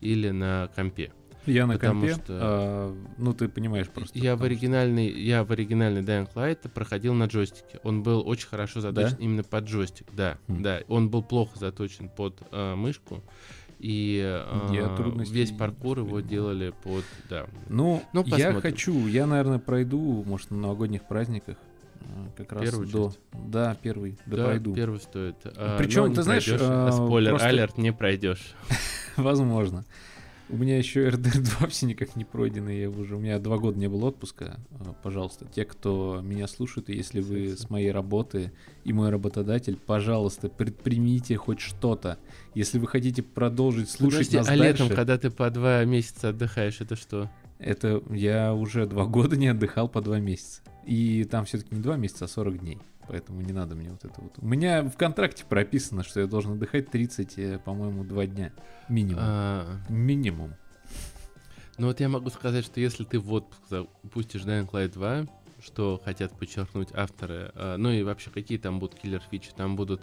или 0.01 0.31
на 0.31 0.69
компе. 0.75 1.13
Я 1.47 1.67
на 1.67 1.75
потому 1.75 2.01
компе, 2.01 2.15
что- 2.15 2.39
а, 2.41 2.97
ну 3.19 3.33
ты 3.33 3.49
понимаешь 3.49 3.89
просто. 3.89 4.19
Я 4.19 4.35
в 4.35 4.39
потому 4.39 4.57
что- 4.57 4.67
оригинальный, 4.67 5.09
я 5.11 5.45
в 5.45 5.51
оригинальный 5.53 6.03
Dying 6.03 6.29
Light 6.35 6.69
проходил 6.69 7.15
на 7.15 7.25
джойстике. 7.25 7.81
Он 7.83 8.03
был 8.03 8.23
очень 8.27 8.49
хорошо 8.49 8.81
заточен 8.81 9.17
именно 9.19 9.43
под 9.43 9.65
джойстик, 9.65 10.07
да, 10.13 10.39
Хм. 10.49 10.63
да. 10.63 10.81
Он 10.89 11.09
был 11.09 11.23
плохо 11.23 11.59
заточен 11.59 12.09
под 12.09 12.41
э, 12.53 12.75
мышку. 12.75 13.23
И 13.79 14.23
э, 14.25 15.25
весь 15.31 15.51
паркур 15.53 15.99
его 15.99 16.21
делали 16.21 16.73
под, 16.83 17.05
да. 17.29 17.47
Ну, 17.69 18.03
Ну, 18.15 18.25
я 18.27 18.55
хочу, 18.55 19.07
я, 19.07 19.27
наверное, 19.27 19.59
пройду, 19.59 20.25
может, 20.27 20.51
на 20.51 20.57
новогодних 20.57 21.07
праздниках. 21.07 21.57
а, 22.01 22.31
Как 22.39 22.53
раз 22.53 22.63
Первую 22.63 22.89
до. 22.89 23.05
часть? 23.09 23.19
Да, 23.35 23.77
первый. 23.83 24.17
Да, 24.25 24.37
Да, 24.39 24.45
пройду. 24.47 24.75
первый 24.75 24.99
стоит. 25.01 25.37
Причем, 25.77 26.09
не 26.09 26.15
ты 26.15 26.23
знаешь, 26.23 26.45
пройдешь, 26.47 26.67
а, 26.67 26.91
спойлер, 26.93 27.31
просто- 27.33 27.49
алерт 27.49 27.77
не 27.77 27.93
пройдешь. 27.93 28.55
Возможно. 29.17 29.85
У 30.49 30.57
меня 30.57 30.79
еще 30.79 31.09
RDR 31.09 31.41
2 31.59 31.69
все 31.69 31.87
никак 31.87 32.15
не 32.17 32.25
пройдены. 32.25 32.71
Я 32.71 32.89
уже, 32.89 33.17
у 33.17 33.19
меня 33.19 33.39
два 33.39 33.59
года 33.59 33.79
не 33.79 33.89
было 33.89 34.07
отпуска. 34.07 34.59
А, 34.81 34.95
Пожалуйста, 35.03 35.47
те, 35.53 35.65
кто 35.65 36.21
меня 36.23 36.47
слушает, 36.47 36.89
и 36.89 36.95
если 36.95 37.21
вы 37.21 37.57
с 37.57 37.69
моей 37.69 37.91
работы 37.91 38.53
и 38.85 38.93
мой 38.93 39.11
работодатель, 39.11 39.77
пожалуйста, 39.77 40.49
предпримите 40.49 41.37
хоть 41.37 41.61
что-то. 41.61 42.19
Если 42.55 42.79
вы 42.79 42.87
хотите 42.87 43.23
продолжить 43.23 43.91
слушать 43.91 44.29
Подожди, 44.29 44.37
нас 44.37 44.49
а 44.49 44.55
летом, 44.55 44.79
дальше, 44.89 44.95
когда 44.95 45.19
ты 45.19 45.31
по 45.31 45.51
два 45.51 45.85
месяца 45.85 46.29
отдыхаешь, 46.29 46.81
это 46.81 46.95
что? 46.95 47.31
это 47.59 48.03
я 48.11 48.55
уже 48.55 48.87
два 48.87 49.05
года 49.07 49.37
не 49.37 49.49
отдыхал 49.49 49.89
по 49.89 50.01
два 50.01 50.19
месяца. 50.19 50.63
И 50.85 51.25
там 51.25 51.45
все-таки 51.45 51.75
не 51.75 51.81
два 51.81 51.97
месяца, 51.97 52.27
а 52.27 52.29
40 52.29 52.59
дней. 52.61 52.79
Поэтому 53.09 53.41
не 53.41 53.53
надо 53.53 53.75
мне 53.75 53.91
вот 53.91 54.05
это 54.05 54.21
вот. 54.21 54.35
У 54.39 54.47
меня 54.47 54.83
в 54.83 54.97
контракте 54.97 55.45
прописано, 55.49 56.03
что 56.03 56.21
я 56.21 56.27
должен 56.27 56.53
отдыхать 56.53 56.91
30, 56.91 57.39
э, 57.39 57.59
по-моему, 57.65 58.05
два 58.05 58.27
дня. 58.27 58.53
Минимум. 58.89 59.23
А, 59.23 59.79
Минимум. 59.89 60.55
ну 61.79 61.89
вот 61.89 62.01
я 62.01 62.09
могу 62.09 62.31
сказать, 62.31 62.65
что 62.65 62.81
если 62.81 63.05
ты 63.05 63.19
в 63.19 63.33
отпуск 63.33 63.61
запустишь 63.69 64.43
Dying 64.43 64.71
Light 64.71 64.93
2, 64.93 65.27
что 65.65 66.01
хотят 66.05 66.39
подчеркнуть 66.39 66.89
авторы, 66.93 67.51
а, 67.55 67.77
ну 67.77 67.91
и 67.91 68.03
вообще 68.03 68.31
какие 68.31 68.59
там 68.59 68.79
будут 68.79 68.99
киллер-фичи, 68.99 69.51
там 69.57 69.77
будут 69.77 70.03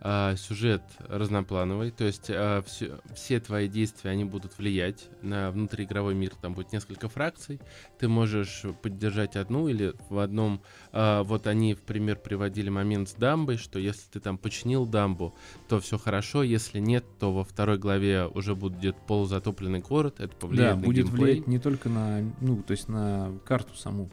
а, 0.00 0.34
сюжет 0.36 0.82
разноплановый, 1.08 1.90
то 1.90 2.04
есть 2.04 2.30
а, 2.30 2.62
все, 2.62 2.98
все 3.14 3.38
твои 3.40 3.68
действия, 3.68 4.10
они 4.10 4.24
будут 4.24 4.56
влиять 4.58 5.08
на 5.22 5.50
внутриигровой 5.50 6.14
мир, 6.14 6.32
там 6.40 6.54
будет 6.54 6.72
несколько 6.72 7.08
фракций, 7.08 7.60
ты 7.98 8.08
можешь 8.08 8.62
поддержать 8.82 9.36
одну 9.36 9.68
или 9.68 9.94
в 10.08 10.18
одном, 10.18 10.62
а, 10.92 11.22
вот 11.22 11.46
они 11.46 11.74
в 11.74 11.80
пример 11.82 12.16
приводили 12.16 12.70
момент 12.70 13.10
с 13.10 13.12
дамбой, 13.14 13.56
что 13.58 13.78
если 13.78 14.08
ты 14.10 14.20
там 14.20 14.38
починил 14.38 14.86
дамбу, 14.86 15.34
то 15.68 15.80
все 15.80 15.98
хорошо, 15.98 16.42
если 16.42 16.78
нет, 16.78 17.04
то 17.18 17.32
во 17.32 17.44
второй 17.44 17.78
главе 17.78 18.26
уже 18.26 18.54
будет 18.54 18.96
полузатопленный 19.06 19.80
город, 19.80 20.16
это 20.18 20.34
повлияет 20.34 20.76
Да, 20.76 20.80
на 20.80 20.86
будет 20.86 21.06
геймплей. 21.06 21.24
влиять 21.32 21.46
не 21.46 21.58
только 21.58 21.88
на, 21.88 22.20
ну, 22.40 22.62
то 22.62 22.72
есть 22.72 22.88
на 22.88 23.38
карту 23.44 23.74
саму. 23.76 24.10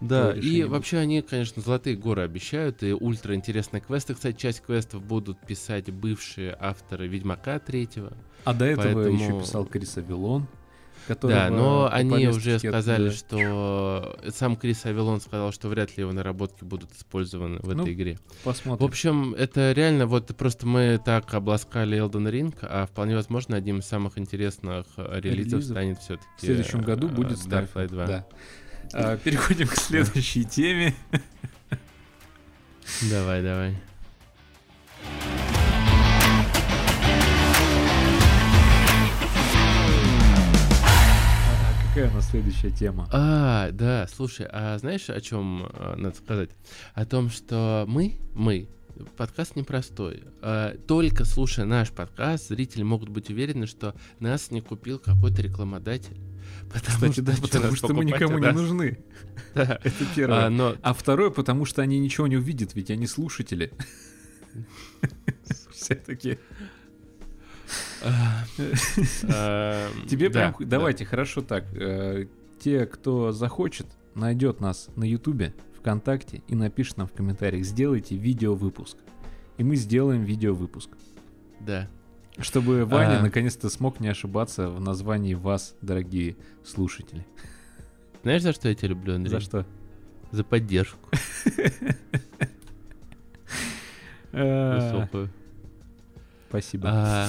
Да, 0.00 0.32
и 0.32 0.62
вообще 0.64 0.98
они, 0.98 1.20
конечно, 1.22 1.60
золотые 1.62 1.96
горы 1.96 2.22
обещают, 2.22 2.82
и 2.82 2.92
ультра 2.92 3.34
интересные 3.34 3.80
квесты. 3.80 4.14
Кстати, 4.14 4.36
часть 4.36 4.62
квестов 4.62 5.02
будут 5.02 5.38
писать 5.46 5.90
бывшие 5.92 6.56
авторы 6.58 7.06
Ведьмака 7.06 7.58
третьего. 7.58 8.12
А 8.44 8.54
до 8.54 8.64
этого 8.64 8.94
Поэтому- 8.94 9.18
еще 9.22 9.40
писал 9.40 9.66
Крис 9.66 9.98
Авилон, 9.98 10.46
который 11.06 11.32
Да, 11.32 11.50
но 11.50 11.88
они 11.92 12.28
уже 12.28 12.58
сказали, 12.58 13.10
что 13.10 14.18
сам 14.30 14.56
Крис 14.56 14.86
Авилон 14.86 15.20
сказал, 15.20 15.52
что 15.52 15.68
вряд 15.68 15.94
ли 15.96 16.02
его 16.02 16.12
наработки 16.12 16.64
будут 16.64 16.92
использованы 16.92 17.58
в 17.60 17.74
Ну, 17.74 17.82
этой 17.82 17.92
игре. 17.94 18.18
Посмотрим. 18.44 18.86
В 18.86 18.88
общем, 18.88 19.34
это 19.34 19.72
реально, 19.72 20.06
вот 20.06 20.34
просто 20.36 20.66
мы 20.66 20.98
так 21.04 21.32
обласкали 21.34 21.98
Elden 21.98 22.30
Ring, 22.30 22.54
а 22.62 22.86
вполне 22.86 23.14
возможно, 23.16 23.56
одним 23.56 23.80
из 23.80 23.84
самых 23.86 24.16
интересных 24.18 24.86
э, 24.96 25.20
релизов 25.20 25.52
Релизов. 25.60 25.64
станет 25.64 25.98
все-таки 25.98 26.28
в 26.38 26.40
следующем 26.40 26.80
году 26.80 27.08
будет 27.08 27.38
Starfield 27.38 27.88
2. 27.88 28.06
Да. 28.06 28.26
А, 28.92 29.16
переходим 29.16 29.68
к 29.68 29.76
следующей 29.76 30.44
теме. 30.44 30.94
Давай, 33.10 33.42
давай. 33.42 33.76
А, 40.82 41.88
Какая 41.88 42.10
у 42.10 42.14
нас 42.14 42.28
следующая 42.30 42.70
тема? 42.70 43.08
А, 43.12 43.70
да, 43.72 44.06
слушай, 44.12 44.46
а 44.50 44.78
знаешь, 44.78 45.08
о 45.10 45.20
чем 45.20 45.68
надо 45.96 46.16
сказать? 46.16 46.50
О 46.94 47.04
том, 47.04 47.30
что 47.30 47.84
мы, 47.88 48.16
мы, 48.34 48.68
подкаст 49.16 49.56
непростой. 49.56 50.24
А, 50.42 50.76
только 50.86 51.24
слушая 51.24 51.66
наш 51.66 51.90
подкаст, 51.90 52.48
зрители 52.48 52.82
могут 52.82 53.08
быть 53.08 53.30
уверены, 53.30 53.66
что 53.66 53.94
нас 54.18 54.50
не 54.50 54.60
купил 54.60 54.98
какой-то 54.98 55.42
рекламодатель. 55.42 56.16
Потому 56.72 57.12
Кстати, 57.12 57.20
да, 57.20 57.32
что 57.32 57.42
потому 57.42 57.64
нас 57.66 57.78
что 57.78 57.94
мы 57.94 58.04
никому 58.04 58.38
не 58.38 58.52
нужны. 58.52 58.98
Да. 59.54 59.80
Это 59.84 60.04
первое. 60.14 60.46
А, 60.46 60.50
но 60.50 60.76
А 60.82 60.94
второе, 60.94 61.30
потому 61.30 61.64
что 61.64 61.82
они 61.82 61.98
ничего 61.98 62.26
не 62.26 62.36
увидят, 62.36 62.74
ведь 62.74 62.90
они 62.90 63.06
слушатели. 63.06 63.72
Все-таки. 65.72 66.38
а, 68.02 68.44
а, 69.24 69.88
Тебе 70.08 70.28
да, 70.28 70.52
прям... 70.52 70.56
да. 70.60 70.66
Давайте, 70.66 71.04
хорошо 71.04 71.42
так. 71.42 71.64
э, 71.72 72.26
Те, 72.60 72.86
кто 72.86 73.32
захочет, 73.32 73.86
найдет 74.14 74.60
нас 74.60 74.88
на 74.94 75.04
Ютубе, 75.04 75.54
ВКонтакте 75.80 76.42
и 76.46 76.54
напишет 76.54 76.96
нам 76.96 77.06
в 77.08 77.12
комментариях, 77.12 77.64
сделайте 77.64 78.16
видеовыпуск. 78.16 78.96
И 79.58 79.64
мы 79.64 79.76
сделаем 79.76 80.22
видеовыпуск. 80.24 80.90
Да. 81.60 81.88
Чтобы 82.38 82.84
Ваня 82.86 83.18
А. 83.18 83.22
наконец-то 83.22 83.68
смог 83.68 84.00
не 84.00 84.08
ошибаться 84.08 84.70
в 84.70 84.80
названии 84.80 85.34
вас, 85.34 85.74
дорогие 85.82 86.36
слушатели. 86.64 87.26
Знаешь, 88.22 88.42
за 88.42 88.52
что 88.52 88.68
я 88.68 88.74
тебя 88.74 88.88
люблю, 88.90 89.14
Андрей? 89.14 89.30
За 89.32 89.40
что? 89.40 89.66
За 90.30 90.44
поддержку 90.44 91.08
Э, 94.32 94.92
высокую. 94.92 95.30
Спасибо. 96.48 96.88
А, 96.92 97.28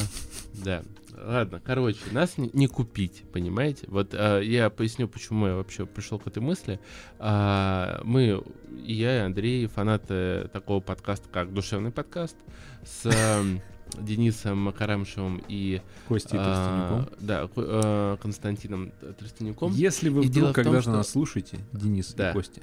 да. 0.63 0.83
Ладно, 1.23 1.61
короче, 1.63 1.99
нас 2.11 2.37
не, 2.37 2.49
не 2.53 2.67
купить, 2.67 3.23
понимаете? 3.31 3.85
Вот 3.89 4.13
а, 4.13 4.39
я 4.39 4.69
поясню, 4.69 5.07
почему 5.07 5.47
я 5.47 5.55
вообще 5.55 5.85
пришел 5.85 6.17
к 6.19 6.27
этой 6.27 6.41
мысли. 6.41 6.79
А, 7.19 8.01
мы, 8.03 8.43
и 8.83 8.93
я, 8.93 9.17
и 9.17 9.19
Андрей, 9.19 9.67
фанаты 9.67 10.49
такого 10.51 10.79
подкаста, 10.79 11.29
как 11.29 11.53
«Душевный 11.53 11.91
подкаст», 11.91 12.35
с 12.83 13.05
эм, 13.05 13.61
Денисом 13.99 14.57
Макарамшевым 14.63 15.43
и 15.47 15.81
Костей 16.07 16.39
а, 16.41 17.05
Толстенюком. 17.05 17.17
да, 17.27 17.49
э, 17.55 18.17
Константином 18.21 18.91
Тростенюком. 19.19 19.71
Если 19.73 20.09
вы 20.09 20.23
и 20.25 20.27
вдруг 20.27 20.53
когда-то 20.55 20.81
что- 20.81 20.91
нас 20.91 21.09
слушаете, 21.09 21.59
Денис 21.71 22.13
Да. 22.13 22.31
и 22.31 22.33
Костя, 22.33 22.61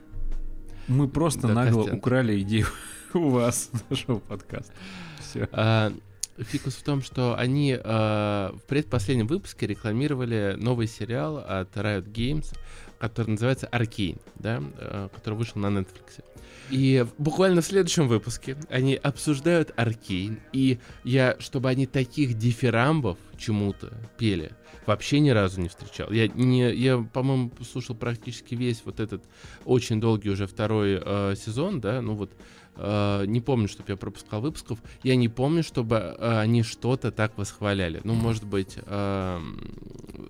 мы 0.89 1.07
просто 1.07 1.47
Да, 1.49 1.55
нагло 1.55 1.83
Костян. 1.83 1.99
украли 1.99 2.41
идею 2.41 2.67
у 3.15 3.29
вас, 3.29 3.71
нашего 3.91 4.19
подкаста. 4.19 4.73
Все. 5.21 5.49
А, 5.53 5.93
Фикус 6.39 6.75
в 6.75 6.83
том, 6.83 7.03
что 7.03 7.37
они 7.37 7.77
а, 7.79 8.55
в 8.57 8.63
предпоследнем 8.63 9.27
выпуске 9.27 9.67
рекламировали 9.67 10.55
новый 10.57 10.87
сериал 10.87 11.39
от 11.39 11.77
Riot 11.77 12.11
Games, 12.13 12.57
который 12.99 13.31
называется 13.31 13.69
Arcane, 13.73 14.21
да, 14.37 14.63
а, 14.79 15.09
который 15.09 15.35
вышел 15.35 15.61
на 15.61 15.67
Netflix. 15.67 16.23
И 16.71 17.07
буквально 17.17 17.63
в 17.63 17.67
следующем 17.67 18.09
выпуске 18.09 18.57
они 18.69 18.95
обсуждают 18.95 19.71
Arcane, 19.77 20.39
и 20.53 20.79
я, 21.03 21.37
чтобы 21.39 21.71
они 21.71 21.87
таких 21.87 22.35
дифирамбов 22.35 23.19
чему-то 23.39 23.93
пели, 24.19 24.53
вообще 24.85 25.21
ни 25.21 25.31
разу 25.31 25.61
не 25.61 25.69
встречал. 25.69 26.11
Я, 26.11 26.29
не, 26.29 26.73
я 26.75 26.99
по-моему, 26.99 27.53
слушал 27.71 27.95
практически 27.95 28.55
весь 28.55 28.83
вот 28.85 29.01
этот 29.01 29.23
очень 29.65 30.01
долгий 30.01 30.31
уже 30.31 30.47
второй 30.47 31.01
э, 31.03 31.35
сезон, 31.37 31.81
да, 31.81 32.03
ну 32.03 32.15
вот 32.15 32.33
э, 32.79 33.25
не 33.27 33.41
помню, 33.41 33.69
чтобы 33.69 33.91
я 33.91 33.97
пропускал 33.97 34.41
выпусков. 34.41 34.79
Я 35.03 35.17
не 35.17 35.29
помню, 35.29 35.63
чтобы 35.63 35.97
э, 35.97 36.39
они 36.39 36.63
что-то 36.63 37.11
так 37.11 37.37
восхваляли. 37.37 38.01
Ну, 38.05 38.15
может 38.15 38.45
быть, 38.45 38.77
э, 38.77 39.41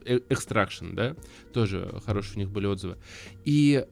э, 0.04 0.18
Extraction, 0.28 0.94
да, 0.94 1.14
тоже 1.52 2.00
хорошие 2.04 2.36
у 2.36 2.38
них 2.40 2.50
были 2.50 2.66
отзывы. 2.66 2.96
И 3.44 3.84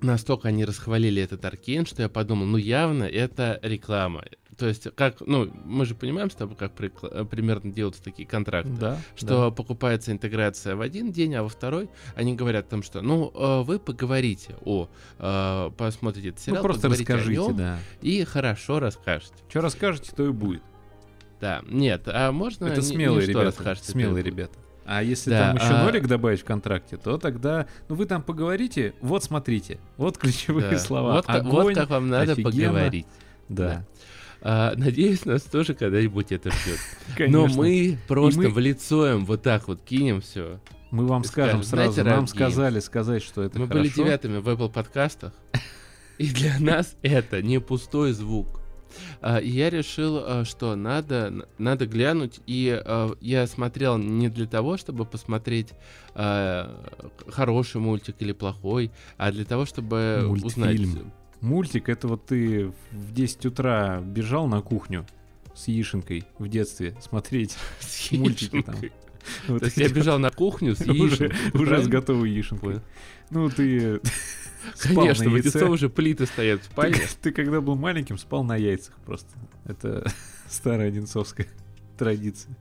настолько 0.00 0.48
они 0.48 0.64
расхвалили 0.64 1.22
этот 1.22 1.44
Аркейн, 1.44 1.86
что 1.86 2.02
я 2.02 2.08
подумал, 2.08 2.46
ну 2.46 2.56
явно 2.56 3.04
это 3.04 3.58
реклама. 3.62 4.24
То 4.56 4.66
есть, 4.66 4.86
как, 4.94 5.20
ну, 5.20 5.50
мы 5.64 5.84
же 5.86 5.94
понимаем 5.94 6.30
с 6.30 6.34
тобой, 6.34 6.56
как 6.56 6.72
прикла- 6.78 7.10
э, 7.22 7.24
примерно 7.24 7.72
делаются 7.72 8.02
такие 8.02 8.26
контракты. 8.28 8.70
Да, 8.70 8.98
Что 9.16 9.50
покупается 9.50 10.12
интеграция 10.12 10.76
в 10.76 10.80
один 10.80 11.10
день, 11.12 11.34
а 11.34 11.42
во 11.42 11.48
второй 11.48 11.88
они 12.14 12.34
говорят 12.34 12.66
о 12.66 12.70
том, 12.70 12.82
что 12.82 13.00
ну 13.00 13.32
э, 13.34 13.62
вы 13.62 13.78
поговорите 13.78 14.54
о 14.64 14.88
э, 15.18 15.70
посмотрите 15.76 16.28
этот 16.28 16.40
Ну 16.40 16.44
сериал, 16.52 16.62
просто 16.62 16.82
поговорите 16.82 17.12
о 17.12 17.16
расскажите, 17.16 17.40
нем 17.42 17.56
да. 17.56 17.78
и 18.02 18.24
хорошо 18.24 18.80
расскажете. 18.80 19.34
Что 19.48 19.60
расскажете, 19.60 20.12
то 20.14 20.24
и 20.26 20.30
будет. 20.30 20.62
Да, 21.40 21.62
нет, 21.68 22.02
а 22.06 22.30
можно 22.32 22.66
Это 22.66 22.80
смелые 22.82 23.26
ребята. 23.26 23.46
расскажете, 23.46 23.90
Смелые 23.92 24.22
ребята. 24.22 24.54
А 24.86 25.02
если 25.02 25.30
Да, 25.30 25.48
там 25.48 25.56
еще 25.56 25.66
а- 25.74 25.84
нолик 25.84 26.06
добавить 26.06 26.42
в 26.42 26.44
контракте, 26.44 26.96
то 26.98 27.16
тогда, 27.18 27.66
ну 27.88 27.94
вы 27.96 28.04
там 28.06 28.22
поговорите, 28.22 28.94
вот 29.00 29.24
смотрите, 29.24 29.80
вот 29.96 30.18
ключевые 30.18 30.70
Да. 30.72 30.78
слова. 30.78 31.12
Вот, 31.14 31.26
как, 31.26 31.42
вот 31.44 31.60
Огонь, 31.60 31.74
как 31.74 31.88
вам 31.90 32.08
надо 32.08 32.32
офигенно. 32.32 32.50
поговорить. 32.68 33.06
да, 33.48 33.84
А, 34.46 34.74
надеюсь, 34.76 35.24
нас 35.24 35.42
тоже 35.42 35.72
когда-нибудь 35.74 36.30
это 36.30 36.50
ждет. 36.50 36.78
конечно. 37.16 37.46
Но 37.46 37.54
мы 37.54 37.98
просто 38.06 38.40
мы- 38.42 38.48
в 38.50 38.58
лицо 38.58 39.10
им 39.10 39.24
вот 39.24 39.42
так 39.42 39.68
вот 39.68 39.80
кинем 39.82 40.20
все. 40.20 40.60
Мы 40.90 41.06
вам 41.06 41.24
скажем 41.24 41.62
скажем, 41.64 41.92
сразу, 41.94 42.04
нам 42.08 42.26
сказали 42.26 42.78
сказать, 42.80 43.22
что 43.22 43.42
это 43.42 43.58
Мы 43.58 43.66
хорошо. 43.66 43.82
были 43.82 43.92
девятыми 43.92 44.38
в 44.38 44.48
Apple 44.48 44.70
подкастах, 44.70 45.32
и 46.18 46.28
для 46.28 46.58
нас 46.60 46.94
это 47.02 47.42
не 47.42 47.58
пустой 47.58 48.12
звук. 48.12 48.60
А, 49.20 49.38
И 49.38 49.48
я 49.48 49.70
решил, 49.70 50.18
а, 50.22 50.44
что 50.44 50.76
надо, 50.76 51.48
надо 51.58 51.86
глянуть, 51.86 52.40
и 52.46 52.80
я 53.20 53.46
смотрел 53.48 53.96
не 53.98 54.28
для 54.28 54.46
того, 54.46 54.76
чтобы 54.76 55.04
посмотреть 55.06 55.70
хороший 57.28 57.80
мультик 57.80 58.16
или 58.20 58.32
плохой, 58.32 58.90
а 59.16 59.32
для 59.32 59.44
того, 59.44 59.64
чтобы 59.64 60.28
узнать. 60.28 60.80
Мультик, 61.44 61.90
это 61.90 62.08
вот 62.08 62.26
ты 62.26 62.72
в 62.90 63.12
10 63.12 63.46
утра 63.46 64.00
бежал 64.00 64.46
на 64.46 64.62
кухню 64.62 65.06
с 65.54 65.68
яишенкой 65.68 66.24
в 66.38 66.48
детстве 66.48 66.96
смотреть 67.02 67.54
с 67.80 68.10
мультики 68.12 68.62
там. 68.62 68.74
яишенкой. 68.74 68.92
Вот 69.48 69.60
То 69.60 69.64
есть 69.66 69.78
я 69.78 69.88
бежал 69.88 70.18
на 70.18 70.30
кухню 70.30 70.74
с 70.74 70.80
вот, 70.80 70.88
уже, 71.00 71.24
яишенкой, 71.24 71.60
уже 71.60 71.82
с 71.82 71.88
готовой 71.88 72.30
яишенкой. 72.30 72.80
Ну, 73.30 73.48
ты 73.50 74.00
Конечно, 74.82 75.30
в 75.30 75.36
яйце. 75.36 75.66
уже 75.66 75.88
плиты 75.88 76.26
стоят 76.26 76.62
в 76.62 76.74
Ты, 76.74 77.00
ты 77.20 77.32
когда 77.32 77.60
был 77.60 77.74
маленьким, 77.74 78.16
спал 78.18 78.42
на 78.44 78.56
яйцах 78.56 78.94
просто. 79.04 79.28
Это 79.66 80.10
старая 80.48 80.88
одинцовская 80.88 81.46
традиция. 81.98 82.56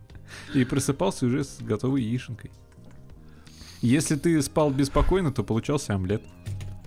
И 0.54 0.66
просыпался 0.66 1.26
уже 1.26 1.44
с 1.44 1.58
готовой 1.62 2.02
яишенкой. 2.02 2.52
Если 3.82 4.16
ты 4.16 4.42
спал 4.42 4.72
беспокойно, 4.72 5.32
то 5.32 5.44
получался 5.44 5.94
омлет. 5.94 6.22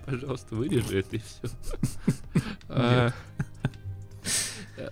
Пожалуйста, 0.07 0.55
вырежи 0.55 0.99
это 0.99 1.17
и 1.17 1.19
все. 1.19 3.13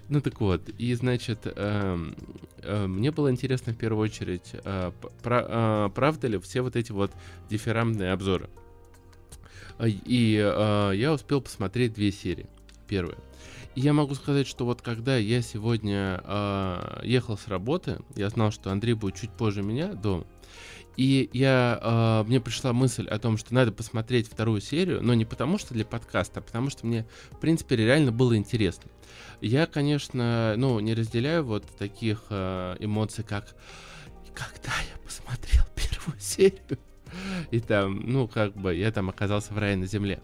Ну 0.09 0.19
так 0.19 0.41
вот, 0.41 0.67
и 0.69 0.95
значит, 0.95 1.41
эм, 1.45 2.15
э, 2.63 2.87
мне 2.87 3.11
было 3.11 3.29
интересно 3.29 3.71
в 3.71 3.77
первую 3.77 4.03
очередь, 4.03 4.51
э, 4.53 4.91
э, 5.23 5.89
правда 5.93 6.27
ли 6.27 6.39
все 6.39 6.61
вот 6.61 6.75
эти 6.75 6.91
вот 6.91 7.11
дифирамбные 7.51 8.11
обзоры. 8.11 8.49
А, 9.77 9.87
И 9.87 10.37
э, 10.37 10.91
я 10.95 11.13
успел 11.13 11.39
посмотреть 11.39 11.93
две 11.93 12.11
серии. 12.11 12.47
Первая. 12.87 13.17
И 13.75 13.81
я 13.81 13.93
могу 13.93 14.15
сказать, 14.15 14.47
что 14.47 14.65
вот 14.65 14.81
когда 14.81 15.17
я 15.17 15.41
сегодня 15.41 16.21
э, 16.23 17.01
ехал 17.03 17.37
с 17.37 17.47
работы, 17.47 17.99
я 18.15 18.29
знал, 18.29 18.51
что 18.51 18.71
Андрей 18.71 18.93
будет 18.93 19.15
чуть 19.15 19.31
позже 19.31 19.61
меня 19.61 19.93
дома. 19.93 20.25
И 20.97 21.29
я, 21.33 21.79
э, 21.81 22.27
мне 22.27 22.39
пришла 22.39 22.73
мысль 22.73 23.07
о 23.07 23.19
том, 23.19 23.37
что 23.37 23.53
надо 23.53 23.71
посмотреть 23.71 24.29
вторую 24.29 24.61
серию, 24.61 25.01
но 25.01 25.13
не 25.13 25.25
потому 25.25 25.57
что 25.57 25.73
для 25.73 25.85
подкаста, 25.85 26.39
а 26.39 26.43
потому 26.43 26.69
что 26.69 26.85
мне, 26.85 27.05
в 27.31 27.39
принципе, 27.39 27.75
реально 27.75 28.11
было 28.11 28.35
интересно. 28.35 28.89
Я, 29.41 29.65
конечно, 29.65 30.55
ну, 30.57 30.79
не 30.79 30.93
разделяю 30.93 31.43
вот 31.43 31.65
таких 31.77 32.23
э, 32.29 32.77
эмоций, 32.79 33.23
как 33.23 33.55
«И 34.25 34.29
когда 34.33 34.71
я 34.71 34.97
посмотрел 35.03 35.63
первую 35.75 36.19
серию, 36.19 36.79
И 37.51 37.59
там, 37.59 38.01
ну, 38.05 38.27
как 38.27 38.55
бы, 38.55 38.75
я 38.75 38.91
там 38.91 39.09
оказался 39.09 39.53
в 39.53 39.57
рае 39.57 39.75
на 39.75 39.85
земле. 39.85 40.19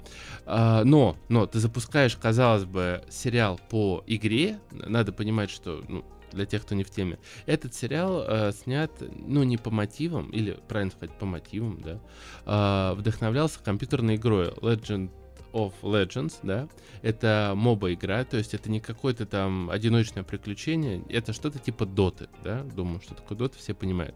А, 0.45 0.83
но, 0.83 1.17
но 1.29 1.45
ты 1.45 1.59
запускаешь, 1.59 2.15
казалось 2.15 2.65
бы, 2.65 3.03
сериал 3.09 3.59
по 3.69 4.03
игре. 4.07 4.59
Надо 4.71 5.11
понимать, 5.11 5.49
что, 5.49 5.83
ну, 5.87 6.03
для 6.31 6.45
тех, 6.45 6.63
кто 6.63 6.75
не 6.75 6.83
в 6.83 6.89
теме. 6.89 7.19
Этот 7.45 7.73
сериал 7.73 8.23
э, 8.27 8.51
снят, 8.51 8.91
ну, 8.99 9.43
не 9.43 9.57
по 9.57 9.69
мотивам, 9.69 10.29
или, 10.29 10.57
правильно 10.67 10.91
сказать, 10.91 11.17
по 11.17 11.25
мотивам, 11.25 11.81
да, 11.81 11.99
э, 12.45 12.95
вдохновлялся 12.95 13.59
компьютерной 13.63 14.15
игрой 14.15 14.49
Legend 14.49 15.11
of 15.53 15.73
Legends, 15.81 16.35
да, 16.43 16.67
это 17.01 17.53
моба 17.55 17.93
игра, 17.93 18.23
то 18.23 18.37
есть 18.37 18.53
это 18.53 18.69
не 18.69 18.79
какое-то 18.79 19.25
там 19.25 19.69
одиночное 19.69 20.23
приключение, 20.23 21.03
это 21.09 21.33
что-то 21.33 21.59
типа 21.59 21.85
доты, 21.85 22.29
да, 22.43 22.63
думаю, 22.63 23.01
что 23.01 23.15
такое 23.15 23.37
доты, 23.37 23.57
все 23.57 23.73
понимают. 23.73 24.15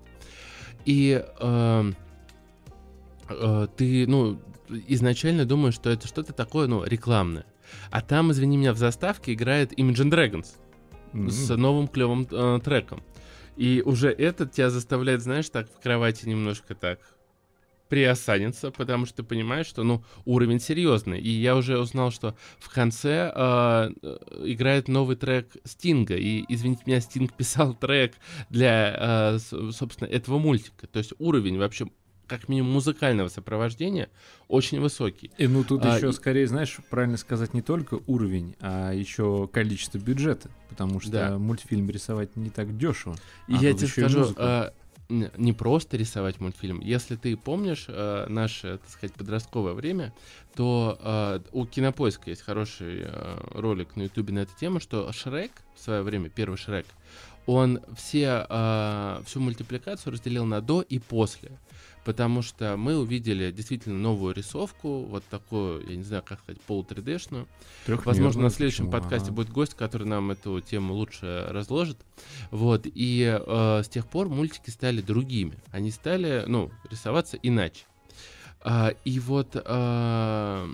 И 0.86 1.24
э, 1.40 1.92
э, 3.30 3.68
ты, 3.76 4.08
ну, 4.08 4.40
изначально 4.88 5.46
думаешь, 5.46 5.76
что 5.76 5.90
это 5.90 6.08
что-то 6.08 6.34
такое, 6.34 6.68
ну, 6.68 6.84
рекламное. 6.84 7.46
А 7.90 8.02
там, 8.02 8.32
извини 8.32 8.58
меня, 8.58 8.74
в 8.74 8.78
заставке 8.78 9.34
играет 9.34 9.74
Imagine 9.74 10.12
Dragons 10.12 10.56
mm-hmm. 11.16 11.30
с 11.30 11.56
новым 11.56 11.88
клевым 11.88 12.28
э, 12.30 12.60
треком. 12.64 13.04
И 13.56 13.82
уже 13.86 14.10
этот 14.10 14.52
тебя 14.52 14.70
заставляет, 14.70 15.22
знаешь, 15.22 15.50
так 15.50 15.70
в 15.70 15.82
кровати 15.82 16.28
немножко 16.28 16.76
так 16.76 17.00
приосаниться, 17.90 18.72
потому 18.72 19.06
что 19.06 19.18
ты 19.18 19.24
понимаешь, 19.24 19.68
что, 19.68 19.84
ну, 19.84 20.04
уровень 20.26 20.60
серьезный. 20.60 21.20
И 21.20 21.30
я 21.30 21.56
уже 21.56 21.80
узнал, 21.80 22.12
что 22.12 22.36
в 22.60 22.74
конце 22.74 23.32
э, 23.34 23.90
играет 24.44 24.88
новый 24.88 25.16
трек 25.16 25.56
Стинга. 25.64 26.16
И, 26.16 26.44
извините 26.50 26.84
меня, 26.86 27.00
Стинг 27.00 27.34
писал 27.38 27.76
трек 27.76 28.16
для, 28.50 29.36
э, 29.36 29.40
собственно, 29.72 30.08
этого 30.08 30.40
мультика. 30.40 30.88
То 30.88 31.00
есть 31.00 31.14
уровень 31.20 31.58
вообще 31.58 31.88
как 32.28 32.50
минимум 32.50 32.74
музыкального 32.74 33.28
сопровождения 33.28 34.10
очень 34.48 34.80
высокий. 34.80 35.32
И 35.38 35.48
ну 35.48 35.64
тут 35.64 35.86
а, 35.86 35.96
еще 35.96 36.10
и... 36.10 36.14
скорее, 36.14 36.48
знаешь, 36.48 36.78
правильно 36.90 37.18
сказать 37.18 37.54
не 37.54 37.62
только 37.62 38.00
уровень, 38.08 38.56
а 38.60 38.92
еще 38.92 39.48
количество 39.52 39.98
бюджета, 39.98 40.50
потому 40.70 41.00
что 41.00 41.12
да. 41.12 41.38
мультфильм 41.38 41.90
рисовать 41.90 42.36
не 42.36 42.50
так 42.50 42.78
дешево. 42.78 43.16
И 43.48 43.56
а 43.56 43.58
я 43.58 43.74
тебе 43.74 43.88
скажу, 43.88 44.34
а, 44.38 44.74
не 45.10 45.54
просто 45.54 45.98
рисовать 45.98 46.40
мультфильм. 46.40 46.80
Если 46.80 47.16
ты 47.16 47.38
помнишь 47.38 47.86
э, 47.88 48.26
наше, 48.28 48.80
так 48.80 48.90
сказать, 48.90 49.14
подростковое 49.14 49.74
время, 49.74 50.14
то 50.56 50.98
э, 51.00 51.40
у 51.52 51.66
Кинопоиска 51.66 52.30
есть 52.32 52.42
хороший 52.42 53.04
э, 53.04 53.38
ролик 53.52 53.96
на 53.96 54.04
Ютубе 54.04 54.34
на 54.34 54.40
эту 54.40 54.56
тему, 54.60 54.80
что 54.80 55.12
Шрек 55.12 55.52
в 55.76 55.80
свое 55.80 56.02
время, 56.02 56.30
первый 56.30 56.58
Шрек, 56.58 56.88
он 57.46 57.82
все, 57.96 58.48
э, 58.50 59.22
всю 59.26 59.40
мультипликацию 59.40 60.14
разделил 60.14 60.46
на 60.46 60.62
до 60.62 60.82
и 60.82 60.98
после 60.98 61.52
потому 62.06 62.44
что 62.44 62.78
мы 62.78 62.98
увидели 62.98 63.52
действительно 63.52 63.98
новую 63.98 64.36
рисовку, 64.36 65.02
вот 65.06 65.24
такую, 65.26 65.86
я 65.90 65.96
не 65.96 66.04
знаю, 66.04 66.24
как 66.24 66.40
сказать, 66.40 66.62
полу-3D-шную. 66.62 67.48
Возможно, 67.88 68.44
на 68.44 68.50
следующем 68.52 68.86
почему? 68.86 69.02
подкасте 69.02 69.28
ага. 69.30 69.36
будет 69.36 69.50
гость, 69.50 69.74
который 69.74 70.08
нам 70.08 70.32
эту 70.32 70.62
тему 70.62 70.94
лучше 70.94 71.48
разложит. 71.50 71.98
Вот, 72.52 72.84
и 72.86 73.40
э, 73.46 73.82
с 73.84 73.90
тех 73.90 74.08
пор 74.08 74.30
мультики 74.30 74.70
стали 74.70 75.02
другими. 75.02 75.58
Они 75.72 75.90
стали, 75.90 76.44
ну, 76.48 76.72
рисоваться 76.90 77.38
иначе. 77.42 77.86
А, 78.62 78.94
и 79.04 79.20
вот 79.20 79.56
э, 79.56 80.70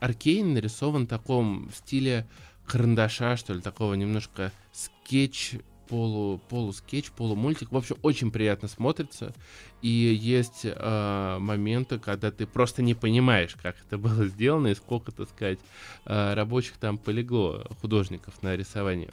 Аркейн 0.00 0.54
нарисован 0.54 1.06
в 1.06 1.08
таком 1.08 1.70
стиле 1.74 2.28
карандаша, 2.66 3.36
что 3.36 3.54
ли, 3.54 3.62
такого 3.62 3.94
немножко 3.94 4.52
скетч 4.72 5.54
полу, 5.90 6.40
полускетч, 6.48 7.10
полумультик. 7.10 7.72
В 7.72 7.76
общем, 7.76 7.96
очень 8.02 8.30
приятно 8.30 8.68
смотрится. 8.68 9.34
И 9.82 9.88
есть 9.88 10.60
э, 10.64 11.38
моменты, 11.40 11.98
когда 11.98 12.30
ты 12.30 12.46
просто 12.46 12.80
не 12.80 12.94
понимаешь, 12.94 13.56
как 13.60 13.76
это 13.86 13.98
было 13.98 14.26
сделано 14.26 14.68
и 14.68 14.74
сколько, 14.74 15.10
так 15.10 15.28
сказать, 15.28 15.58
э, 16.06 16.34
рабочих 16.34 16.76
там 16.76 16.96
полегло, 16.96 17.66
художников 17.80 18.40
на 18.42 18.56
рисование. 18.56 19.10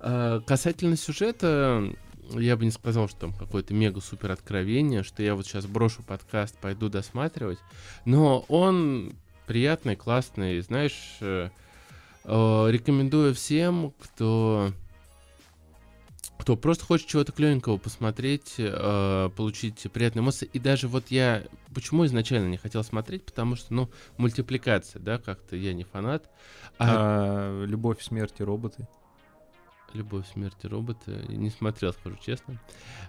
Э, 0.00 0.40
касательно 0.46 0.96
сюжета, 0.96 1.90
я 2.30 2.56
бы 2.56 2.64
не 2.64 2.70
сказал, 2.70 3.08
что 3.08 3.20
там 3.20 3.32
какое-то 3.32 3.72
мега-супер 3.72 4.30
откровение, 4.30 5.02
что 5.02 5.22
я 5.22 5.34
вот 5.34 5.46
сейчас 5.46 5.66
брошу 5.66 6.02
подкаст, 6.02 6.58
пойду 6.58 6.88
досматривать. 6.88 7.58
Но 8.04 8.44
он 8.48 9.14
приятный, 9.46 9.96
классный, 9.96 10.60
знаешь, 10.60 11.16
э, 11.20 11.48
э, 12.24 12.66
рекомендую 12.70 13.34
всем, 13.34 13.92
кто 13.98 14.72
кто 16.38 16.56
просто 16.56 16.84
хочет 16.84 17.06
чего-то 17.06 17.32
клевенького 17.32 17.76
посмотреть, 17.76 18.54
э, 18.58 19.30
получить 19.36 19.86
приятные 19.92 20.22
эмоции. 20.22 20.48
И 20.52 20.58
даже 20.58 20.88
вот 20.88 21.10
я 21.10 21.44
почему 21.74 22.04
изначально 22.06 22.48
не 22.48 22.56
хотел 22.56 22.82
смотреть, 22.84 23.24
потому 23.24 23.56
что, 23.56 23.72
ну, 23.72 23.90
мультипликация, 24.16 25.00
да, 25.00 25.18
как-то 25.18 25.56
я 25.56 25.72
не 25.72 25.84
фанат. 25.84 26.28
А... 26.78 27.62
а 27.62 27.64
любовь, 27.64 28.02
смерть 28.02 28.34
и 28.38 28.44
роботы. 28.44 28.88
Любовь, 29.94 30.24
смерти 30.32 30.66
робота. 30.66 31.10
Не 31.28 31.50
смотрел, 31.50 31.92
скажу 31.92 32.16
честно. 32.24 32.58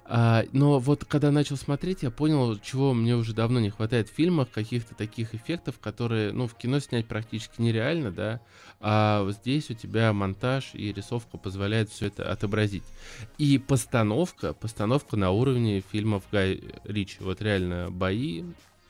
А, 0.05 0.43
но 0.51 0.79
вот 0.79 1.05
когда 1.05 1.31
начал 1.31 1.55
смотреть, 1.55 2.03
я 2.03 2.11
понял, 2.11 2.57
чего 2.59 2.93
мне 2.93 3.15
уже 3.15 3.33
давно 3.33 3.59
не 3.59 3.69
хватает 3.69 4.09
в 4.09 4.13
фильмах, 4.13 4.49
каких-то 4.51 4.93
таких 4.95 5.33
эффектов, 5.33 5.79
которые, 5.79 6.33
ну, 6.33 6.47
в 6.47 6.55
кино 6.55 6.79
снять 6.79 7.07
практически 7.07 7.61
нереально, 7.61 8.11
да. 8.11 8.41
А 8.79 9.25
здесь 9.31 9.69
у 9.69 9.73
тебя 9.73 10.11
монтаж 10.11 10.71
и 10.73 10.91
рисовка 10.91 11.37
позволяет 11.37 11.89
все 11.89 12.07
это 12.07 12.29
отобразить. 12.31 12.83
И 13.37 13.57
постановка, 13.57 14.53
постановка 14.53 15.15
на 15.15 15.31
уровне 15.31 15.83
фильмов 15.91 16.23
Гай 16.31 16.61
Ричи. 16.83 17.17
Вот 17.21 17.41
реально 17.41 17.89
бои, 17.91 18.43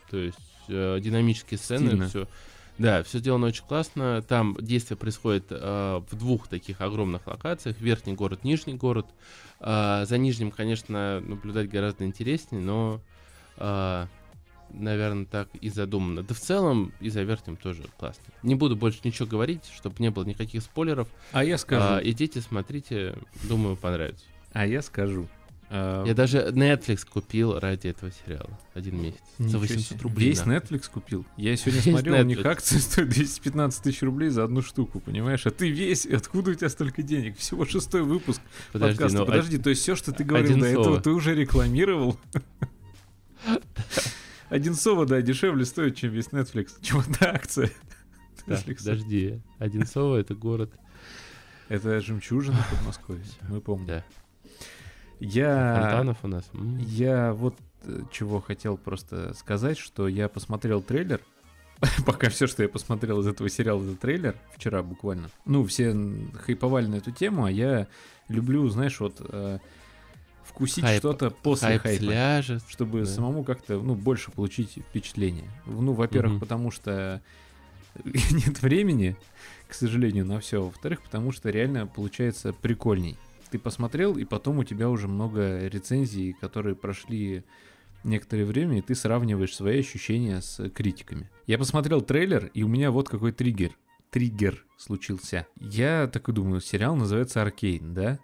то 0.10 0.18
есть 0.18 0.38
э, 0.68 1.00
динамические 1.00 1.58
сцены, 1.58 1.88
Стильно. 1.88 2.10
все 2.10 2.28
да, 2.78 3.04
все 3.04 3.20
сделано 3.20 3.48
очень 3.48 3.66
классно. 3.66 4.22
Там 4.22 4.56
действие 4.60 4.98
происходит 4.98 5.46
э, 5.50 6.02
в 6.10 6.16
двух 6.16 6.48
таких 6.48 6.82
огромных 6.82 7.28
локациях: 7.28 7.80
верхний 7.80 8.14
город, 8.14 8.44
нижний 8.44 8.74
город. 8.74 9.06
Э, 9.60 10.06
за 10.08 10.18
нижним, 10.18 10.52
конечно, 10.52 11.22
наблюдать 11.22 11.70
гораздо 11.70 12.06
интереснее, 12.06 12.62
но, 12.62 13.02
э, 13.58 14.08
наверное, 14.72 15.26
так 15.26 15.50
и 15.56 15.70
задумано. 15.70 16.24
Да 16.24 16.34
в 16.34 16.40
целом 16.40 16.94
и 17.00 17.10
за 17.10 17.22
верхним 17.22 17.58
тоже 17.58 17.84
классно. 17.98 18.24
Не 18.42 18.56
буду 18.56 18.76
больше 18.76 19.00
ничего 19.04 19.28
говорить, 19.28 19.66
чтобы 19.76 19.96
не 20.00 20.10
было 20.10 20.24
никаких 20.24 20.64
спойлеров. 20.64 21.08
А 21.32 21.44
я 21.44 21.58
скажу. 21.60 22.00
Э, 22.00 22.02
идите, 22.04 22.42
смотрите, 22.42 23.16
думаю, 23.44 23.76
понравится. 23.76 24.26
А 24.52 24.66
я 24.66 24.82
скажу. 24.82 25.28
А, 25.76 26.06
Я 26.06 26.14
даже 26.14 26.50
Netflix 26.52 27.04
купил 27.10 27.60
ради 27.60 27.88
этого 27.88 28.12
сериала. 28.12 28.60
Один 28.76 29.02
месяц. 29.02 29.20
За 29.40 29.58
800 29.58 30.00
рублей. 30.04 30.30
Весь. 30.30 30.42
Netflix 30.42 30.90
купил. 30.92 31.26
Я 31.36 31.58
сегодня 31.58 31.82
весь 31.82 31.92
смотрел, 31.92 32.14
Netflix. 32.14 32.22
у 32.22 32.26
них 32.26 32.46
акция 32.46 32.80
стоит 32.80 33.10
215 33.10 33.84
тысяч 33.84 34.02
рублей 34.04 34.30
за 34.30 34.44
одну 34.44 34.62
штуку, 34.62 35.00
понимаешь? 35.00 35.48
А 35.48 35.50
ты 35.50 35.70
весь, 35.70 36.06
откуда 36.06 36.52
у 36.52 36.54
тебя 36.54 36.70
столько 36.70 37.02
денег? 37.02 37.40
Всего 37.40 37.66
шестой 37.66 38.04
выпуск 38.04 38.40
подожди, 38.72 38.98
подкаста. 38.98 39.18
Ну, 39.18 39.26
Подожди, 39.26 39.58
то 39.58 39.72
есть 39.72 39.82
все, 39.82 39.96
что 39.96 40.12
ты 40.12 40.24
говорил 40.24 40.60
до 40.60 40.68
этого, 40.68 41.02
ты 41.02 41.10
уже 41.10 41.34
рекламировал? 41.34 42.20
Один 44.50 44.76
сова, 44.76 45.06
да, 45.08 45.22
дешевле 45.22 45.66
стоит, 45.66 45.96
чем 45.96 46.12
весь 46.12 46.28
Netflix. 46.28 46.70
Чем 46.82 47.00
одна 47.00 47.32
акция. 47.32 47.72
Да, 48.46 48.60
подожди, 48.66 49.40
один 49.58 49.86
сова 49.88 50.18
это 50.18 50.36
город. 50.36 50.72
Это 51.70 52.02
жемчужина 52.02 52.64
Подмосковья, 52.70 53.24
мы 53.48 53.62
помним. 53.62 53.88
Да. 53.88 54.04
Я... 55.24 55.80
Фонтанов 55.82 56.18
у 56.24 56.28
нас. 56.28 56.44
Я 56.80 57.34
вот 57.34 57.56
э, 57.84 58.02
чего 58.12 58.42
хотел 58.42 58.76
просто 58.78 59.34
сказать, 59.34 59.78
что 59.78 60.10
я 60.10 60.28
посмотрел 60.28 60.82
трейлер. 60.82 61.22
Пока 62.06 62.30
все, 62.30 62.46
что 62.46 62.62
я 62.62 62.70
посмотрел 62.70 63.22
из 63.22 63.28
этого 63.28 63.50
сериала, 63.50 63.82
это 63.82 63.96
трейлер. 63.96 64.36
Вчера 64.54 64.84
буквально. 64.84 65.30
Ну, 65.46 65.66
все 65.66 65.96
хайповали 66.46 66.88
на 66.88 66.96
эту 66.96 67.12
тему, 67.12 67.46
а 67.46 67.52
я 67.52 67.88
люблю, 68.28 68.68
знаешь, 68.68 69.00
вот 69.00 69.16
э, 69.20 69.60
вкусить 70.44 70.84
хайп, 70.84 71.00
что-то 71.00 71.30
после 71.30 71.80
хайп 71.80 71.82
хайпа. 71.84 72.04
Сляжет, 72.04 72.64
чтобы 72.68 73.02
да. 73.02 73.06
самому 73.06 73.46
как-то, 73.46 73.80
ну, 73.80 73.96
больше 73.96 74.30
получить 74.30 74.80
впечатление. 74.90 75.50
Ну, 75.66 75.94
во-первых, 75.94 76.34
угу. 76.34 76.40
потому 76.42 76.70
что 76.70 77.22
нет 78.04 78.62
времени, 78.62 79.16
к 79.70 79.74
сожалению, 79.74 80.26
на 80.26 80.42
все. 80.42 80.62
Во-вторых, 80.62 81.02
потому 81.02 81.32
что 81.32 81.50
реально 81.50 81.88
получается 81.88 82.52
прикольней 82.52 83.18
ты 83.54 83.60
посмотрел, 83.60 84.18
и 84.18 84.26
потом 84.26 84.58
у 84.58 84.64
тебя 84.64 84.90
уже 84.90 85.08
много 85.08 85.68
рецензий, 85.68 86.34
которые 86.34 86.76
прошли 86.76 87.44
некоторое 88.04 88.46
время, 88.46 88.80
и 88.80 88.82
ты 88.82 88.96
сравниваешь 88.96 89.56
свои 89.56 89.80
ощущения 89.80 90.42
с 90.42 90.70
критиками. 90.72 91.30
Я 91.46 91.60
посмотрел 91.60 92.02
трейлер, 92.02 92.50
и 92.56 92.64
у 92.64 92.68
меня 92.68 92.90
вот 92.90 93.10
какой 93.10 93.32
триггер. 93.32 93.78
Триггер 94.10 94.66
случился. 94.76 95.46
Я 95.60 96.10
такой 96.12 96.34
думаю, 96.34 96.62
сериал 96.62 96.96
называется 96.96 97.44
«Аркейн», 97.44 97.94
да? 97.94 98.18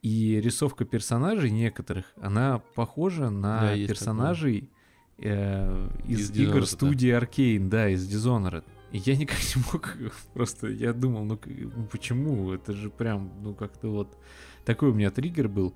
И 0.00 0.40
рисовка 0.40 0.86
персонажей 0.86 1.50
некоторых, 1.50 2.06
она 2.18 2.62
похожа 2.74 3.28
на 3.28 3.60
да, 3.60 3.86
персонажей 3.86 4.70
э, 5.18 5.90
из, 6.08 6.30
из 6.30 6.38
игр 6.38 6.66
студии 6.66 7.10
да. 7.10 7.18
Arcane, 7.18 7.68
да, 7.68 7.90
из 7.90 8.10
Dishonored. 8.10 8.64
И 8.92 8.98
я 8.98 9.16
никак 9.16 9.38
не 9.54 9.62
мог 9.70 9.96
просто, 10.34 10.68
я 10.68 10.94
думал, 10.94 11.24
ну, 11.24 11.38
ну 11.46 11.86
почему? 11.90 12.52
Это 12.52 12.72
же 12.72 12.88
прям, 12.88 13.32
ну 13.42 13.54
как-то 13.54 13.88
вот 13.88 14.16
такой 14.64 14.90
у 14.90 14.94
меня 14.94 15.10
триггер 15.10 15.48
был. 15.48 15.74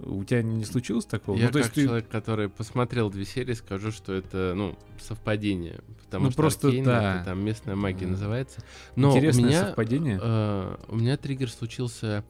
У 0.00 0.22
тебя 0.24 0.42
не 0.42 0.64
случилось 0.64 1.04
такого? 1.04 1.36
Я 1.36 1.46
ну, 1.46 1.52
то 1.52 1.58
как 1.58 1.64
есть 1.64 1.74
ты... 1.74 1.84
человек, 1.84 2.08
который 2.08 2.48
посмотрел 2.48 3.10
две 3.10 3.24
серии, 3.24 3.54
скажу, 3.54 3.90
что 3.90 4.12
это, 4.12 4.52
ну, 4.54 4.78
совпадение. 5.00 5.80
Потому 6.08 6.24
Ну, 6.24 6.30
что 6.30 6.40
просто 6.40 6.68
Аркейн 6.68 6.84
да. 6.84 7.16
это 7.16 7.24
там 7.26 7.44
местная 7.44 7.76
магия 7.76 8.04
Мгм. 8.06 8.12
называется. 8.12 8.62
Но 8.96 9.10
Интересное 9.14 9.44
у 9.44 9.46
меня, 9.46 9.66
совпадение. 9.66 10.18
э, 10.22 10.76
у 10.88 10.96
меня 10.96 11.16
триггер 11.18 11.50
случился... 11.50 12.24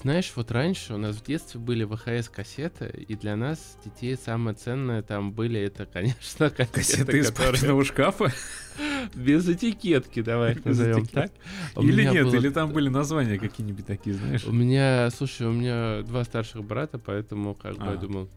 Знаешь, 0.00 0.32
вот 0.34 0.50
раньше 0.50 0.94
у 0.94 0.98
нас 0.98 1.14
в 1.16 1.24
детстве 1.24 1.60
были 1.60 1.84
ВХС-кассеты, 1.84 2.92
и 3.08 3.14
для 3.14 3.36
нас, 3.36 3.76
детей, 3.84 4.16
самое 4.16 4.56
ценное 4.56 5.02
там 5.02 5.32
были, 5.32 5.60
это, 5.60 5.86
конечно, 5.92 6.50
кассеты, 6.50 6.72
Кассеты 6.72 7.18
из 7.18 7.30
которые 7.32 7.84
шкафа? 7.84 8.32
без 9.14 9.48
этикетки, 9.48 10.22
давай 10.22 10.52
их 10.52 10.64
назовем 10.64 11.06
так. 11.06 11.30
Или 11.80 12.02
нет, 12.04 12.24
было 12.24 12.34
или 12.36 12.48
там 12.50 12.72
были 12.72 12.88
названия 12.88 13.38
какие-нибудь 13.38 13.86
такие, 13.86 14.14
знаешь? 14.16 14.44
У 14.44 14.52
меня, 14.52 15.10
слушай, 15.10 15.46
у 15.46 15.52
меня 15.52 16.02
два 16.02 16.24
старших 16.24 16.64
брата, 16.64 16.98
поэтому, 16.98 17.54
как 17.54 17.76
бы, 17.76 17.84
А. 17.86 17.90
я 17.92 17.96
думал, 17.96 18.28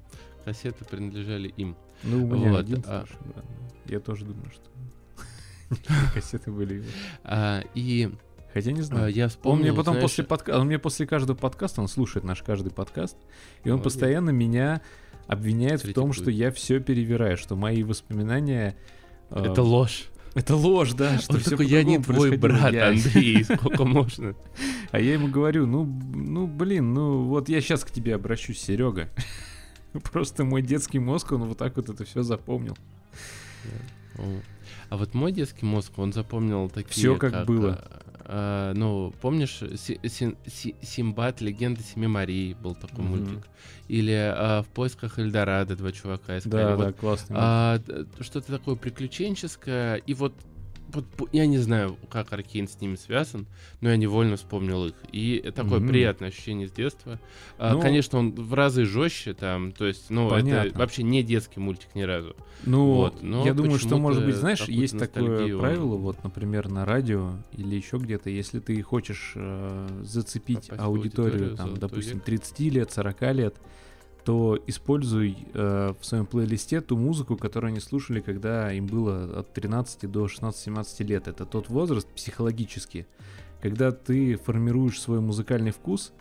кассеты 0.48 0.86
принадлежали 0.86 1.50
им. 1.58 1.76
Ну, 2.04 2.24
у 2.26 2.28
меня 2.34 2.52
Вот, 2.52 2.60
один 2.62 2.78
а- 2.80 3.06
старший 3.06 3.18
брат. 3.34 3.46
Я 3.86 4.00
тоже 4.00 4.24
думаю, 4.24 4.50
что 4.50 5.84
кассеты 6.14 6.52
были. 6.52 6.76
его. 6.76 6.86
А, 7.26 7.64
и 7.76 8.10
Хотя 8.54 8.72
не 8.72 8.80
а, 8.80 8.84
знаю. 8.84 9.14
я 9.14 9.26
Он 9.26 9.30
вспомнил, 9.30 9.64
мне 9.64 9.74
потом 9.74 9.96
знаешь, 9.96 10.04
после 10.10 10.24
подка... 10.24 10.58
он 10.58 10.68
мне 10.68 10.80
после 10.80 11.06
каждого 11.06 11.36
подкаста, 11.36 11.82
он 11.82 11.90
слушает 11.90 12.24
наш 12.24 12.42
каждый 12.44 12.72
подкаст, 12.72 13.18
и 13.66 13.70
он 13.70 13.76
Молодец. 13.76 13.84
постоянно 13.94 14.30
меня 14.30 14.82
обвиняет 15.28 15.82
в 15.84 15.94
том, 15.94 16.12
Критикует. 16.12 16.16
что 16.16 16.32
я 16.32 16.52
все 16.52 16.80
перевираю, 16.80 17.36
что 17.36 17.58
мои 17.58 17.84
воспоминания... 17.84 18.78
э, 19.30 19.52
это 19.52 19.62
ложь. 19.64 20.06
это 20.34 20.56
ложь, 20.56 20.94
да, 20.94 21.18
что 21.20 21.34
Он 21.34 21.40
всё 21.42 21.52
такой, 21.52 21.68
я 21.68 21.84
не 21.84 22.00
твой 22.00 22.30
происходило». 22.30 22.60
брат, 22.60 22.74
Я- 22.74 22.88
Андрей, 22.88 23.44
сколько 23.58 23.84
можно? 23.84 24.34
А 24.92 25.00
я 25.02 25.14
ему 25.14 25.28
говорю, 25.28 25.68
ну, 25.68 25.84
ну, 25.84 26.48
блин, 26.48 26.94
ну, 26.94 27.24
вот 27.26 27.50
я 27.50 27.60
сейчас 27.60 27.84
к 27.84 27.92
тебе 27.92 28.16
обращусь, 28.16 28.60
Серега. 28.62 29.10
Просто 30.12 30.44
мой 30.44 30.62
детский 30.62 31.00
мозг, 31.00 31.32
он 31.32 31.44
вот 31.46 31.58
так 31.58 31.76
вот 31.78 31.90
это 31.90 32.04
все 32.06 32.24
запомнил. 32.24 32.76
А 34.90 34.98
вот 34.98 35.14
мой 35.14 35.32
детский 35.32 35.66
мозг, 35.66 35.92
он 35.98 36.14
запомнил 36.14 36.70
такие... 36.70 36.92
Всё 36.94 37.18
как 37.18 37.46
было. 37.46 37.84
а, 38.30 38.74
ну, 38.74 39.14
помнишь, 39.22 39.60
Си- 39.76 40.00
Син- 40.06 40.38
Си- 40.48 40.76
Симбад, 40.82 41.42
Легенда 41.42 41.82
Семи 41.82 42.08
Марий 42.08 42.54
был 42.56 42.74
такой 42.74 43.04
Мгм. 43.06 43.10
мультик. 43.26 43.48
Или 43.90 44.14
а, 44.14 44.64
В 44.64 44.68
поисках 44.68 45.20
Эльдорадо 45.20 45.76
два 45.76 45.92
чувака 45.92 46.38
искали. 46.40 46.52
Да, 46.64 46.76
Вот 46.76 46.86
да, 46.88 46.92
классно. 46.94 47.36
А, 47.40 47.80
что-то 48.22 48.52
такое 48.58 48.76
приключенческое. 48.76 49.96
И 49.98 50.14
вот, 50.14 50.34
вот 50.94 51.06
я 51.34 51.46
не 51.46 51.58
знаю, 51.58 51.98
как 52.10 52.32
Аркейн 52.34 52.68
с 52.68 52.80
ними 52.80 52.96
связан, 52.96 53.46
но 53.82 53.90
я 53.90 53.98
невольно 53.98 54.36
вспомнил 54.38 54.86
их. 54.88 54.94
И 55.12 55.52
такое 55.56 55.80
Мгм. 55.80 55.90
приятное 55.90 56.30
ощущение 56.30 56.68
с 56.68 56.72
детства. 56.72 57.20
А, 57.58 57.74
Ну- 57.74 57.82
конечно, 57.82 58.20
он 58.20 58.32
в 58.32 58.54
разы 58.54 58.86
жестче 58.86 59.34
там, 59.34 59.72
то 59.72 59.86
есть, 59.86 60.10
ну, 60.10 60.28
это 60.28 60.36
Понятно. 60.36 60.80
вообще 60.80 61.04
не 61.04 61.24
детский 61.24 61.60
мультик 61.60 61.94
ни 61.96 62.02
разу. 62.04 62.36
Ну, 62.66 62.94
Вот, 62.94 63.22
но 63.22 63.46
я 63.46 63.54
думаю, 63.54 63.80
что, 63.80 63.98
может 63.98 64.26
быть, 64.26 64.36
знаешь, 64.36 64.62
есть 64.68 64.98
такое 64.98 65.54
он- 65.56 65.60
правило, 65.60 65.96
вот, 65.96 66.24
например, 66.24 66.70
на 66.70 66.86
радио 66.86 67.34
или 67.54 67.76
еще 67.76 67.98
где-то, 67.98 68.30
если 68.30 68.60
ты 68.60 68.82
хочешь 68.82 69.34
э, 69.36 69.88
зацепить 70.04 70.70
Попасть 70.70 70.82
аудиторию, 70.82 71.34
аудиторию, 71.34 71.58
там, 71.58 71.78
допустим, 71.78 72.16
век. 72.16 72.24
30 72.24 72.70
лет, 72.70 72.92
40 72.92 73.34
лет, 73.34 73.56
то 74.28 74.60
используй 74.68 75.38
э, 75.54 75.94
в 75.98 76.06
своем 76.06 76.26
плейлисте 76.26 76.82
ту 76.82 76.98
музыку, 76.98 77.38
которую 77.38 77.70
они 77.70 77.80
слушали, 77.80 78.20
когда 78.20 78.74
им 78.74 78.86
было 78.86 79.40
от 79.40 79.54
13 79.54 80.12
до 80.12 80.26
16-17 80.26 81.04
лет. 81.06 81.30
Это 81.30 81.46
тот 81.46 81.70
возраст 81.70 82.06
психологически, 82.10 83.08
когда 83.62 83.94
ты 83.94 84.36
формируешь 84.36 85.00
свой 85.00 85.22
музыкальный 85.22 85.72
вкус, 85.72 86.12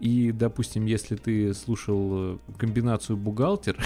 и, 0.00 0.32
допустим, 0.32 0.84
если 0.84 1.16
ты 1.16 1.54
слушал 1.54 2.34
э, 2.34 2.38
комбинацию 2.58 3.16
бухгалтер 3.16 3.82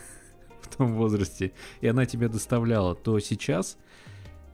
в 0.62 0.76
том 0.76 0.94
возрасте, 0.94 1.52
и 1.82 1.86
она 1.86 2.06
тебя 2.06 2.28
доставляла, 2.28 2.96
то 2.96 3.20
сейчас 3.20 3.76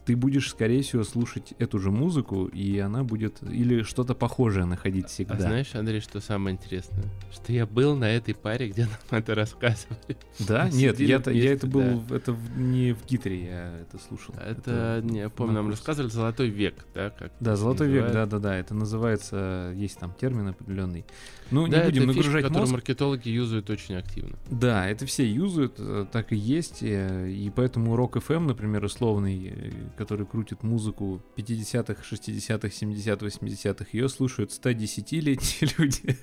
ты 0.04 0.16
будешь, 0.16 0.50
скорее 0.50 0.82
всего, 0.82 1.04
слушать 1.04 1.54
эту 1.58 1.78
же 1.78 1.90
музыку, 1.90 2.46
и 2.46 2.78
она 2.78 3.04
будет 3.04 3.42
или 3.42 3.82
что-то 3.82 4.14
похожее 4.14 4.64
находить 4.64 5.08
всегда. 5.08 5.34
А 5.34 5.38
знаешь, 5.40 5.74
Андрей, 5.74 6.00
что 6.00 6.20
самое 6.20 6.56
интересное? 6.56 7.04
Что 7.32 7.52
я 7.52 7.66
был 7.66 7.96
на 7.96 8.10
этой 8.10 8.34
паре, 8.34 8.68
где 8.70 8.82
нам 8.86 8.92
это 9.20 9.34
рассказывали. 9.34 10.16
Да? 10.38 10.68
Мы 10.72 10.76
Нет, 10.78 11.00
я 11.00 11.18
вместе, 11.18 11.46
это 11.46 11.66
был, 11.66 11.98
в- 11.98 12.12
это 12.12 12.36
не 12.56 12.92
в 12.92 13.04
Гитре, 13.06 13.44
я 13.44 13.78
это 13.80 13.98
слушал. 13.98 14.34
Это, 14.34 15.00
не, 15.04 15.18
я 15.20 15.28
помню, 15.28 15.54
нам 15.54 15.68
рассказывали 15.70 16.10
«Золотой 16.10 16.48
век», 16.48 16.74
да? 16.94 17.10
Как 17.10 17.32
Да, 17.40 17.52
это 17.52 17.56
золотой 17.60 17.88
век, 17.88 18.04
называют. 18.04 18.30
да-да-да, 18.30 18.56
это 18.56 18.74
называется, 18.74 19.72
есть 19.76 19.98
там 19.98 20.12
термин 20.12 20.48
определенный. 20.48 21.04
Ну, 21.50 21.66
Да, 21.66 21.78
не 21.78 21.84
будем 21.86 22.02
это 22.04 22.12
фишка, 22.12 22.16
нагружать 22.18 22.42
которую 22.44 22.60
мозг. 22.62 22.72
маркетологи 22.74 23.28
юзают 23.28 23.70
очень 23.70 23.96
активно. 23.96 24.36
Да, 24.50 24.88
это 24.88 25.04
все 25.06 25.28
юзают, 25.28 25.74
э, 25.78 26.06
так 26.12 26.32
и 26.32 26.36
есть, 26.36 26.78
э, 26.82 27.28
и 27.28 27.50
поэтому 27.50 27.96
Rock 27.96 28.22
FM, 28.24 28.46
например, 28.46 28.84
условный, 28.84 29.48
э, 29.52 29.70
который 29.96 30.26
крутит 30.26 30.62
музыку 30.62 31.22
50-х, 31.36 32.02
60-х, 32.02 32.68
70-х, 32.68 33.26
80-х, 33.26 33.86
ее 33.92 34.08
слушают 34.08 34.50
110-летние 34.50 35.74
люди, 35.78 36.18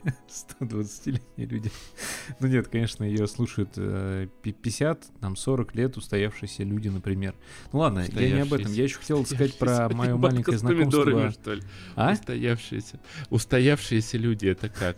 120-летние 0.59 1.47
люди. 1.47 1.71
Ну 2.39 2.47
нет, 2.47 2.67
конечно, 2.67 3.03
ее 3.03 3.27
слушают 3.27 3.71
э, 3.77 4.27
пи- 4.41 4.53
50, 4.53 5.19
там 5.19 5.35
40 5.35 5.75
лет 5.75 5.97
устоявшиеся 5.97 6.63
люди, 6.63 6.89
например. 6.89 7.35
Ну 7.71 7.79
ладно, 7.79 8.05
я 8.13 8.29
не 8.29 8.41
об 8.41 8.53
этом, 8.53 8.71
я 8.71 8.83
еще 8.83 8.97
хотел 8.97 9.25
сказать 9.25 9.57
про 9.57 9.89
мое 9.89 10.15
маленькое 10.15 10.57
с 10.57 10.61
знакомство. 10.61 11.31
что 11.31 11.53
ли? 11.53 11.63
А? 11.95 12.11
Устоявшиеся. 12.13 12.99
Устоявшиеся 13.29 14.17
люди, 14.17 14.47
это 14.47 14.69
как? 14.69 14.97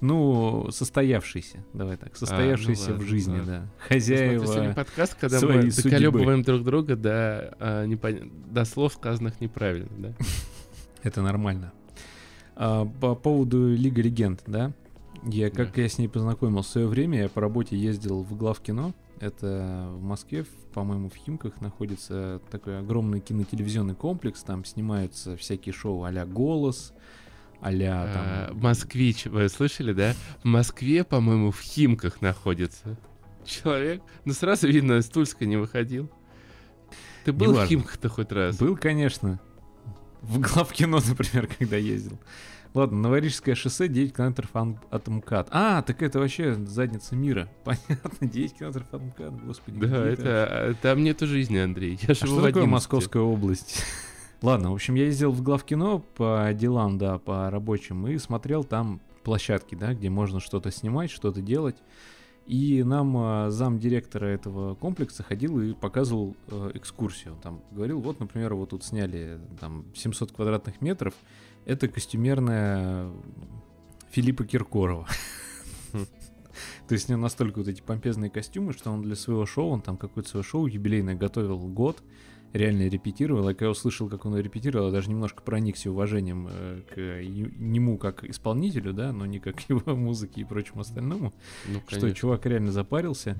Ну, 0.00 0.68
состоявшийся, 0.70 1.64
давай 1.74 1.96
так, 1.96 2.16
состоявшийся 2.16 2.86
в 2.86 2.88
А, 2.88 2.92
ладно, 2.92 3.06
жизни, 3.06 3.38
ладно. 3.38 3.68
да. 3.88 4.00
Сегодня 4.00 4.40
Хозяева. 4.40 4.72
подкаст, 4.74 5.14
когда 5.14 5.40
мы 5.40 5.62
доколебываем 5.70 6.42
друг 6.42 6.64
друга 6.64 6.96
до, 6.96 7.56
а, 7.60 7.84
непон- 7.86 8.30
до 8.52 8.64
слов, 8.64 8.94
сказанных 8.94 9.40
неправильно, 9.40 9.90
да? 9.98 10.14
Это 11.02 11.22
нормально. 11.22 11.72
А, 12.56 12.84
по 12.84 13.14
поводу 13.14 13.68
Лига 13.74 14.02
Легенд, 14.02 14.42
да? 14.46 14.72
Я, 15.24 15.50
как 15.50 15.76
я 15.76 15.88
с 15.88 15.98
ней 15.98 16.08
познакомился 16.08 16.68
в 16.68 16.72
свое 16.72 16.86
время, 16.86 17.22
я 17.22 17.28
по 17.28 17.40
работе 17.40 17.76
ездил 17.76 18.22
в 18.22 18.36
главкино. 18.36 18.94
Это 19.18 19.90
в 19.92 20.02
Москве, 20.02 20.44
в- 20.44 20.72
по-моему, 20.72 21.10
в 21.10 21.14
Химках 21.14 21.60
находится 21.60 22.40
такой 22.50 22.78
огромный 22.78 23.20
кинотелевизионный 23.20 23.94
комплекс. 23.94 24.42
Там 24.42 24.64
снимаются 24.64 25.36
всякие 25.36 25.74
шоу 25.74 26.04
а-ля 26.04 26.24
«Голос», 26.24 26.94
а-ля 27.60 28.02
А, 28.02 28.48
там... 28.48 28.58
Москвич, 28.60 29.26
вы 29.26 29.48
слышали, 29.48 29.92
да? 29.92 30.14
В 30.42 30.46
Москве, 30.46 31.04
по-моему, 31.04 31.50
в 31.50 31.60
Химках 31.60 32.20
находится 32.22 32.96
человек. 33.44 34.02
Ну, 34.24 34.32
сразу 34.32 34.68
видно, 34.68 34.98
из 34.98 35.06
Тульска 35.06 35.46
не 35.46 35.56
выходил. 35.56 36.10
Ты 37.24 37.32
был 37.32 37.48
Неважно. 37.52 37.64
в 37.64 37.68
Химках-то 37.68 38.08
хоть 38.08 38.32
раз? 38.32 38.56
Был, 38.58 38.76
конечно. 38.76 39.40
В 40.22 40.40
главкино, 40.40 41.00
например, 41.08 41.48
когда 41.58 41.76
ездил. 41.76 42.18
Ладно, 42.72 42.98
Новорижское 42.98 43.56
шоссе, 43.56 43.88
9 43.88 44.14
километров 44.14 44.50
от 44.90 45.08
МКАД. 45.08 45.48
А, 45.50 45.82
так 45.82 46.02
это 46.02 46.20
вообще 46.20 46.54
задница 46.54 47.16
мира. 47.16 47.48
Понятно, 47.64 48.28
9 48.28 48.54
километров 48.54 48.86
от 48.92 49.02
МКАД, 49.02 49.44
господи. 49.44 49.80
Да, 49.80 50.06
это, 50.06 50.46
а, 50.46 50.74
там 50.80 51.02
нету 51.02 51.26
жизни, 51.26 51.58
Андрей. 51.58 51.98
Я 52.00 52.12
А 52.12 52.14
что 52.14 52.26
такое 52.26 52.50
11. 52.50 52.70
Московская 52.70 53.22
область? 53.22 53.84
Ладно, 54.42 54.70
в 54.70 54.74
общем, 54.74 54.94
я 54.94 55.04
ездил 55.04 55.32
в 55.32 55.42
главкино 55.42 55.98
по 56.16 56.50
делам, 56.54 56.96
да, 56.96 57.18
по 57.18 57.50
рабочим, 57.50 58.06
и 58.06 58.16
смотрел 58.16 58.64
там 58.64 59.00
площадки, 59.22 59.74
да, 59.74 59.92
где 59.92 60.08
можно 60.08 60.40
что-то 60.40 60.70
снимать, 60.70 61.10
что-то 61.10 61.42
делать. 61.42 61.76
И 62.46 62.82
нам 62.82 63.16
а, 63.16 63.50
зам 63.50 63.78
директора 63.78 64.26
этого 64.26 64.74
комплекса 64.74 65.22
ходил 65.22 65.60
и 65.60 65.74
показывал 65.74 66.34
э, 66.48 66.70
экскурсию. 66.74 67.36
Там 67.42 67.62
говорил, 67.70 68.00
вот, 68.00 68.18
например, 68.18 68.54
вот 68.54 68.70
тут 68.70 68.82
сняли 68.82 69.38
там 69.60 69.84
700 69.94 70.32
квадратных 70.32 70.80
метров. 70.80 71.14
Это 71.66 71.86
костюмерная 71.86 73.10
Филиппа 74.10 74.44
Киркорова. 74.44 75.06
То 76.88 76.94
есть 76.94 77.08
у 77.08 77.12
него 77.12 77.22
настолько 77.22 77.58
вот 77.58 77.68
эти 77.68 77.82
помпезные 77.82 78.30
костюмы, 78.30 78.72
что 78.72 78.90
он 78.90 79.02
для 79.02 79.14
своего 79.14 79.46
шоу, 79.46 79.68
он 79.68 79.82
там 79.82 79.96
какое-то 79.96 80.30
свое 80.30 80.42
шоу 80.42 80.66
юбилейное 80.66 81.14
готовил 81.14 81.58
год, 81.68 82.02
реально 82.52 82.88
репетировал. 82.88 83.48
И 83.48 83.52
когда 83.54 83.66
я 83.66 83.70
услышал, 83.70 84.08
как 84.08 84.24
он 84.26 84.36
репетировал, 84.36 84.86
я 84.86 84.92
даже 84.92 85.10
немножко 85.10 85.42
проникся 85.42 85.90
уважением 85.90 86.48
э, 86.50 86.82
к 86.88 87.22
нему 87.58 87.98
как 87.98 88.24
исполнителю, 88.24 88.92
да, 88.92 89.12
но 89.12 89.26
не 89.26 89.38
как 89.38 89.60
его 89.68 89.94
музыке 89.94 90.42
и 90.42 90.44
прочему 90.44 90.80
остальному 90.80 91.32
Ну, 91.68 91.82
что 91.88 92.12
чувак 92.12 92.46
реально 92.46 92.72
запарился. 92.72 93.36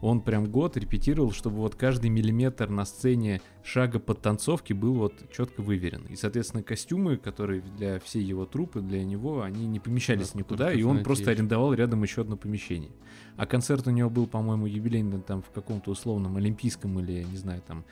Он 0.00 0.20
прям 0.20 0.50
год 0.50 0.76
репетировал, 0.76 1.30
чтобы 1.30 1.58
вот 1.58 1.76
каждый 1.76 2.10
миллиметр 2.10 2.68
на 2.68 2.84
сцене 2.84 3.40
шага 3.62 4.00
подтанцовки 4.00 4.72
был 4.72 4.94
вот 4.94 5.14
четко 5.32 5.62
выверен. 5.62 6.06
И, 6.06 6.16
соответственно, 6.16 6.64
костюмы, 6.64 7.16
которые 7.16 7.60
для 7.60 8.00
всей 8.00 8.24
его 8.24 8.44
трупы, 8.44 8.80
для 8.80 9.04
него, 9.04 9.42
они 9.42 9.64
не 9.68 9.78
помещались 9.78 10.32
Да, 10.32 10.38
никуда, 10.40 10.72
и 10.72 10.82
он 10.82 11.04
просто 11.04 11.26
фанатеешь. 11.26 11.38
арендовал 11.38 11.72
рядом 11.74 12.02
еще 12.02 12.22
одно 12.22 12.36
помещение. 12.36 12.90
А 13.36 13.46
концерт 13.46 13.86
у 13.86 13.90
него 13.90 14.10
был, 14.10 14.26
по-моему, 14.26 14.66
юбилейный 14.66 15.20
там 15.20 15.40
в 15.40 15.50
каком-то 15.50 15.92
условном 15.92 16.36
олимпийском 16.36 16.98
или, 16.98 17.22
не 17.22 17.36
знаю, 17.36 17.62
там, 17.64 17.84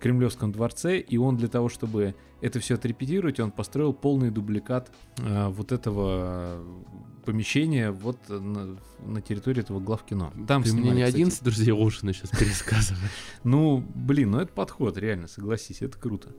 Кремлевском 0.00 0.52
дворце, 0.52 0.98
и 0.98 1.16
он 1.16 1.36
для 1.36 1.48
того, 1.48 1.68
чтобы 1.68 2.14
это 2.40 2.60
все 2.60 2.74
отрепетировать, 2.74 3.40
он 3.40 3.50
построил 3.50 3.92
полный 3.94 4.30
дубликат 4.30 4.92
а, 5.20 5.48
вот 5.48 5.72
этого 5.72 6.62
помещение 7.24 7.90
вот 7.90 8.18
на, 8.28 8.78
на 9.04 9.20
территории 9.20 9.60
этого 9.60 9.80
главкино. 9.80 10.32
Там 10.46 10.62
Ты 10.62 10.72
мне 10.72 10.82
снимали, 10.82 10.96
не 10.98 11.02
кстати. 11.04 11.16
11 11.16 11.42
друзей 11.44 11.72
Оушена 11.72 12.12
сейчас 12.12 12.30
пересказываешь. 12.30 13.10
Ну, 13.44 13.84
блин, 13.94 14.32
ну 14.32 14.40
это 14.40 14.52
подход, 14.52 14.96
реально, 14.98 15.28
согласись, 15.28 15.82
это 15.82 15.98
круто. 15.98 16.30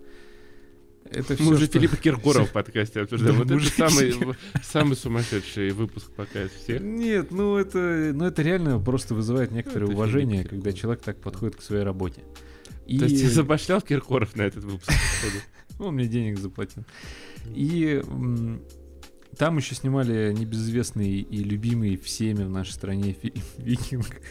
Это 1.10 1.34
Мы 1.34 1.38
всё, 1.38 1.50
уже 1.52 1.66
что- 1.66 1.80
Филиппа 1.80 1.98
Киркорова 1.98 2.46
в 2.46 2.52
подкасте 2.54 3.02
обсуждаем. 3.02 3.38
Да, 3.48 3.56
Вот 3.56 3.64
это 3.64 3.72
самый, 3.90 4.14
самый 4.64 4.96
сумасшедший 4.96 5.72
выпуск 5.72 6.12
пока 6.16 6.44
из 6.44 6.52
всех. 6.52 6.82
Нет, 6.82 7.32
ну 7.32 7.58
это, 7.58 8.12
ну 8.14 8.26
это 8.26 8.42
реально 8.42 8.80
просто 8.80 9.14
вызывает 9.16 9.52
некоторое 9.52 9.86
Это 9.86 9.94
уважение, 9.96 10.44
когда 10.44 10.72
человек 10.74 11.02
так 11.02 11.20
подходит 11.22 11.56
к 11.56 11.62
своей 11.62 11.84
работе. 11.84 12.24
И 12.88 13.00
То 13.00 13.06
есть 13.06 13.22
ты 13.22 13.30
забашлял 13.30 13.82
Киркоров 13.82 14.36
на 14.36 14.44
этот 14.44 14.64
выпуск, 14.64 14.92
он 15.80 15.96
мне 15.96 16.08
денег 16.08 16.40
заплатил. 16.40 16.84
И 17.48 18.02
там 19.38 19.58
еще 19.58 19.76
снимали 19.76 20.34
небезызвестный 20.34 21.20
и 21.20 21.44
любимый 21.44 21.98
всеми 21.98 22.44
в 22.44 22.50
нашей 22.50 22.72
стране 22.72 23.14
фильм 23.14 23.44
«Викинг». 23.58 24.22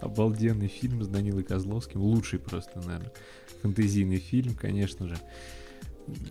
Обалденный 0.00 0.68
фильм 0.68 1.02
с 1.02 1.08
Данилой 1.08 1.42
Козловским. 1.42 2.00
Лучший 2.00 2.38
просто, 2.38 2.78
наверное, 2.80 3.12
фэнтезийный 3.62 4.18
фильм, 4.18 4.54
конечно 4.54 5.08
же. 5.08 5.16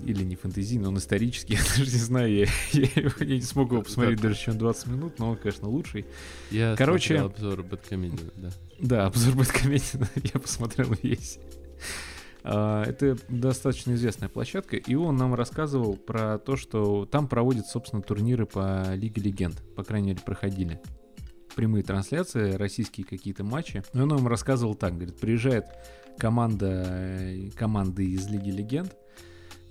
Или 0.05 0.23
не 0.23 0.35
фэнтезийный, 0.35 0.87
он 0.87 0.97
исторический, 0.97 1.53
я 1.55 1.59
даже 1.59 1.91
не 1.91 1.97
знаю, 1.99 2.33
я, 2.33 2.45
я 2.71 2.81
его- 2.95 3.11
я 3.23 3.35
не 3.35 3.41
смог 3.41 3.71
его 3.71 3.81
посмотреть 3.81 4.21
Да. 4.21 4.29
даже 4.29 4.39
чем 4.39 4.57
20 4.57 4.87
минут, 4.87 5.19
но 5.19 5.31
он, 5.31 5.37
конечно, 5.37 5.67
лучший. 5.67 6.05
Я 6.51 6.75
Короче- 6.77 7.17
обзор 7.19 7.63
Бэткомедиана, 7.63 8.31
да. 8.37 8.49
Да, 8.79 9.05
обзор 9.07 9.35
Бэткомедиана 9.35 10.07
я 10.33 10.39
посмотрел 10.39 10.93
весь. 11.03 11.39
А, 12.43 12.83
Это 12.83 13.17
достаточно 13.27 13.93
известная 13.95 14.29
площадка, 14.29 14.77
и 14.77 14.95
он 14.95 15.17
нам 15.17 15.33
рассказывал 15.33 15.97
про 15.97 16.37
то, 16.37 16.55
что 16.55 17.05
там 17.05 17.27
проводят, 17.27 17.65
собственно, 17.67 18.01
турниры 18.01 18.45
по 18.45 18.93
Лиге 18.93 19.21
Легенд. 19.21 19.61
По 19.75 19.83
крайней 19.83 20.09
мере, 20.09 20.19
проходили. 20.23 20.79
Прямые 21.55 21.83
трансляции, 21.83 22.51
российские 22.51 23.05
какие-то 23.05 23.43
матчи. 23.43 23.83
И 23.93 23.97
он 23.99 24.09
нам 24.09 24.27
рассказывал 24.27 24.75
так, 24.75 24.93
говорит, 24.93 25.17
приезжает 25.19 25.65
команда, 26.17 26.83
э, 26.87 27.49
команды 27.55 28.05
из 28.05 28.27
Лиги 28.27 28.51
Легенд, 28.51 28.93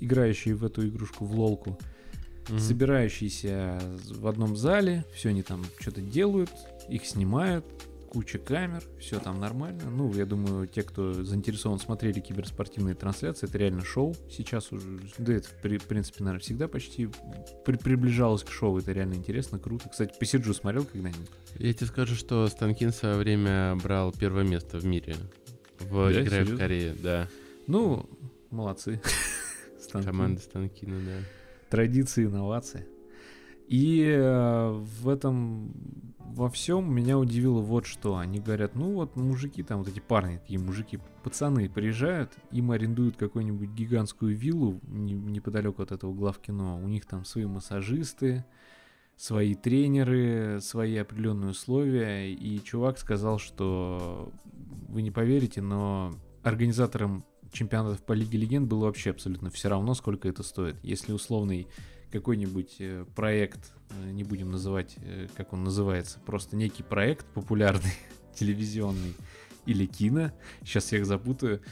играющие 0.05 0.55
в 0.55 0.64
эту 0.64 0.86
игрушку, 0.86 1.24
в 1.24 1.38
лолку, 1.38 1.78
Мгм. 2.48 2.59
собирающиеся 2.59 3.80
в 4.11 4.26
одном 4.26 4.57
зале, 4.57 5.05
все 5.14 5.30
они 5.30 5.42
там 5.42 5.64
что-то 5.80 6.00
делают, 6.00 6.50
их 6.88 7.07
снимают, 7.07 7.64
куча 8.11 8.38
камер, 8.38 8.84
все 9.00 9.18
там 9.18 9.40
нормально. 9.40 9.90
Ну, 9.90 10.12
я 10.14 10.24
думаю, 10.24 10.68
те, 10.68 10.82
кто 10.84 11.24
заинтересован, 11.24 11.80
смотрели 11.80 12.20
киберспортивные 12.20 12.94
трансляции, 12.94 13.48
это 13.48 13.59
реально 13.59 13.82
шоу. 13.84 14.14
Сейчас 14.30 14.70
уже, 14.70 15.00
да 15.18 15.32
это, 15.32 15.48
при- 15.62 15.78
в 15.78 15.84
принципе, 15.84 16.22
наверное, 16.22 16.40
всегда 16.42 16.68
почти 16.68 17.09
при- 17.64 17.76
приближалось 17.76 18.44
к 18.44 18.50
шоу. 18.52 18.78
Это 18.78 18.92
реально 18.92 19.14
интересно, 19.14 19.59
круто. 19.59 19.88
Кстати, 19.88 20.14
посиджу, 20.20 20.55
смотрел 20.55 20.84
когда-нибудь? 20.84 21.28
Я 21.59 21.72
тебе 21.72 21.86
скажу, 21.88 22.14
что 22.14 22.46
Станкин 22.46 22.92
в 22.92 22.94
свое 22.94 23.16
время 23.16 23.74
брал 23.82 24.12
первое 24.12 24.44
место 24.44 24.78
в 24.78 24.84
мире. 24.84 25.16
В 25.80 26.12
Да, 26.12 26.22
игре 26.22 26.44
в? 26.44 26.57
Корее, 26.59 26.94
да. 27.02 27.28
Ну, 27.66 28.09
молодцы. 28.50 29.00
Станки. 30.01 30.07
Команда 30.07 30.40
Станкина, 30.40 31.01
да. 31.01 31.18
традиции, 31.70 32.26
инновации. 32.26 32.86
И 33.68 34.05
э, 34.05 34.70
в 35.01 35.09
этом 35.09 35.72
во 36.18 36.51
всем 36.51 36.92
меня 36.92 37.18
удивило 37.18 37.61
вот 37.61 37.86
что. 37.86 38.16
Они 38.16 38.40
говорят, 38.40 38.74
ну 38.74 38.92
вот 38.92 39.16
мужики, 39.16 39.62
там 39.62 39.78
вот 39.78 39.88
эти 39.88 40.01
парни, 40.01 40.36
такие 40.38 40.59
мужики, 40.59 40.99
пацаны 41.22 41.68
приезжают, 41.70 42.32
им 42.51 42.72
арендуют 42.72 43.16
какую-нибудь 43.16 43.70
гигантскую 43.70 44.36
виллу 44.36 44.80
не- 44.82 45.14
неподалеку 45.14 45.82
от 45.82 45.92
этого 45.92 46.12
главкино. 46.12 46.76
У 46.76 46.88
них 46.88 47.07
там 47.07 47.24
свои 47.24 47.47
массажисты, 47.47 48.45
свои 49.16 49.55
тренеры, 49.55 50.59
свои 50.61 50.97
определенные 50.97 51.51
условия. 51.51 52.32
И 52.32 52.62
чувак 52.62 52.99
сказал, 52.99 53.38
что 53.38 54.32
вы 54.88 55.03
не 55.03 55.11
поверите, 55.11 55.62
но 55.62 56.12
организаторам 56.42 57.24
чемпионатов 57.55 58.02
по 58.02 58.12
Лиге 58.12 58.38
Легенд 58.38 58.68
было 58.68 58.86
вообще 58.86 59.11
абсолютно 59.11 59.50
все 59.50 59.68
равно, 59.68 59.94
сколько 59.94 60.28
это 60.28 60.42
стоит. 60.42 60.76
Если 60.82 61.12
условный 61.12 61.66
какой-нибудь 62.12 62.76
э, 62.80 63.07
проект, 63.14 63.72
э, 63.90 64.11
не 64.11 64.24
будем 64.24 64.50
называть, 64.50 64.96
э, 64.98 65.28
как 65.36 65.52
он 65.52 65.64
называется, 65.64 66.20
просто 66.26 66.57
некий 66.57 66.82
проект 66.82 67.26
популярный, 67.26 67.94
телевизионный 68.34 69.14
или 69.66 69.86
кино, 69.86 70.32
сейчас 70.62 70.92
я 70.92 70.98
их 70.98 71.07
запутаю, 71.07 71.62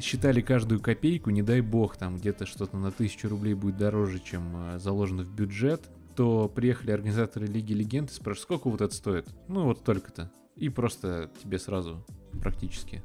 считали 0.00 0.40
каждую 0.40 0.80
копейку, 0.80 1.30
не 1.30 1.42
дай 1.42 1.60
бог, 1.60 1.96
там 1.96 2.16
где-то 2.16 2.46
что-то 2.46 2.78
на 2.78 2.90
тысячу 2.90 3.28
рублей 3.28 3.54
будет 3.54 3.76
дороже, 3.76 4.18
чем 4.18 4.78
заложено 4.78 5.22
в 5.22 5.32
бюджет, 5.32 5.82
то 6.16 6.48
приехали 6.48 6.90
организаторы 6.90 7.46
Лиги 7.46 7.74
Легенд 7.74 8.10
и 8.10 8.14
спрашивают, 8.14 8.42
сколько 8.42 8.70
вот 8.70 8.80
это 8.80 8.94
стоит? 8.94 9.28
Ну 9.48 9.64
вот 9.64 9.84
только-то. 9.84 10.32
И 10.56 10.70
просто 10.70 11.30
тебе 11.42 11.58
сразу 11.58 12.04
практически 12.40 13.02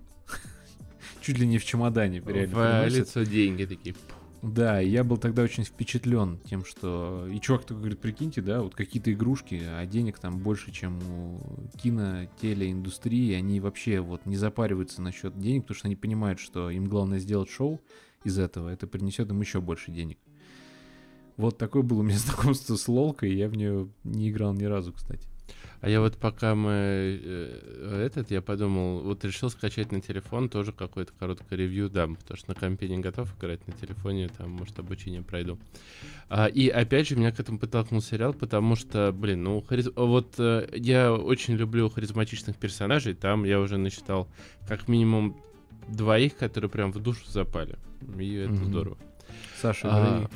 чуть 1.21 1.37
ли 1.37 1.47
не 1.47 1.57
в 1.57 1.65
чемодане 1.65 2.21
реально 2.25 2.89
В 2.89 2.93
лицо 2.93 3.23
деньги 3.23 3.65
такие. 3.65 3.95
Да, 4.41 4.81
и 4.81 4.89
я 4.89 5.03
был 5.03 5.17
тогда 5.17 5.43
очень 5.43 5.63
впечатлен 5.63 6.39
тем, 6.39 6.65
что... 6.65 7.27
И 7.31 7.39
чувак 7.39 7.61
такой 7.61 7.77
говорит, 7.77 7.99
прикиньте, 7.99 8.41
да, 8.41 8.63
вот 8.63 8.73
какие-то 8.73 9.13
игрушки, 9.13 9.61
а 9.63 9.85
денег 9.85 10.17
там 10.17 10.39
больше, 10.39 10.71
чем 10.71 10.97
у 10.97 11.77
кино, 11.77 12.25
телеиндустрии, 12.41 13.33
они 13.33 13.59
вообще 13.59 13.99
вот 13.99 14.25
не 14.25 14.37
запариваются 14.37 15.01
насчет 15.03 15.39
денег, 15.39 15.63
потому 15.63 15.77
что 15.77 15.87
они 15.87 15.95
понимают, 15.95 16.39
что 16.39 16.71
им 16.71 16.85
главное 16.85 17.19
сделать 17.19 17.51
шоу 17.51 17.79
из 18.23 18.39
этого, 18.39 18.69
это 18.69 18.87
принесет 18.87 19.29
им 19.29 19.39
еще 19.39 19.61
больше 19.61 19.91
денег. 19.91 20.17
Вот 21.37 21.59
такое 21.59 21.83
было 21.83 21.99
у 21.99 22.03
меня 22.03 22.17
знакомство 22.17 22.75
с 22.75 22.87
Лолкой, 22.87 23.35
я 23.35 23.47
в 23.47 23.55
нее 23.55 23.89
не 24.03 24.31
играл 24.31 24.53
ни 24.53 24.63
разу, 24.63 24.91
кстати. 24.91 25.27
А 25.81 25.89
я 25.89 25.99
вот 25.99 26.15
пока 26.17 26.53
мы 26.53 26.71
э, 27.23 28.03
этот, 28.05 28.29
я 28.29 28.41
подумал, 28.43 28.99
вот 29.01 29.25
решил 29.25 29.49
скачать 29.49 29.91
на 29.91 29.99
телефон 29.99 30.47
тоже 30.47 30.71
какое-то 30.73 31.11
короткое 31.19 31.55
ревью 31.57 31.89
дам, 31.89 32.15
потому 32.17 32.37
что 32.37 32.49
на 32.49 32.55
компе 32.55 32.87
не 32.87 32.99
готов 32.99 33.35
играть 33.39 33.65
на 33.67 33.73
телефоне, 33.73 34.29
там, 34.29 34.51
может, 34.51 34.77
обучение 34.77 35.23
пройду. 35.23 35.57
А, 36.29 36.45
и 36.45 36.67
опять 36.69 37.07
же, 37.09 37.15
меня 37.15 37.31
к 37.31 37.39
этому 37.39 37.57
подтолкнул 37.57 37.99
сериал, 38.01 38.33
потому 38.35 38.75
что, 38.75 39.11
блин, 39.11 39.43
ну, 39.43 39.65
хариз- 39.67 39.91
вот 39.95 40.35
э, 40.37 40.69
я 40.75 41.11
очень 41.13 41.55
люблю 41.55 41.89
харизматичных 41.89 42.57
персонажей, 42.57 43.15
там 43.15 43.43
я 43.43 43.59
уже 43.59 43.77
насчитал 43.79 44.27
как 44.67 44.87
минимум 44.87 45.35
двоих, 45.87 46.37
которые 46.37 46.69
прям 46.69 46.91
в 46.91 46.99
душу 46.99 47.23
запали. 47.25 47.79
И 48.19 48.35
это 48.35 48.53
Мгм. 48.53 48.65
здорово. 48.65 48.97
Саша 49.59 49.87
А, 49.91 50.19
Грей. 50.19 50.27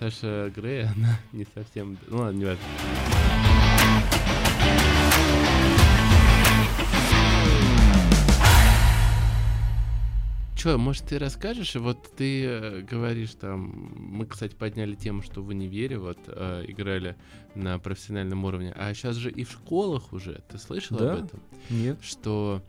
Саша 0.00 0.52
Грей, 0.54 0.82
она 0.96 1.20
не 1.32 1.46
совсем... 1.54 1.96
Ну 2.08 2.18
ладно, 2.18 2.38
не 2.38 2.44
важно. 2.44 3.63
Че, 10.64 10.78
может, 10.78 11.04
ты 11.04 11.18
расскажешь? 11.18 11.74
Вот 11.74 12.16
ты 12.16 12.46
э, 12.46 12.80
говоришь 12.80 13.34
там... 13.34 13.92
Мы, 13.98 14.24
кстати, 14.24 14.54
подняли 14.54 14.94
тему, 14.94 15.20
что 15.20 15.42
в 15.42 15.48
универе 15.48 15.98
вот 15.98 16.16
э, 16.26 16.64
играли 16.66 17.16
на 17.54 17.78
профессиональном 17.78 18.46
уровне. 18.46 18.72
А 18.74 18.94
сейчас 18.94 19.16
же 19.16 19.30
и 19.30 19.44
в 19.44 19.50
школах 19.50 20.14
уже. 20.14 20.42
Ты 20.48 20.56
слышал 20.56 20.96
Да. 20.96 21.12
об 21.12 21.24
этом? 21.26 21.40
Нет. 21.68 21.98
Что 22.02 22.62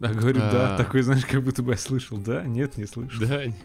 А, 0.00 0.12
говорю, 0.12 0.40
да, 0.40 0.74
А. 0.74 0.76
такой, 0.76 1.00
знаешь, 1.00 1.24
как 1.24 1.42
будто 1.42 1.62
бы 1.62 1.70
я 1.72 1.78
слышал. 1.78 2.18
Да, 2.18 2.44
нет, 2.44 2.76
не 2.76 2.84
слышал. 2.84 3.26
Да. 3.26 3.46
нет. 3.46 3.56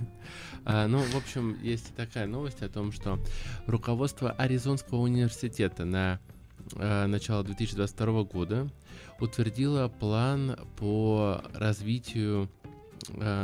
А, 0.63 0.87
ну, 0.87 0.99
в 0.99 1.15
общем, 1.17 1.57
есть 1.61 1.93
такая 1.97 2.27
новость 2.27 2.61
о 2.61 2.69
том, 2.69 2.93
что 2.93 3.19
руководство 3.67 4.31
Аризонского 4.31 4.99
университета 4.99 5.83
на 5.83 6.21
э, 6.77 7.07
начало 7.07 7.43
2022 7.43 8.23
года 8.23 8.69
утвердило 9.19 9.89
план 9.89 10.55
по 10.77 11.43
развитию, 11.53 12.49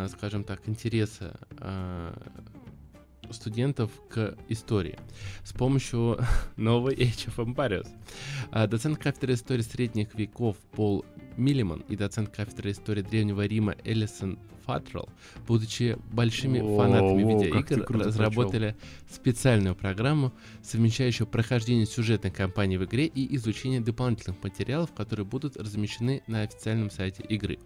скажем 0.09 0.43
так, 0.43 0.67
интереса 0.67 1.39
э, 1.59 2.13
студентов 3.33 3.91
к 4.09 4.35
истории 4.49 4.97
с 5.43 5.53
помощью 5.53 6.19
новой 6.55 6.95
Age 6.95 7.33
of 7.35 7.45
Empires. 7.45 7.87
А, 8.51 8.67
Доцент 8.67 8.97
кафедры 8.97 9.33
истории 9.33 9.61
средних 9.61 10.13
веков 10.15 10.57
Пол 10.71 11.05
Миллиман 11.37 11.83
и 11.87 11.95
доцент 11.95 12.29
кафедры 12.29 12.71
истории 12.71 13.01
Древнего 13.01 13.45
Рима 13.45 13.75
Элисон 13.83 14.39
Фатрелл, 14.65 15.09
будучи 15.47 15.97
большими 16.11 16.59
О, 16.59 16.77
фанатами 16.77 17.21
видеоигр, 17.21 17.85
разработали 17.99 18.75
специальную 19.09 19.75
программу, 19.75 20.33
совмещающую 20.63 21.27
прохождение 21.27 21.85
сюжетной 21.85 22.31
кампании 22.31 22.77
в 22.77 22.85
игре 22.85 23.05
и 23.05 23.35
изучение 23.35 23.81
дополнительных 23.81 24.41
материалов, 24.43 24.93
которые 24.93 25.25
будут 25.25 25.57
размещены 25.57 26.23
на 26.27 26.41
официальном 26.41 26.89
сайте 26.89 27.23
игры. 27.23 27.59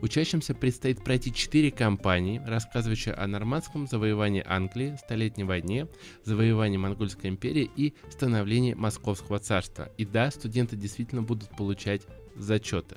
Учащимся 0.00 0.54
предстоит 0.54 1.02
пройти 1.04 1.32
четыре 1.32 1.70
кампании, 1.70 2.40
рассказывающие 2.46 3.14
о 3.14 3.26
нормандском 3.26 3.86
завоевании 3.86 4.44
Англии, 4.46 4.96
Столетней 5.04 5.44
войне, 5.44 5.88
завоевании 6.24 6.76
Монгольской 6.76 7.28
империи 7.28 7.70
и 7.76 7.94
становлении 8.10 8.74
Московского 8.74 9.38
царства. 9.38 9.90
И 9.98 10.04
да, 10.04 10.30
студенты 10.30 10.76
действительно 10.76 11.22
будут 11.22 11.50
получать 11.56 12.02
зачеты. 12.36 12.96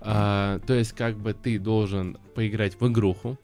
А, 0.00 0.60
то 0.60 0.74
есть, 0.74 0.92
как 0.92 1.16
бы 1.16 1.32
ты 1.32 1.58
должен 1.58 2.18
поиграть 2.34 2.80
в 2.80 2.86
игруху, 2.86 3.38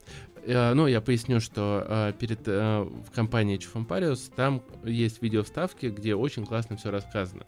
Э, 0.45 0.73
ну, 0.73 0.87
я 0.87 1.01
поясню, 1.01 1.39
что 1.39 1.85
э, 1.87 2.13
перед 2.19 2.41
э, 2.47 2.81
в 2.81 3.11
компании 3.11 3.57
Empires 3.57 4.31
там 4.35 4.61
есть 4.83 5.21
видео-вставки, 5.21 5.87
где 5.87 6.15
очень 6.15 6.45
классно 6.45 6.75
все 6.75 6.91
рассказано. 6.91 7.45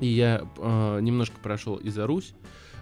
И 0.00 0.06
я 0.06 0.42
немножко 0.58 1.36
прошел 1.40 1.76
и 1.76 1.88
за 1.88 2.08
Русь, 2.08 2.34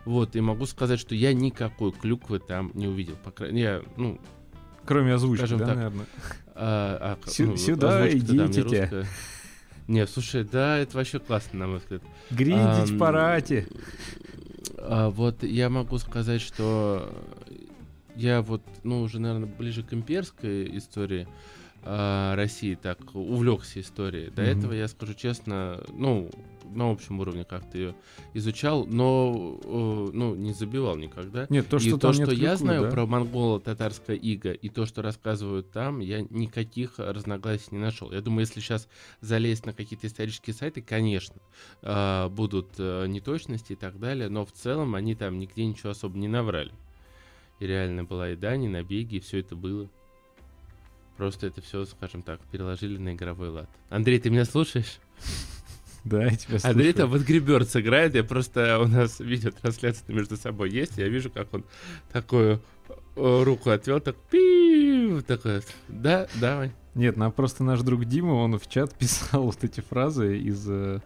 вот, 0.06 0.36
и 0.36 0.40
могу 0.40 0.64
сказать, 0.64 0.98
что 0.98 1.14
я 1.14 1.34
никакой 1.34 1.92
клюквы 1.92 2.38
там 2.38 2.70
не 2.72 2.88
увидел. 2.88 3.14
По 3.22 3.30
крайней 3.30 3.60
я, 3.60 3.82
ну, 3.98 4.18
Кроме 4.86 5.12
озвучки, 5.12 5.44
да, 5.56 5.66
так, 5.66 5.76
наверное? 5.76 6.06
а, 6.54 7.18
а, 7.22 7.28
Сю- 7.30 7.48
ну, 7.48 7.56
сюда 7.58 7.98
да, 7.98 8.10
идите. 8.10 8.62
русская. 8.62 9.06
Не, 9.86 10.06
слушай, 10.06 10.44
да, 10.44 10.78
это 10.78 10.96
вообще 10.96 11.18
классно, 11.18 11.58
на 11.58 11.66
мой 11.66 11.78
взгляд. 11.80 12.02
Гриндить 12.30 12.92
Ам, 12.92 12.98
парати. 12.98 13.66
А, 14.78 15.10
вот 15.10 15.42
я 15.42 15.68
могу 15.68 15.98
сказать, 15.98 16.40
что 16.40 17.12
я 18.16 18.42
вот, 18.42 18.62
ну, 18.82 19.02
уже, 19.02 19.18
наверное, 19.20 19.48
ближе 19.48 19.82
к 19.82 19.92
имперской 19.92 20.76
истории 20.76 21.26
а, 21.82 22.34
России 22.36 22.74
так 22.74 22.98
увлекся 23.14 23.80
историей. 23.80 24.30
До 24.30 24.42
Мгм. 24.42 24.50
этого, 24.50 24.72
я 24.72 24.88
скажу 24.88 25.14
честно, 25.14 25.82
ну, 25.92 26.30
на 26.74 26.90
общем 26.90 27.20
уровне 27.20 27.44
как-то 27.44 27.78
ее 27.78 27.94
изучал, 28.34 28.86
но, 28.86 29.58
э, 29.62 30.10
ну, 30.12 30.34
не 30.34 30.52
забивал 30.52 30.96
никогда. 30.96 31.46
Нет, 31.48 31.68
то, 31.68 31.76
и 31.76 31.80
что 31.80 31.92
то, 31.92 31.98
там 31.98 32.14
что 32.14 32.22
нет 32.22 32.32
я 32.32 32.36
клюквы, 32.36 32.56
знаю 32.56 32.82
да. 32.82 32.90
про 32.90 33.06
монголо-татарское 33.06 34.16
иго, 34.16 34.52
и 34.52 34.68
то, 34.68 34.86
что 34.86 35.02
рассказывают 35.02 35.70
там, 35.70 36.00
я 36.00 36.20
никаких 36.30 36.98
разногласий 36.98 37.68
не 37.70 37.78
нашел. 37.78 38.12
Я 38.12 38.20
думаю, 38.20 38.40
если 38.40 38.60
сейчас 38.60 38.88
залезть 39.20 39.66
на 39.66 39.72
какие-то 39.72 40.06
исторические 40.06 40.54
сайты, 40.54 40.82
конечно, 40.82 41.36
а, 41.82 42.28
будут 42.28 42.68
э, 42.78 43.06
неточности 43.06 43.72
и 43.72 43.76
так 43.76 43.98
далее, 43.98 44.28
но 44.28 44.44
в 44.44 44.52
целом 44.52 44.94
они 44.94 45.14
там 45.14 45.38
нигде 45.38 45.64
ничего 45.64 45.90
особо 45.90 46.18
не 46.18 46.28
наврали. 46.28 46.72
И 47.58 47.66
реально 47.66 48.04
была 48.04 48.30
и 48.30 48.36
дань, 48.36 48.64
и 48.64 48.68
набеги, 48.68 49.16
и 49.16 49.20
все 49.20 49.40
это 49.40 49.54
было. 49.54 49.88
Просто 51.16 51.46
это 51.46 51.60
все, 51.60 51.84
скажем 51.84 52.22
так, 52.22 52.40
переложили 52.50 52.96
на 52.96 53.12
игровой 53.12 53.50
лад. 53.50 53.68
Андрей, 53.90 54.18
ты 54.18 54.30
меня 54.30 54.46
слушаешь? 54.46 54.98
Да, 56.04 56.24
я 56.24 56.30
тебя 56.30 56.58
Андрей 56.62 56.92
слушаю. 56.92 56.94
там 56.94 57.10
вот 57.10 57.22
играет, 57.76 58.14
я 58.14 58.24
просто 58.24 58.78
у 58.80 58.86
нас 58.86 59.20
видеотрансляция 59.20 60.14
между 60.14 60.36
собой 60.36 60.70
есть, 60.70 60.96
я 60.96 61.08
вижу, 61.08 61.30
как 61.30 61.52
он 61.52 61.64
такую 62.10 62.60
э, 63.16 63.42
руку 63.44 63.70
отвел, 63.70 64.00
так 64.00 64.16
пиу, 64.30 65.22
такой, 65.22 65.60
да, 65.88 66.26
давай. 66.36 66.72
Нет, 66.94 67.16
нам 67.16 67.30
просто 67.32 67.64
наш 67.64 67.80
друг 67.82 68.04
Дима, 68.06 68.32
он 68.32 68.58
в 68.58 68.68
чат 68.68 68.94
писал 68.98 69.44
вот 69.44 69.62
эти 69.62 69.80
фразы 69.80 70.38
из... 70.38 70.66
э, 70.68 71.00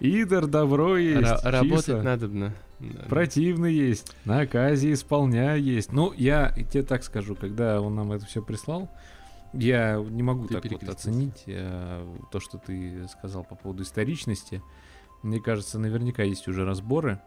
Идор, 0.00 0.46
добро 0.46 0.96
есть, 0.98 1.22
Ра- 1.22 1.50
работать 1.50 2.02
надо. 2.02 2.28
Да. 2.80 3.04
противный 3.08 3.72
есть, 3.72 4.14
на 4.24 4.40
оказе 4.40 4.92
исполняй 4.92 5.60
есть. 5.60 5.92
Ну, 5.92 6.12
я 6.16 6.52
тебе 6.72 6.82
так 6.82 7.04
скажу, 7.04 7.34
когда 7.36 7.80
он 7.80 7.94
нам 7.94 8.12
это 8.12 8.26
все 8.26 8.42
прислал, 8.42 8.90
я 9.54 9.96
не 9.96 10.22
могу 10.22 10.46
Ты 10.46 10.54
так 10.60 10.70
вот 10.70 10.88
оценить 10.88 11.44
э, 11.46 12.06
то, 12.30 12.40
что 12.40 12.58
ты 12.58 13.06
сказал 13.08 13.44
по 13.44 13.54
поводу 13.54 13.82
историчности. 13.82 14.62
Мне 15.22 15.40
кажется, 15.40 15.78
наверняка 15.78 16.22
есть 16.22 16.48
уже 16.48 16.64
разборы. 16.64 17.20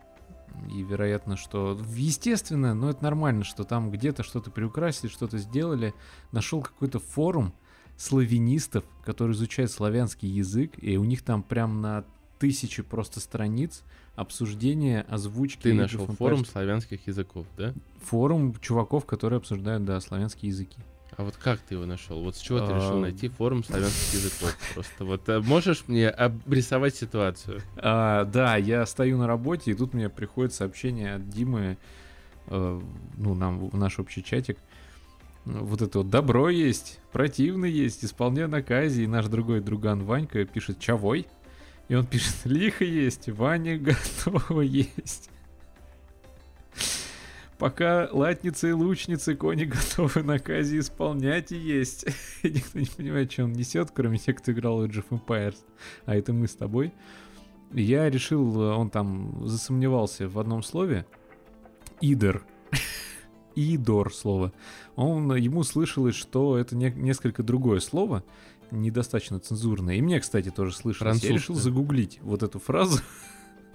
И 0.74 0.82
вероятно, 0.82 1.38
что 1.38 1.80
естественно, 1.96 2.74
но 2.74 2.90
это 2.90 3.04
нормально, 3.04 3.44
что 3.44 3.64
там 3.64 3.92
где-то 3.92 4.24
что-то 4.24 4.50
приукрасили, 4.50 5.10
что-то 5.10 5.38
сделали. 5.38 5.94
Нашел 6.32 6.62
какой-то 6.62 7.00
форум 7.00 7.54
славянистов, 7.98 8.84
которые 9.04 9.36
изучают 9.36 9.72
славянский 9.72 10.30
язык, 10.30 10.74
и 10.78 10.98
у 10.98 11.04
них 11.04 11.24
там 11.24 11.44
прям 11.44 11.82
на 11.82 12.06
тысячи 12.40 12.84
просто 12.84 13.20
страниц 13.20 13.84
обсуждения 14.16 15.06
озвучки. 15.10 15.64
Ты 15.64 15.74
нашел 15.74 16.06
форум 16.08 16.46
славянских 16.46 17.08
языков, 17.08 17.46
да? 17.58 17.74
Форум 18.04 18.56
чуваков, 18.60 19.06
которые 19.06 19.38
обсуждают, 19.38 19.86
да, 19.86 20.00
славянские 20.00 20.50
языки. 20.50 20.78
А 21.18 21.24
вот 21.24 21.36
как 21.36 21.60
ты 21.62 21.74
его 21.74 21.88
нашел? 21.88 22.22
Вот 22.22 22.36
с 22.36 22.40
чего 22.40 22.60
ты 22.60 22.74
решил 22.74 23.00
найти 23.00 23.28
форум 23.28 23.64
славянских 23.64 24.14
языков? 24.14 24.56
Просто 24.76 25.04
вот 25.04 25.28
э, 25.28 25.40
можешь 25.40 25.86
мне 25.88 26.10
обрисовать 26.10 26.96
ситуацию? 26.96 27.64
А, 27.76 28.24
да, 28.26 28.56
я 28.56 28.86
стою 28.86 29.18
на 29.18 29.26
работе, 29.26 29.72
и 29.72 29.74
тут 29.74 29.96
мне 29.96 30.10
приходит 30.10 30.54
сообщение 30.54 31.16
от 31.16 31.28
Димы, 31.28 31.80
э, 32.46 32.82
ну, 33.18 33.34
нам 33.34 33.68
в 33.70 33.76
наш 33.76 33.98
общий 33.98 34.24
чатик. 34.24 34.60
Вот 35.46 35.82
это 35.82 36.00
вот 36.00 36.12
добро 36.12 36.50
есть, 36.50 37.00
противный 37.12 37.72
есть, 37.72 38.06
исполняй 38.06 38.48
наказе. 38.48 39.04
И 39.04 39.08
наш 39.08 39.26
другой 39.26 39.62
друган 39.62 40.04
Ванька 40.04 40.46
пишет 40.46 40.80
«Чавой?» 40.80 41.26
И 41.88 41.96
он 41.96 42.06
пишет 42.06 42.36
«Лихо 42.44 42.84
есть, 42.84 43.28
Ваня 43.30 43.80
готово 43.80 44.62
есть». 44.62 45.32
Пока 47.58 48.08
латницы 48.12 48.70
и 48.70 48.72
лучницы 48.72 49.36
кони 49.36 49.66
готовы 49.66 50.22
наказе 50.22 50.80
исполнять 50.80 51.52
и 51.52 51.58
есть. 51.58 52.06
И 52.44 52.50
никто 52.50 52.80
не 52.80 52.86
понимает, 52.86 53.32
что 53.32 53.46
он 53.46 53.54
несет, 53.54 53.90
кроме 53.92 54.20
тех, 54.20 54.38
кто 54.38 54.52
играл 54.52 54.80
в 54.80 54.84
Age 54.84 55.04
of 55.04 55.20
Empires. 55.26 55.58
А 56.06 56.16
это 56.16 56.34
мы 56.34 56.48
с 56.48 56.56
тобой. 56.56 56.94
Я 57.74 58.10
решил, 58.10 58.62
э, 58.62 58.76
он 58.76 58.92
там 58.92 59.48
засомневался 59.48 60.30
в 60.30 60.38
одном 60.38 60.62
слове. 60.62 61.08
Идор. 62.00 62.46
Идор 63.56 64.14
слово. 64.14 64.54
Он, 64.96 65.36
ему 65.36 65.64
слышалось, 65.64 66.16
что 66.16 66.58
это 66.60 66.76
не- 66.76 66.92
несколько 66.92 67.42
другое 67.42 67.80
слово, 67.80 68.24
недостаточно 68.70 69.40
цензурное. 69.40 69.96
И 69.96 70.02
мне, 70.02 70.20
кстати, 70.20 70.52
тоже 70.52 70.76
слышалось. 70.76 71.24
Я 71.24 71.34
решил 71.34 71.56
загуглить 71.56 72.20
вот 72.22 72.44
эту 72.44 72.60
фразу. 72.60 73.00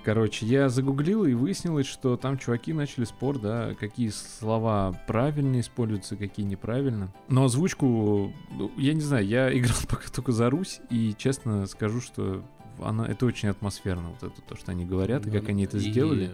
Короче, 0.04 0.46
я 0.46 0.68
загуглил 0.68 1.24
и 1.24 1.34
выяснилось, 1.34 1.86
что 1.86 2.16
там 2.16 2.36
чуваки 2.36 2.72
начали 2.72 3.04
спор, 3.04 3.38
да, 3.38 3.74
какие 3.74 4.08
слова 4.08 4.92
правильно 5.06 5.60
используются, 5.60 6.16
какие 6.16 6.44
неправильно. 6.44 7.12
Но 7.28 7.44
озвучку, 7.44 8.32
ну, 8.50 8.72
я 8.76 8.94
не 8.94 9.00
знаю, 9.00 9.24
я 9.26 9.52
играл 9.56 9.76
пока 9.88 10.08
только 10.08 10.32
за 10.32 10.50
Русь, 10.50 10.80
и 10.90 11.14
честно 11.16 11.66
скажу, 11.66 12.00
что 12.00 12.42
она, 12.80 13.06
это 13.06 13.26
очень 13.26 13.48
атмосферно, 13.48 14.08
вот 14.10 14.32
это 14.32 14.42
то, 14.42 14.56
что 14.56 14.72
они 14.72 14.84
говорят, 14.84 15.24
и 15.26 15.30
как 15.30 15.48
они 15.48 15.64
это 15.64 15.76
Ну, 15.76 15.82
И 15.82 15.90
сделали. 15.90 16.30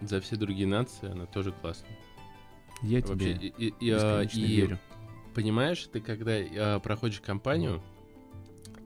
За 0.00 0.20
все 0.20 0.36
другие 0.36 0.68
нации 0.68 1.10
она 1.10 1.26
тоже 1.26 1.50
классная. 1.50 1.90
Я 2.82 3.00
Вообще, 3.00 3.34
тебе 3.34 3.48
и, 3.48 3.74
и- 3.80 3.90
а, 3.90 4.22
и 4.22 4.40
верю. 4.56 4.78
понимаешь, 5.34 5.84
ты 5.92 6.00
когда 6.00 6.32
а, 6.36 6.78
проходишь 6.78 7.20
кампанию, 7.20 7.82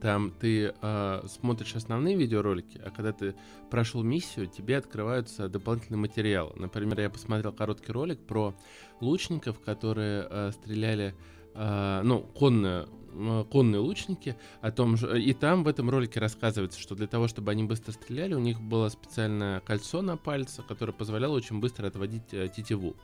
там 0.03 0.32
ты 0.32 0.74
а, 0.82 1.24
смотришь 1.28 1.76
основные 1.76 2.16
видеоролики, 2.16 2.80
а 2.84 2.90
когда 2.90 3.12
ты 3.12 3.36
прошел 3.70 4.03
миссию, 4.03 4.48
тебе 4.48 4.76
открываются 4.76 5.48
дополнительные 5.48 6.00
материалы. 6.00 6.53
Например, 6.57 6.98
я 7.00 7.09
посмотрел 7.09 7.53
короткий 7.53 7.92
ролик 7.92 8.18
про 8.18 8.53
лучников, 9.00 9.61
которые 9.61 10.26
а, 10.28 10.50
стреляли, 10.50 11.14
а, 11.55 12.03
ну, 12.03 12.20
конные, 12.20 12.88
м, 13.12 13.44
конные 13.44 13.78
лучники, 13.78 14.36
о 14.61 14.72
том 14.72 14.96
же, 14.96 15.22
и 15.22 15.32
там 15.34 15.62
в 15.62 15.68
этом 15.68 15.88
ролике 15.88 16.18
рассказывается, 16.18 16.80
что 16.80 16.96
для 16.96 17.07
того, 17.07 17.28
чтобы 17.28 17.53
они 17.53 17.62
быстро 17.62 17.92
стреляли, 17.92 18.34
у 18.34 18.40
них 18.40 18.61
было 18.61 18.88
специальное 18.88 19.61
кольцо 19.61 20.03
на 20.03 20.16
пальце, 20.16 20.64
которое 20.66 20.92
позволяло 20.92 21.36
очень 21.36 21.61
быстро 21.61 21.86
отводить 21.86 22.34
э, 22.34 22.48
тетиву. 22.48 22.96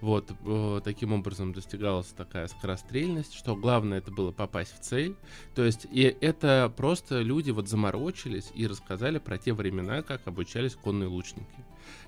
Вот, 0.00 0.30
э, 0.44 0.80
таким 0.84 1.12
образом 1.12 1.52
достигалась 1.52 2.08
такая 2.08 2.46
скорострельность, 2.48 3.34
что 3.34 3.56
главное 3.56 3.98
это 3.98 4.12
было 4.12 4.30
попасть 4.30 4.74
в 4.74 4.80
цель. 4.80 5.16
То 5.54 5.64
есть, 5.64 5.86
и 5.90 6.16
это 6.20 6.72
просто 6.76 7.20
люди 7.20 7.50
вот 7.50 7.68
заморочились 7.68 8.52
и 8.54 8.66
рассказали 8.66 9.18
про 9.18 9.38
те 9.38 9.52
времена, 9.52 10.02
как 10.02 10.26
обучались 10.26 10.74
конные 10.74 11.08
лучники. 11.08 11.64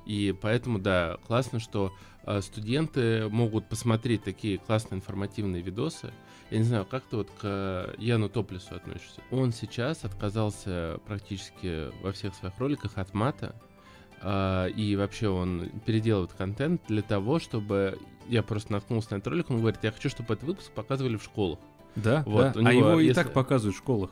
И 0.07 0.35
поэтому, 0.41 0.79
да, 0.79 1.19
классно, 1.27 1.59
что 1.59 1.93
э, 2.25 2.41
студенты 2.43 3.29
могут 3.29 3.69
посмотреть 3.69 4.23
такие 4.23 4.59
классные 4.59 4.99
информативные 4.99 5.63
видосы. 5.63 6.13
Я 6.51 6.59
не 6.59 6.65
знаю, 6.65 6.85
как 6.85 7.05
ты 7.05 7.17
вот 7.17 7.31
к 7.41 7.95
Яну 7.99 8.29
Топлесу 8.29 8.75
относишься? 8.75 9.21
Он 9.31 9.53
сейчас 9.53 10.05
отказался 10.05 11.01
практически 11.07 11.91
во 12.03 12.13
всех 12.13 12.35
своих 12.35 12.59
роликах 12.59 12.99
от 12.99 13.15
мата, 13.15 13.55
и 14.23 14.97
вообще 14.99 15.29
он 15.29 15.71
переделывает 15.87 16.33
контент 16.33 16.83
для 16.89 17.03
того, 17.03 17.39
чтобы... 17.39 17.99
Я 18.29 18.43
просто 18.43 18.73
наткнулся 18.73 19.13
на 19.13 19.17
этот 19.17 19.29
ролик, 19.29 19.51
он 19.51 19.59
говорит, 19.59 19.81
я 19.83 19.91
хочу, 19.91 20.09
чтобы 20.09 20.35
этот 20.35 20.47
выпуск 20.47 20.71
показывали 20.73 21.17
в 21.17 21.23
школах. 21.23 21.59
Да, 21.97 22.23
вот, 22.27 22.53
да. 22.53 22.61
А 22.61 22.73
него, 22.73 22.91
его 22.91 23.01
и 23.01 23.07
если- 23.07 23.23
так 23.23 23.33
показывают 23.33 23.75
в 23.75 23.79
школах. 23.79 24.11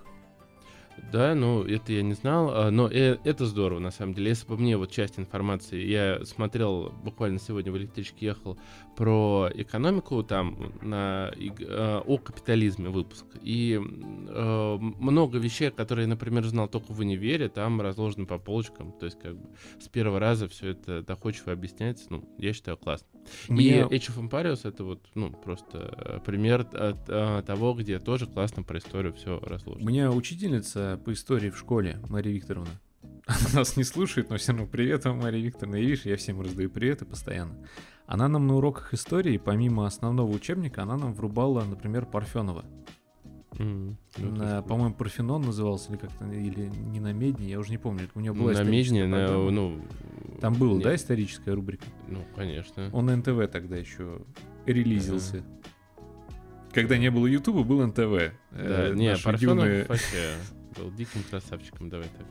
Да, 1.12 1.34
ну 1.34 1.62
это 1.62 1.92
я 1.92 2.02
не 2.02 2.14
знал, 2.14 2.50
а, 2.52 2.70
но 2.70 2.88
э- 2.88 3.18
это 3.22 3.46
здорово 3.46 3.78
на 3.78 3.90
самом 3.90 4.14
деле. 4.14 4.30
Если 4.30 4.46
бы 4.48 4.56
мне 4.56 4.76
вот 4.76 4.90
часть 4.90 5.18
информации, 5.18 5.80
я 5.84 6.24
смотрел 6.24 6.92
буквально 7.04 7.38
сегодня 7.38 7.70
в 7.70 7.78
электричке 7.78 8.26
ехал 8.26 8.59
про 8.99 9.49
экономику 9.55 10.24
там 10.24 10.72
на 10.82 11.30
э, 11.38 12.01
о 12.05 12.18
капитализме 12.18 12.88
выпуск 12.88 13.26
и 13.44 13.80
э, 13.80 14.76
много 14.80 15.38
вещей, 15.38 15.70
которые, 15.70 16.09
например, 16.09 16.44
знал 16.46 16.66
только 16.66 16.92
в 16.92 16.99
универе, 16.99 17.49
там 17.49 17.80
разложены 17.80 18.26
по 18.26 18.38
полочкам, 18.38 18.90
то 18.90 19.07
есть 19.07 19.16
как 19.20 19.36
бы 19.36 19.51
с 19.78 19.86
первого 19.86 20.18
раза 20.18 20.49
все 20.49 20.70
это 20.70 21.05
доходчиво 21.05 21.53
объясняется, 21.53 22.07
ну 22.11 22.28
я 22.38 22.53
считаю 22.53 22.76
классно. 22.76 23.07
Мне- 23.46 23.82
И 23.82 23.82
Age 23.82 24.11
of 24.16 24.28
Empires 24.28 24.68
это 24.68 24.82
вот 24.82 25.07
ну 25.14 25.30
просто 25.30 25.94
э, 25.96 26.18
пример 26.26 26.62
от, 26.62 27.09
э, 27.09 27.42
того, 27.46 27.74
где 27.74 28.01
тоже 28.01 28.26
классно 28.26 28.64
про 28.64 28.78
историю 28.78 29.12
все 29.14 29.38
У 29.38 29.44
разложено. 29.46 29.88
меня 29.88 30.11
учительница 30.11 31.01
по 31.05 31.12
истории 31.12 31.51
в 31.51 31.57
школе, 31.57 32.01
Мария 32.09 32.34
Викторовна. 32.34 32.80
Она 33.26 33.61
нас 33.61 33.76
не 33.76 33.84
слушает, 33.84 34.28
но 34.28 34.38
все 34.38 34.51
равно 34.51 34.66
привет 34.66 35.05
вам, 35.05 35.18
Мария 35.18 35.40
Викторовна. 35.40 35.76
И 35.76 35.82
видишь, 35.86 36.05
я 36.05 36.16
всем 36.16 36.40
раздаю 36.40 36.68
приветы 36.68 37.05
постоянно. 37.05 37.55
Она 38.09 38.26
нам 38.26 38.46
на 38.46 38.56
уроках 38.56 38.94
истории, 38.94 39.36
помимо 39.36 39.86
основного 39.86 40.30
учебника, 40.32 40.82
она 40.82 40.96
нам 40.96 41.12
врубала, 41.12 41.62
например, 41.64 42.06
Парфенова. 42.06 42.64
Ну, 43.59 43.96
На, 44.16 44.62
по-моему, 44.62 44.94
Парфенон 44.94 45.42
назывался, 45.42 45.90
или 45.90 45.98
как-то, 45.98 46.24
или 46.26 46.70
не 46.90 47.00
на 47.00 47.12
Медне, 47.12 47.48
я 47.50 47.59
уже 47.59 47.70
не 47.70 47.76
помню. 47.78 48.09
У 48.14 48.20
него 48.20 48.34
Ну, 48.34 48.42
была 48.44 48.52
на 48.52 48.62
историческая 48.62 49.02
Медне, 49.06 49.16
на, 49.16 49.50
ну... 49.50 49.80
Там 50.40 50.54
была, 50.54 50.74
нет, 50.74 50.82
да, 50.84 50.94
историческая 50.94 51.52
рубрика? 51.52 51.84
Ну, 52.06 52.20
конечно. 52.34 52.88
Он 52.92 53.06
на 53.06 53.16
НТВ 53.16 53.50
тогда 53.52 53.76
еще 53.76 54.20
релизился. 54.64 55.42
Когда 56.72 56.96
не 56.96 57.11
было 57.11 57.26
Ютуба, 57.26 57.62
был 57.64 57.84
НТВ. 57.86 57.98
Да, 57.98 58.30
Э, 58.52 58.94
не, 58.94 59.16
Парфенов 59.16 59.64
юные- 59.66 59.84
вообще 59.86 60.34
был 60.78 60.90
диким 60.92 61.22
красавчиком, 61.28 61.90
давай 61.90 62.06
так. 62.16 62.26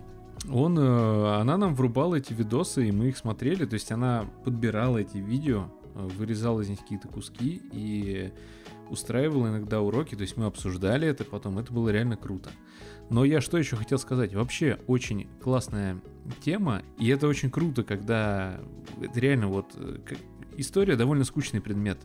Он, 0.49 0.77
э, 0.77 1.39
она 1.39 1.57
нам 1.57 1.75
врубала 1.75 2.15
эти 2.15 2.33
видосы, 2.33 2.87
и 2.87 2.91
мы 2.91 3.09
их 3.09 3.17
смотрели. 3.17 3.65
То 3.65 3.73
есть 3.73 3.91
она 3.91 4.25
подбирала 4.43 4.97
эти 4.97 5.17
видео, 5.17 5.67
э, 5.95 6.07
вырезала 6.17 6.61
из 6.61 6.69
них 6.69 6.79
какие-то 6.79 7.07
куски 7.07 7.61
и 7.71 8.31
устраивала 8.89 9.47
иногда 9.47 9.81
уроки. 9.81 10.15
То 10.15 10.21
есть 10.21 10.37
мы 10.37 10.45
обсуждали 10.45 11.07
это 11.07 11.23
потом. 11.23 11.59
Это 11.59 11.73
было 11.73 11.89
реально 11.89 12.17
круто. 12.17 12.49
Но 13.09 13.23
я 13.25 13.41
что 13.41 13.57
еще 13.57 13.75
хотел 13.75 13.97
сказать? 13.97 14.33
Вообще 14.33 14.79
очень 14.87 15.27
классная 15.41 15.99
тема, 16.41 16.81
и 16.97 17.07
это 17.07 17.27
очень 17.27 17.49
круто, 17.49 17.83
когда 17.83 18.59
это 19.01 19.19
реально 19.19 19.47
вот 19.47 19.67
э, 19.75 19.99
история 20.57 20.95
довольно 20.95 21.23
скучный 21.23 21.61
предмет. 21.61 21.99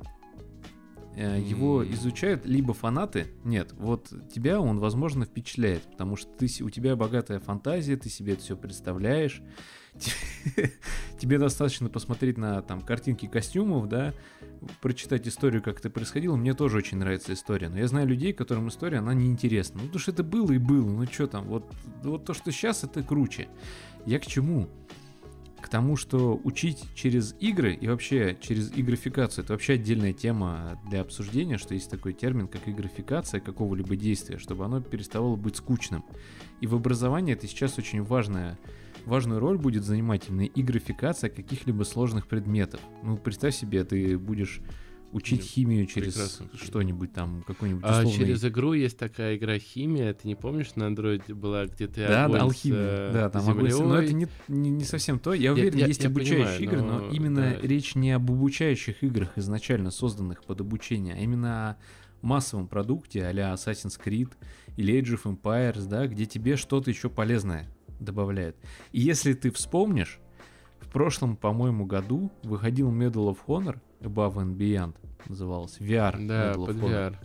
Э, 1.16 1.38
Его 1.38 1.84
изучают 1.84 2.46
либо 2.46 2.72
фанаты, 2.72 3.26
нет, 3.44 3.72
вот 3.72 4.12
тебя 4.32 4.60
он, 4.60 4.78
возможно, 4.78 5.24
впечатляет, 5.24 5.82
потому 5.82 6.16
что 6.16 6.30
ты, 6.30 6.46
у 6.62 6.70
тебя 6.70 6.96
богатая 6.96 7.38
фантазия, 7.38 7.96
ты 7.96 8.08
себе 8.08 8.32
это 8.34 8.42
все 8.42 8.56
представляешь, 8.56 9.42
тебе 11.18 11.38
достаточно 11.38 11.90
посмотреть 11.90 12.38
на 12.38 12.62
там 12.62 12.80
картинки 12.80 13.26
костюмов, 13.26 13.88
да, 13.88 14.14
прочитать 14.80 15.28
историю, 15.28 15.62
как 15.62 15.80
это 15.80 15.90
происходило. 15.90 16.36
Мне 16.36 16.54
тоже 16.54 16.78
очень 16.78 16.98
нравится 16.98 17.34
история, 17.34 17.68
но 17.68 17.78
я 17.78 17.86
знаю 17.88 18.06
людей, 18.06 18.32
которым 18.32 18.68
история, 18.68 18.98
она 18.98 19.12
неинтересна. 19.12 19.80
Ну, 19.80 19.86
потому 19.86 20.00
что 20.00 20.12
это 20.12 20.22
было 20.22 20.52
и 20.52 20.58
было, 20.58 20.88
ну 20.88 21.06
что 21.06 21.26
там, 21.26 21.44
вот, 21.46 21.70
вот 22.02 22.24
то, 22.24 22.32
что 22.32 22.50
сейчас, 22.52 22.84
это 22.84 23.02
круче. 23.02 23.48
Я 24.06 24.18
к 24.18 24.26
чему? 24.26 24.68
К 25.62 25.68
тому, 25.68 25.96
что 25.96 26.40
учить 26.42 26.84
через 26.94 27.36
игры 27.38 27.72
и 27.72 27.86
вообще 27.86 28.36
через 28.40 28.72
игрофикацию, 28.76 29.44
это 29.44 29.52
вообще 29.52 29.74
отдельная 29.74 30.12
тема 30.12 30.80
для 30.90 31.00
обсуждения, 31.00 31.56
что 31.56 31.74
есть 31.74 31.88
такой 31.88 32.12
термин, 32.14 32.48
как 32.48 32.68
игрофикация 32.68 33.40
какого-либо 33.40 33.94
действия, 33.94 34.38
чтобы 34.38 34.64
оно 34.64 34.80
переставало 34.80 35.36
быть 35.36 35.56
скучным. 35.56 36.04
И 36.60 36.66
в 36.66 36.74
образовании 36.74 37.34
это 37.34 37.46
сейчас 37.46 37.78
очень 37.78 38.02
важная 38.02 38.58
важную 39.06 39.40
роль 39.40 39.58
будет 39.58 39.84
занимать 39.84 40.28
именно 40.28 40.46
игрофикация 40.46 41.30
каких-либо 41.30 41.84
сложных 41.84 42.26
предметов. 42.26 42.80
Ну, 43.02 43.16
представь 43.16 43.54
себе, 43.54 43.84
ты 43.84 44.18
будешь 44.18 44.60
учить 45.12 45.42
химию 45.42 45.86
через 45.86 46.40
что-нибудь 46.54 47.12
там, 47.12 47.42
какой-нибудь 47.46 47.84
А 47.84 47.98
условный... 48.00 48.12
через 48.12 48.44
игру 48.44 48.72
есть 48.72 48.98
такая 48.98 49.36
игра 49.36 49.58
«Химия», 49.58 50.12
ты 50.14 50.26
не 50.26 50.34
помнишь, 50.34 50.74
на 50.74 50.86
андроиде 50.86 51.34
была, 51.34 51.66
где 51.66 51.86
ты 51.86 52.06
Да, 52.08 52.24
огонь 52.24 52.32
да, 52.38 52.38
с, 52.40 52.42
алхимия. 52.44 52.78
э, 52.80 53.10
Да, 53.12 53.30
там 53.30 53.48
огонь 53.50 53.70
с- 53.70 53.78
Но 53.78 53.84
землей. 54.00 54.04
это 54.06 54.14
не, 54.14 54.26
не, 54.48 54.70
не 54.70 54.84
совсем 54.84 55.18
то. 55.18 55.32
Я 55.34 55.52
уверен, 55.52 55.78
я- 55.78 55.86
есть 55.86 56.02
я 56.02 56.08
обучающие 56.08 56.44
понимаю, 56.44 56.62
игры, 56.62 56.82
но, 56.82 56.98
но 57.06 57.10
именно 57.14 57.40
да. 57.60 57.66
речь 57.66 57.94
не 57.94 58.10
об 58.12 58.30
обучающих 58.30 59.02
играх, 59.02 59.36
изначально 59.36 59.90
созданных 59.90 60.42
под 60.44 60.60
обучение, 60.62 61.14
а 61.14 61.18
именно 61.18 61.70
о 61.70 61.76
массовом 62.26 62.66
продукте 62.68 63.24
а-ля 63.26 63.52
Assassin's 63.52 64.00
Creed 64.02 64.30
или 64.76 64.94
Age 65.00 65.20
of 65.22 65.24
Empires, 65.24 65.86
да, 65.86 66.06
где 66.06 66.24
тебе 66.26 66.56
что-то 66.56 66.88
еще 66.90 67.10
полезное 67.10 67.68
добавляют. 68.00 68.56
И 68.92 69.00
если 69.00 69.32
ты 69.34 69.50
вспомнишь, 69.50 70.18
в 70.80 70.88
прошлом, 70.90 71.36
по-моему, 71.36 71.84
году 71.86 72.30
выходил 72.42 72.90
Medal 72.92 73.28
of 73.34 73.38
Honor 73.46 73.78
Above 74.03 74.34
and 74.36 74.57
Beyond, 74.57 74.94
назывался, 75.28 75.82
VR 75.82 76.26
Да, 76.26 76.53
под 76.55 76.76
VR. 76.76 77.16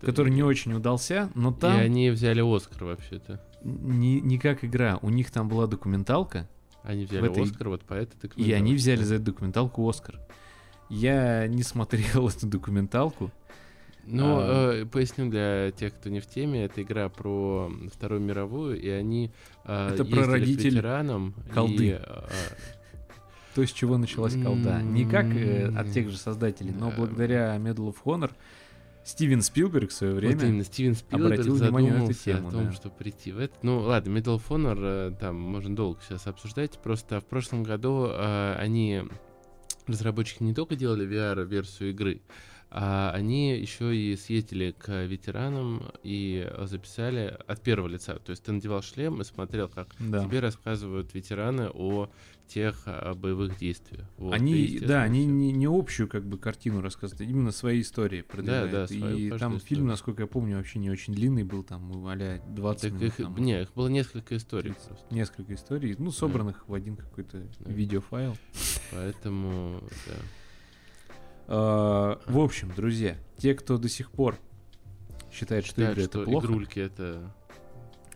который 0.00 0.32
не 0.32 0.42
очень 0.42 0.72
удался, 0.72 1.30
но 1.34 1.52
там 1.52 1.78
И 1.78 1.80
они 1.82 2.10
взяли 2.10 2.40
Оскар 2.40 2.84
вообще-то. 2.84 3.40
не, 3.62 4.20
не 4.20 4.38
как 4.38 4.64
игра, 4.64 4.98
у 5.02 5.10
них 5.10 5.30
там 5.30 5.48
была 5.48 5.66
документалка, 5.66 6.48
Они 6.82 7.04
взяли 7.04 7.30
этой- 7.30 7.42
Оскар 7.44 7.68
вот 7.68 7.82
по 7.84 7.94
этой 7.94 8.14
И 8.14 8.52
они 8.52 8.72
документалке. 8.72 8.74
взяли 8.74 9.02
за 9.04 9.14
эту 9.16 9.24
документалку 9.24 9.88
Оскар. 9.88 10.18
Я 10.88 11.46
не 11.46 11.62
смотрел 11.62 12.28
эту 12.28 12.46
документалку. 12.46 13.30
Ну, 14.04 14.38
А. 14.40 14.72
э, 14.82 14.84
поясню 14.86 15.30
для 15.30 15.70
тех, 15.70 15.94
кто 15.94 16.10
не 16.10 16.18
в 16.18 16.26
теме, 16.26 16.64
это 16.64 16.82
игра 16.82 17.08
про 17.08 17.70
Вторую 17.94 18.20
мировую, 18.20 18.80
и 18.80 18.88
они 18.88 19.30
э, 19.64 19.90
Это 19.94 20.04
про 20.04 20.26
родителей 20.26 20.70
ветеранам. 20.70 21.34
колды. 21.54 21.86
И, 21.86 21.90
э, 21.92 22.00
То, 23.54 23.66
с 23.66 23.70
чего 23.72 23.98
началась 23.98 24.34
колда. 24.34 24.80
Не 24.82 25.04
как 25.04 25.26
э, 25.26 25.66
от 25.76 25.90
тех 25.92 26.08
же 26.10 26.16
создателей, 26.16 26.72
но 26.72 26.90
Да. 26.90 26.96
благодаря 26.96 27.56
Medal 27.56 27.92
of 27.92 27.96
Honor 28.04 28.30
Стивен 29.04 29.42
Спилберг 29.42 29.90
в 29.90 29.92
свое 29.92 30.14
время... 30.14 30.34
Вот 30.36 30.44
именно 30.44 30.64
Стивен 30.64 30.94
Спилберг 30.94 31.32
обратил 31.32 31.54
внимание 31.56 31.92
на 31.92 32.04
эту 32.04 32.14
тему, 32.14 32.48
о 32.48 32.50
том, 32.52 32.64
да. 32.66 32.72
что 32.72 32.88
прийти 32.88 33.32
в 33.32 33.38
это. 33.38 33.54
Ну 33.62 33.80
ладно, 33.80 34.16
Medal 34.16 34.36
of 34.38 34.42
Honor, 34.48 35.10
э, 35.10 35.16
там 35.18 35.40
можно 35.40 35.74
долго 35.74 36.00
сейчас 36.02 36.26
обсуждать. 36.26 36.78
Просто 36.82 37.20
в 37.20 37.24
прошлом 37.24 37.62
году 37.64 38.06
э, 38.08 38.54
они, 38.58 39.02
разработчики, 39.86 40.42
не 40.44 40.54
только 40.54 40.76
делали 40.76 41.06
VR-версию 41.06 41.90
игры, 41.90 42.20
а 42.70 43.10
они 43.12 43.54
еще 43.58 43.94
и 43.94 44.16
съездили 44.16 44.70
к 44.70 45.04
ветеранам 45.04 45.92
и 46.02 46.50
записали 46.62 47.36
от 47.46 47.60
первого 47.60 47.88
лица. 47.88 48.14
То 48.14 48.30
есть 48.30 48.44
ты 48.44 48.52
надевал 48.52 48.82
шлем 48.82 49.20
и 49.20 49.24
смотрел, 49.24 49.68
как 49.68 49.88
Да. 49.98 50.24
тебе 50.24 50.40
рассказывают 50.40 51.12
ветераны 51.12 51.68
о 51.74 52.08
тех 52.48 52.82
а, 52.86 53.14
боевых 53.14 53.56
действиях. 53.56 54.06
Вот, 54.18 54.34
Они, 54.34 54.78
да, 54.78 55.02
они 55.02 55.24
не, 55.24 55.52
не 55.52 55.66
общую 55.66 56.08
как 56.08 56.26
бы 56.26 56.36
картину 56.38 56.80
рассказывают, 56.82 57.20
а 57.20 57.24
именно 57.24 57.50
свои 57.50 57.80
истории 57.80 58.20
продвигают. 58.22 58.70
да, 58.72 58.86
свою 58.86 59.16
И 59.16 59.30
там 59.30 59.56
историю. 59.56 59.60
фильм, 59.60 59.86
насколько 59.86 60.22
я 60.22 60.26
помню, 60.26 60.56
вообще 60.58 60.78
не 60.78 60.90
очень 60.90 61.14
длинный 61.14 61.44
был, 61.44 61.62
там 61.62 61.90
а 62.06 62.40
20 62.48 62.82
Так 62.82 62.92
минут. 62.92 63.02
их, 63.04 63.16
там, 63.16 63.36
не, 63.38 63.62
их 63.62 63.72
было 63.74 63.88
несколько 63.88 64.36
историй 64.36 64.72
30. 64.72 64.86
просто. 64.88 65.14
Несколько 65.14 65.54
историй, 65.54 65.96
ну, 65.98 66.10
собранных 66.10 66.68
в 66.68 66.74
один 66.74 66.96
какой-то 66.96 67.38
Да. 67.60 67.70
видеофайл. 67.72 68.36
Поэтому, 68.90 69.80
да. 70.06 70.12
А, 71.48 72.20
В 72.26 72.38
общем, 72.38 72.70
друзья, 72.74 73.16
те, 73.38 73.54
кто 73.54 73.78
до 73.78 73.88
сих 73.88 74.10
пор 74.10 74.38
считает, 75.32 75.64
что 75.66 75.82
игры 75.82 76.02
это 76.04 76.22
плохо, 76.24 76.46
игрульки 76.46 76.78
это... 76.78 77.34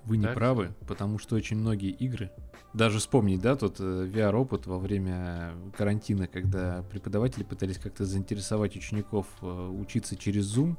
вы 0.07 0.17
не 0.17 0.25
так 0.25 0.35
правы, 0.35 0.75
потому 0.87 1.19
что 1.19 1.37
очень 1.37 1.57
многие 1.59 1.91
игры, 1.91 2.31
даже 2.73 2.99
вспомнить, 2.99 3.41
да, 3.41 3.57
тот 3.57 3.81
э, 3.81 3.83
VR-опыт 3.83 4.67
во 4.67 4.79
время 4.79 5.55
карантина, 5.77 6.27
когда 6.27 6.85
преподаватели 6.91 7.43
пытались 7.43 7.79
как-то 7.79 8.05
заинтересовать 8.05 8.77
учеников 8.77 9.27
э, 9.43 9.47
учиться 9.47 10.17
через 10.17 10.57
Zoom, 10.57 10.77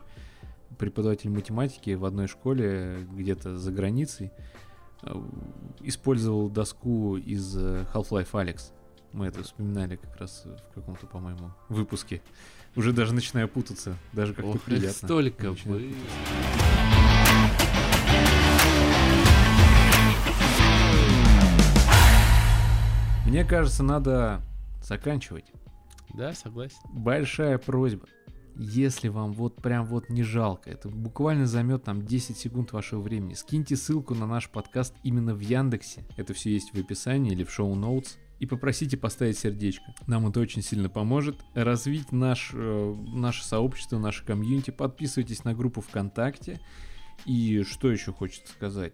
преподаватель 0.78 1.30
математики 1.30 1.92
в 1.96 2.06
одной 2.06 2.28
школе 2.28 3.00
где-то 3.12 3.58
за 3.58 3.72
границей 3.72 4.32
э, 5.02 5.12
использовал 5.82 6.50
доску 6.50 7.18
из 7.18 7.58
Half-Life 7.58 8.32
Alex. 8.32 8.74
Мы 9.12 9.26
это 9.26 9.42
вспоминали 9.42 9.96
как 9.96 10.16
раз 10.18 10.44
в 10.46 10.76
каком-то, 10.76 11.08
по-моему, 11.08 11.52
выпуске. 11.70 12.22
Уже 12.76 12.94
даже 12.94 13.14
начинаю 13.16 13.50
путаться, 13.50 13.98
даже 14.14 14.36
как-то 14.36 14.52
Ох, 14.52 14.62
приятно. 14.62 14.92
столько 14.92 15.56
было. 15.66 15.82
Мне 23.28 23.44
кажется, 23.44 23.84
надо 23.84 24.42
заканчивать. 24.82 25.44
Да, 26.14 26.34
согласен. 26.34 26.78
Большая 26.94 27.58
просьба. 27.58 28.08
Если 28.56 29.10
вам 29.10 29.34
вот 29.34 29.58
прям 29.62 29.86
вот 29.86 30.10
не 30.10 30.24
жалко, 30.24 30.70
это 30.72 30.88
буквально 30.88 31.46
займет 31.46 31.84
там 31.84 32.02
10 32.06 32.38
секунд 32.38 32.72
вашего 32.72 33.02
времени, 33.02 33.34
скиньте 33.34 33.76
ссылку 33.76 34.16
на 34.16 34.28
наш 34.28 34.50
подкаст 34.50 34.96
именно 35.04 35.36
в 35.36 35.42
Яндексе. 35.42 36.06
Это 36.16 36.34
все 36.34 36.52
есть 36.52 36.74
в 36.74 36.80
описании 36.80 37.34
или 37.34 37.44
в 37.44 37.52
шоу-ноутс. 37.52 38.16
И 38.40 38.46
попросите 38.46 38.96
поставить 38.98 39.38
сердечко. 39.38 39.94
Нам 40.06 40.28
это 40.28 40.40
очень 40.40 40.62
сильно 40.62 40.90
поможет 40.90 41.36
развить 41.54 42.12
наш, 42.14 42.52
э, 42.54 42.96
наше 43.14 43.44
сообщество, 43.44 43.98
наше 44.00 44.24
комьюнити. 44.24 44.72
Подписывайтесь 44.72 45.44
на 45.44 45.54
группу 45.54 45.82
ВКонтакте. 45.82 46.62
И 47.26 47.64
что 47.64 47.92
еще 47.92 48.14
хочется 48.14 48.52
сказать? 48.54 48.94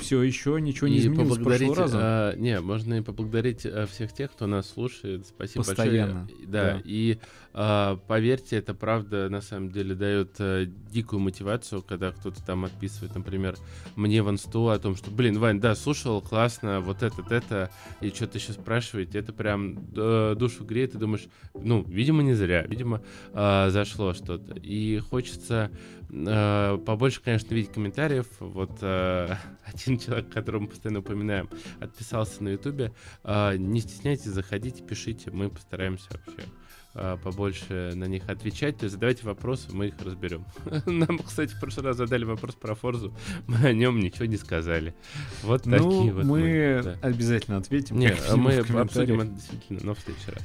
Все 0.00 0.22
еще 0.22 0.60
ничего 0.60 0.86
не 0.86 0.96
И 0.96 1.00
изменилось 1.00 1.26
с 1.26 1.36
поблагодарить, 1.38 1.74
прошлого 1.74 1.82
раза. 1.84 1.98
а, 2.00 2.36
не, 2.36 2.60
можно 2.60 2.94
и 2.94 3.00
поблагодарить 3.00 3.66
а, 3.66 3.86
всех 3.86 4.12
тех, 4.12 4.30
кто 4.30 4.46
нас 4.46 4.70
слушает. 4.70 5.26
Спасибо 5.26 5.64
Постоянно, 5.64 6.20
большое. 6.20 6.46
Да, 6.46 6.74
да. 6.74 6.82
и 6.84 7.18
а, 7.54 7.96
поверьте, 8.06 8.56
это 8.56 8.72
правда 8.74 9.28
на 9.28 9.40
самом 9.40 9.72
деле 9.72 9.94
дает 9.94 10.36
а, 10.38 10.64
дикую 10.64 11.20
мотивацию, 11.20 11.82
когда 11.82 12.12
кто-то 12.12 12.44
там 12.44 12.64
отписывает, 12.64 13.14
например, 13.14 13.56
мне 13.96 14.22
в 14.22 14.30
инсту 14.30 14.68
о 14.68 14.78
том, 14.78 14.94
что, 14.94 15.10
блин, 15.10 15.38
Вань, 15.38 15.60
да, 15.60 15.74
слушал, 15.74 16.20
классно, 16.22 16.80
вот 16.80 17.02
этот, 17.02 17.32
это, 17.32 17.70
и 18.00 18.10
что-то 18.10 18.38
еще 18.38 18.52
спрашиваете, 18.52 19.18
это 19.18 19.32
прям 19.32 19.86
э, 19.96 20.34
душу 20.38 20.64
греет, 20.64 20.94
и 20.94 20.98
думаешь, 20.98 21.26
ну, 21.54 21.82
видимо, 21.82 22.22
не 22.22 22.34
зря, 22.34 22.62
видимо, 22.62 23.02
а, 23.32 23.70
зашло 23.70 24.14
что-то. 24.14 24.54
И 24.54 24.98
хочется 24.98 25.70
э, 26.12 26.78
побольше, 26.84 27.20
конечно, 27.22 27.54
видеть 27.54 27.72
комментариев. 27.72 28.26
Вот 28.38 28.78
э, 28.82 29.34
один 29.64 29.98
человек, 29.98 30.30
которого 30.32 30.62
мы 30.62 30.68
постоянно 30.68 31.00
упоминаем, 31.00 31.48
отписался 31.80 32.42
на 32.44 32.50
Ютубе. 32.50 32.92
Э, 33.24 33.56
не 33.56 33.80
стесняйтесь, 33.80 34.26
заходите, 34.26 34.82
пишите, 34.82 35.30
мы 35.30 35.50
постараемся 35.50 36.08
вообще 36.10 36.48
а, 36.94 37.16
побольше 37.16 37.92
на 37.94 38.04
них 38.04 38.28
отвечать, 38.28 38.76
то 38.76 38.84
есть 38.84 38.94
задавайте 38.94 39.24
вопросы, 39.24 39.68
мы 39.72 39.88
их 39.88 39.94
разберем. 40.04 40.44
Нам, 40.86 41.20
кстати, 41.20 41.54
в 41.54 41.60
прошлый 41.60 41.86
раз 41.86 41.96
задали 41.96 42.24
вопрос 42.24 42.54
про 42.54 42.74
Форзу, 42.74 43.16
мы 43.46 43.56
о 43.68 43.72
нем 43.72 43.98
ничего 43.98 44.26
не 44.26 44.36
сказали. 44.36 44.94
Вот 45.42 45.64
Ну, 45.64 45.78
такие 45.78 46.12
вот 46.12 46.24
мы 46.24 46.80
да. 46.84 46.98
обязательно 47.00 47.56
ответим. 47.56 47.98
Не, 47.98 48.10
как 48.10 48.36
минимум 48.36 48.66
мы 48.68 48.80
обсудим 48.80 49.20
это 49.20 49.30
действительно, 49.30 49.80
но 49.82 49.94
в 49.94 50.00
следующий 50.00 50.32
раз. 50.32 50.44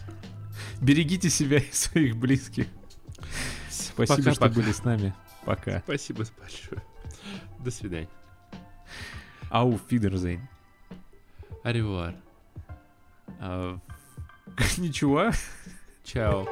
Берегите 0.79 1.29
себя 1.29 1.57
и 1.57 1.71
своих 1.71 2.15
близких. 2.15 2.67
Спасибо, 3.69 4.31
что 4.31 4.39
Пока-пока. 4.39 4.61
были 4.61 4.71
с 4.71 4.83
нами. 4.85 5.13
Пока. 5.47 5.79
Спасибо 5.79 6.25
большое. 6.37 6.83
До 7.59 7.71
свидания. 7.71 8.09
Ау, 9.49 9.77
Фидерзейн. 9.77 10.45
Аревуар. 11.63 12.15
А, 13.39 13.79
Ничего. 14.77 15.31
Чао. 16.03 16.45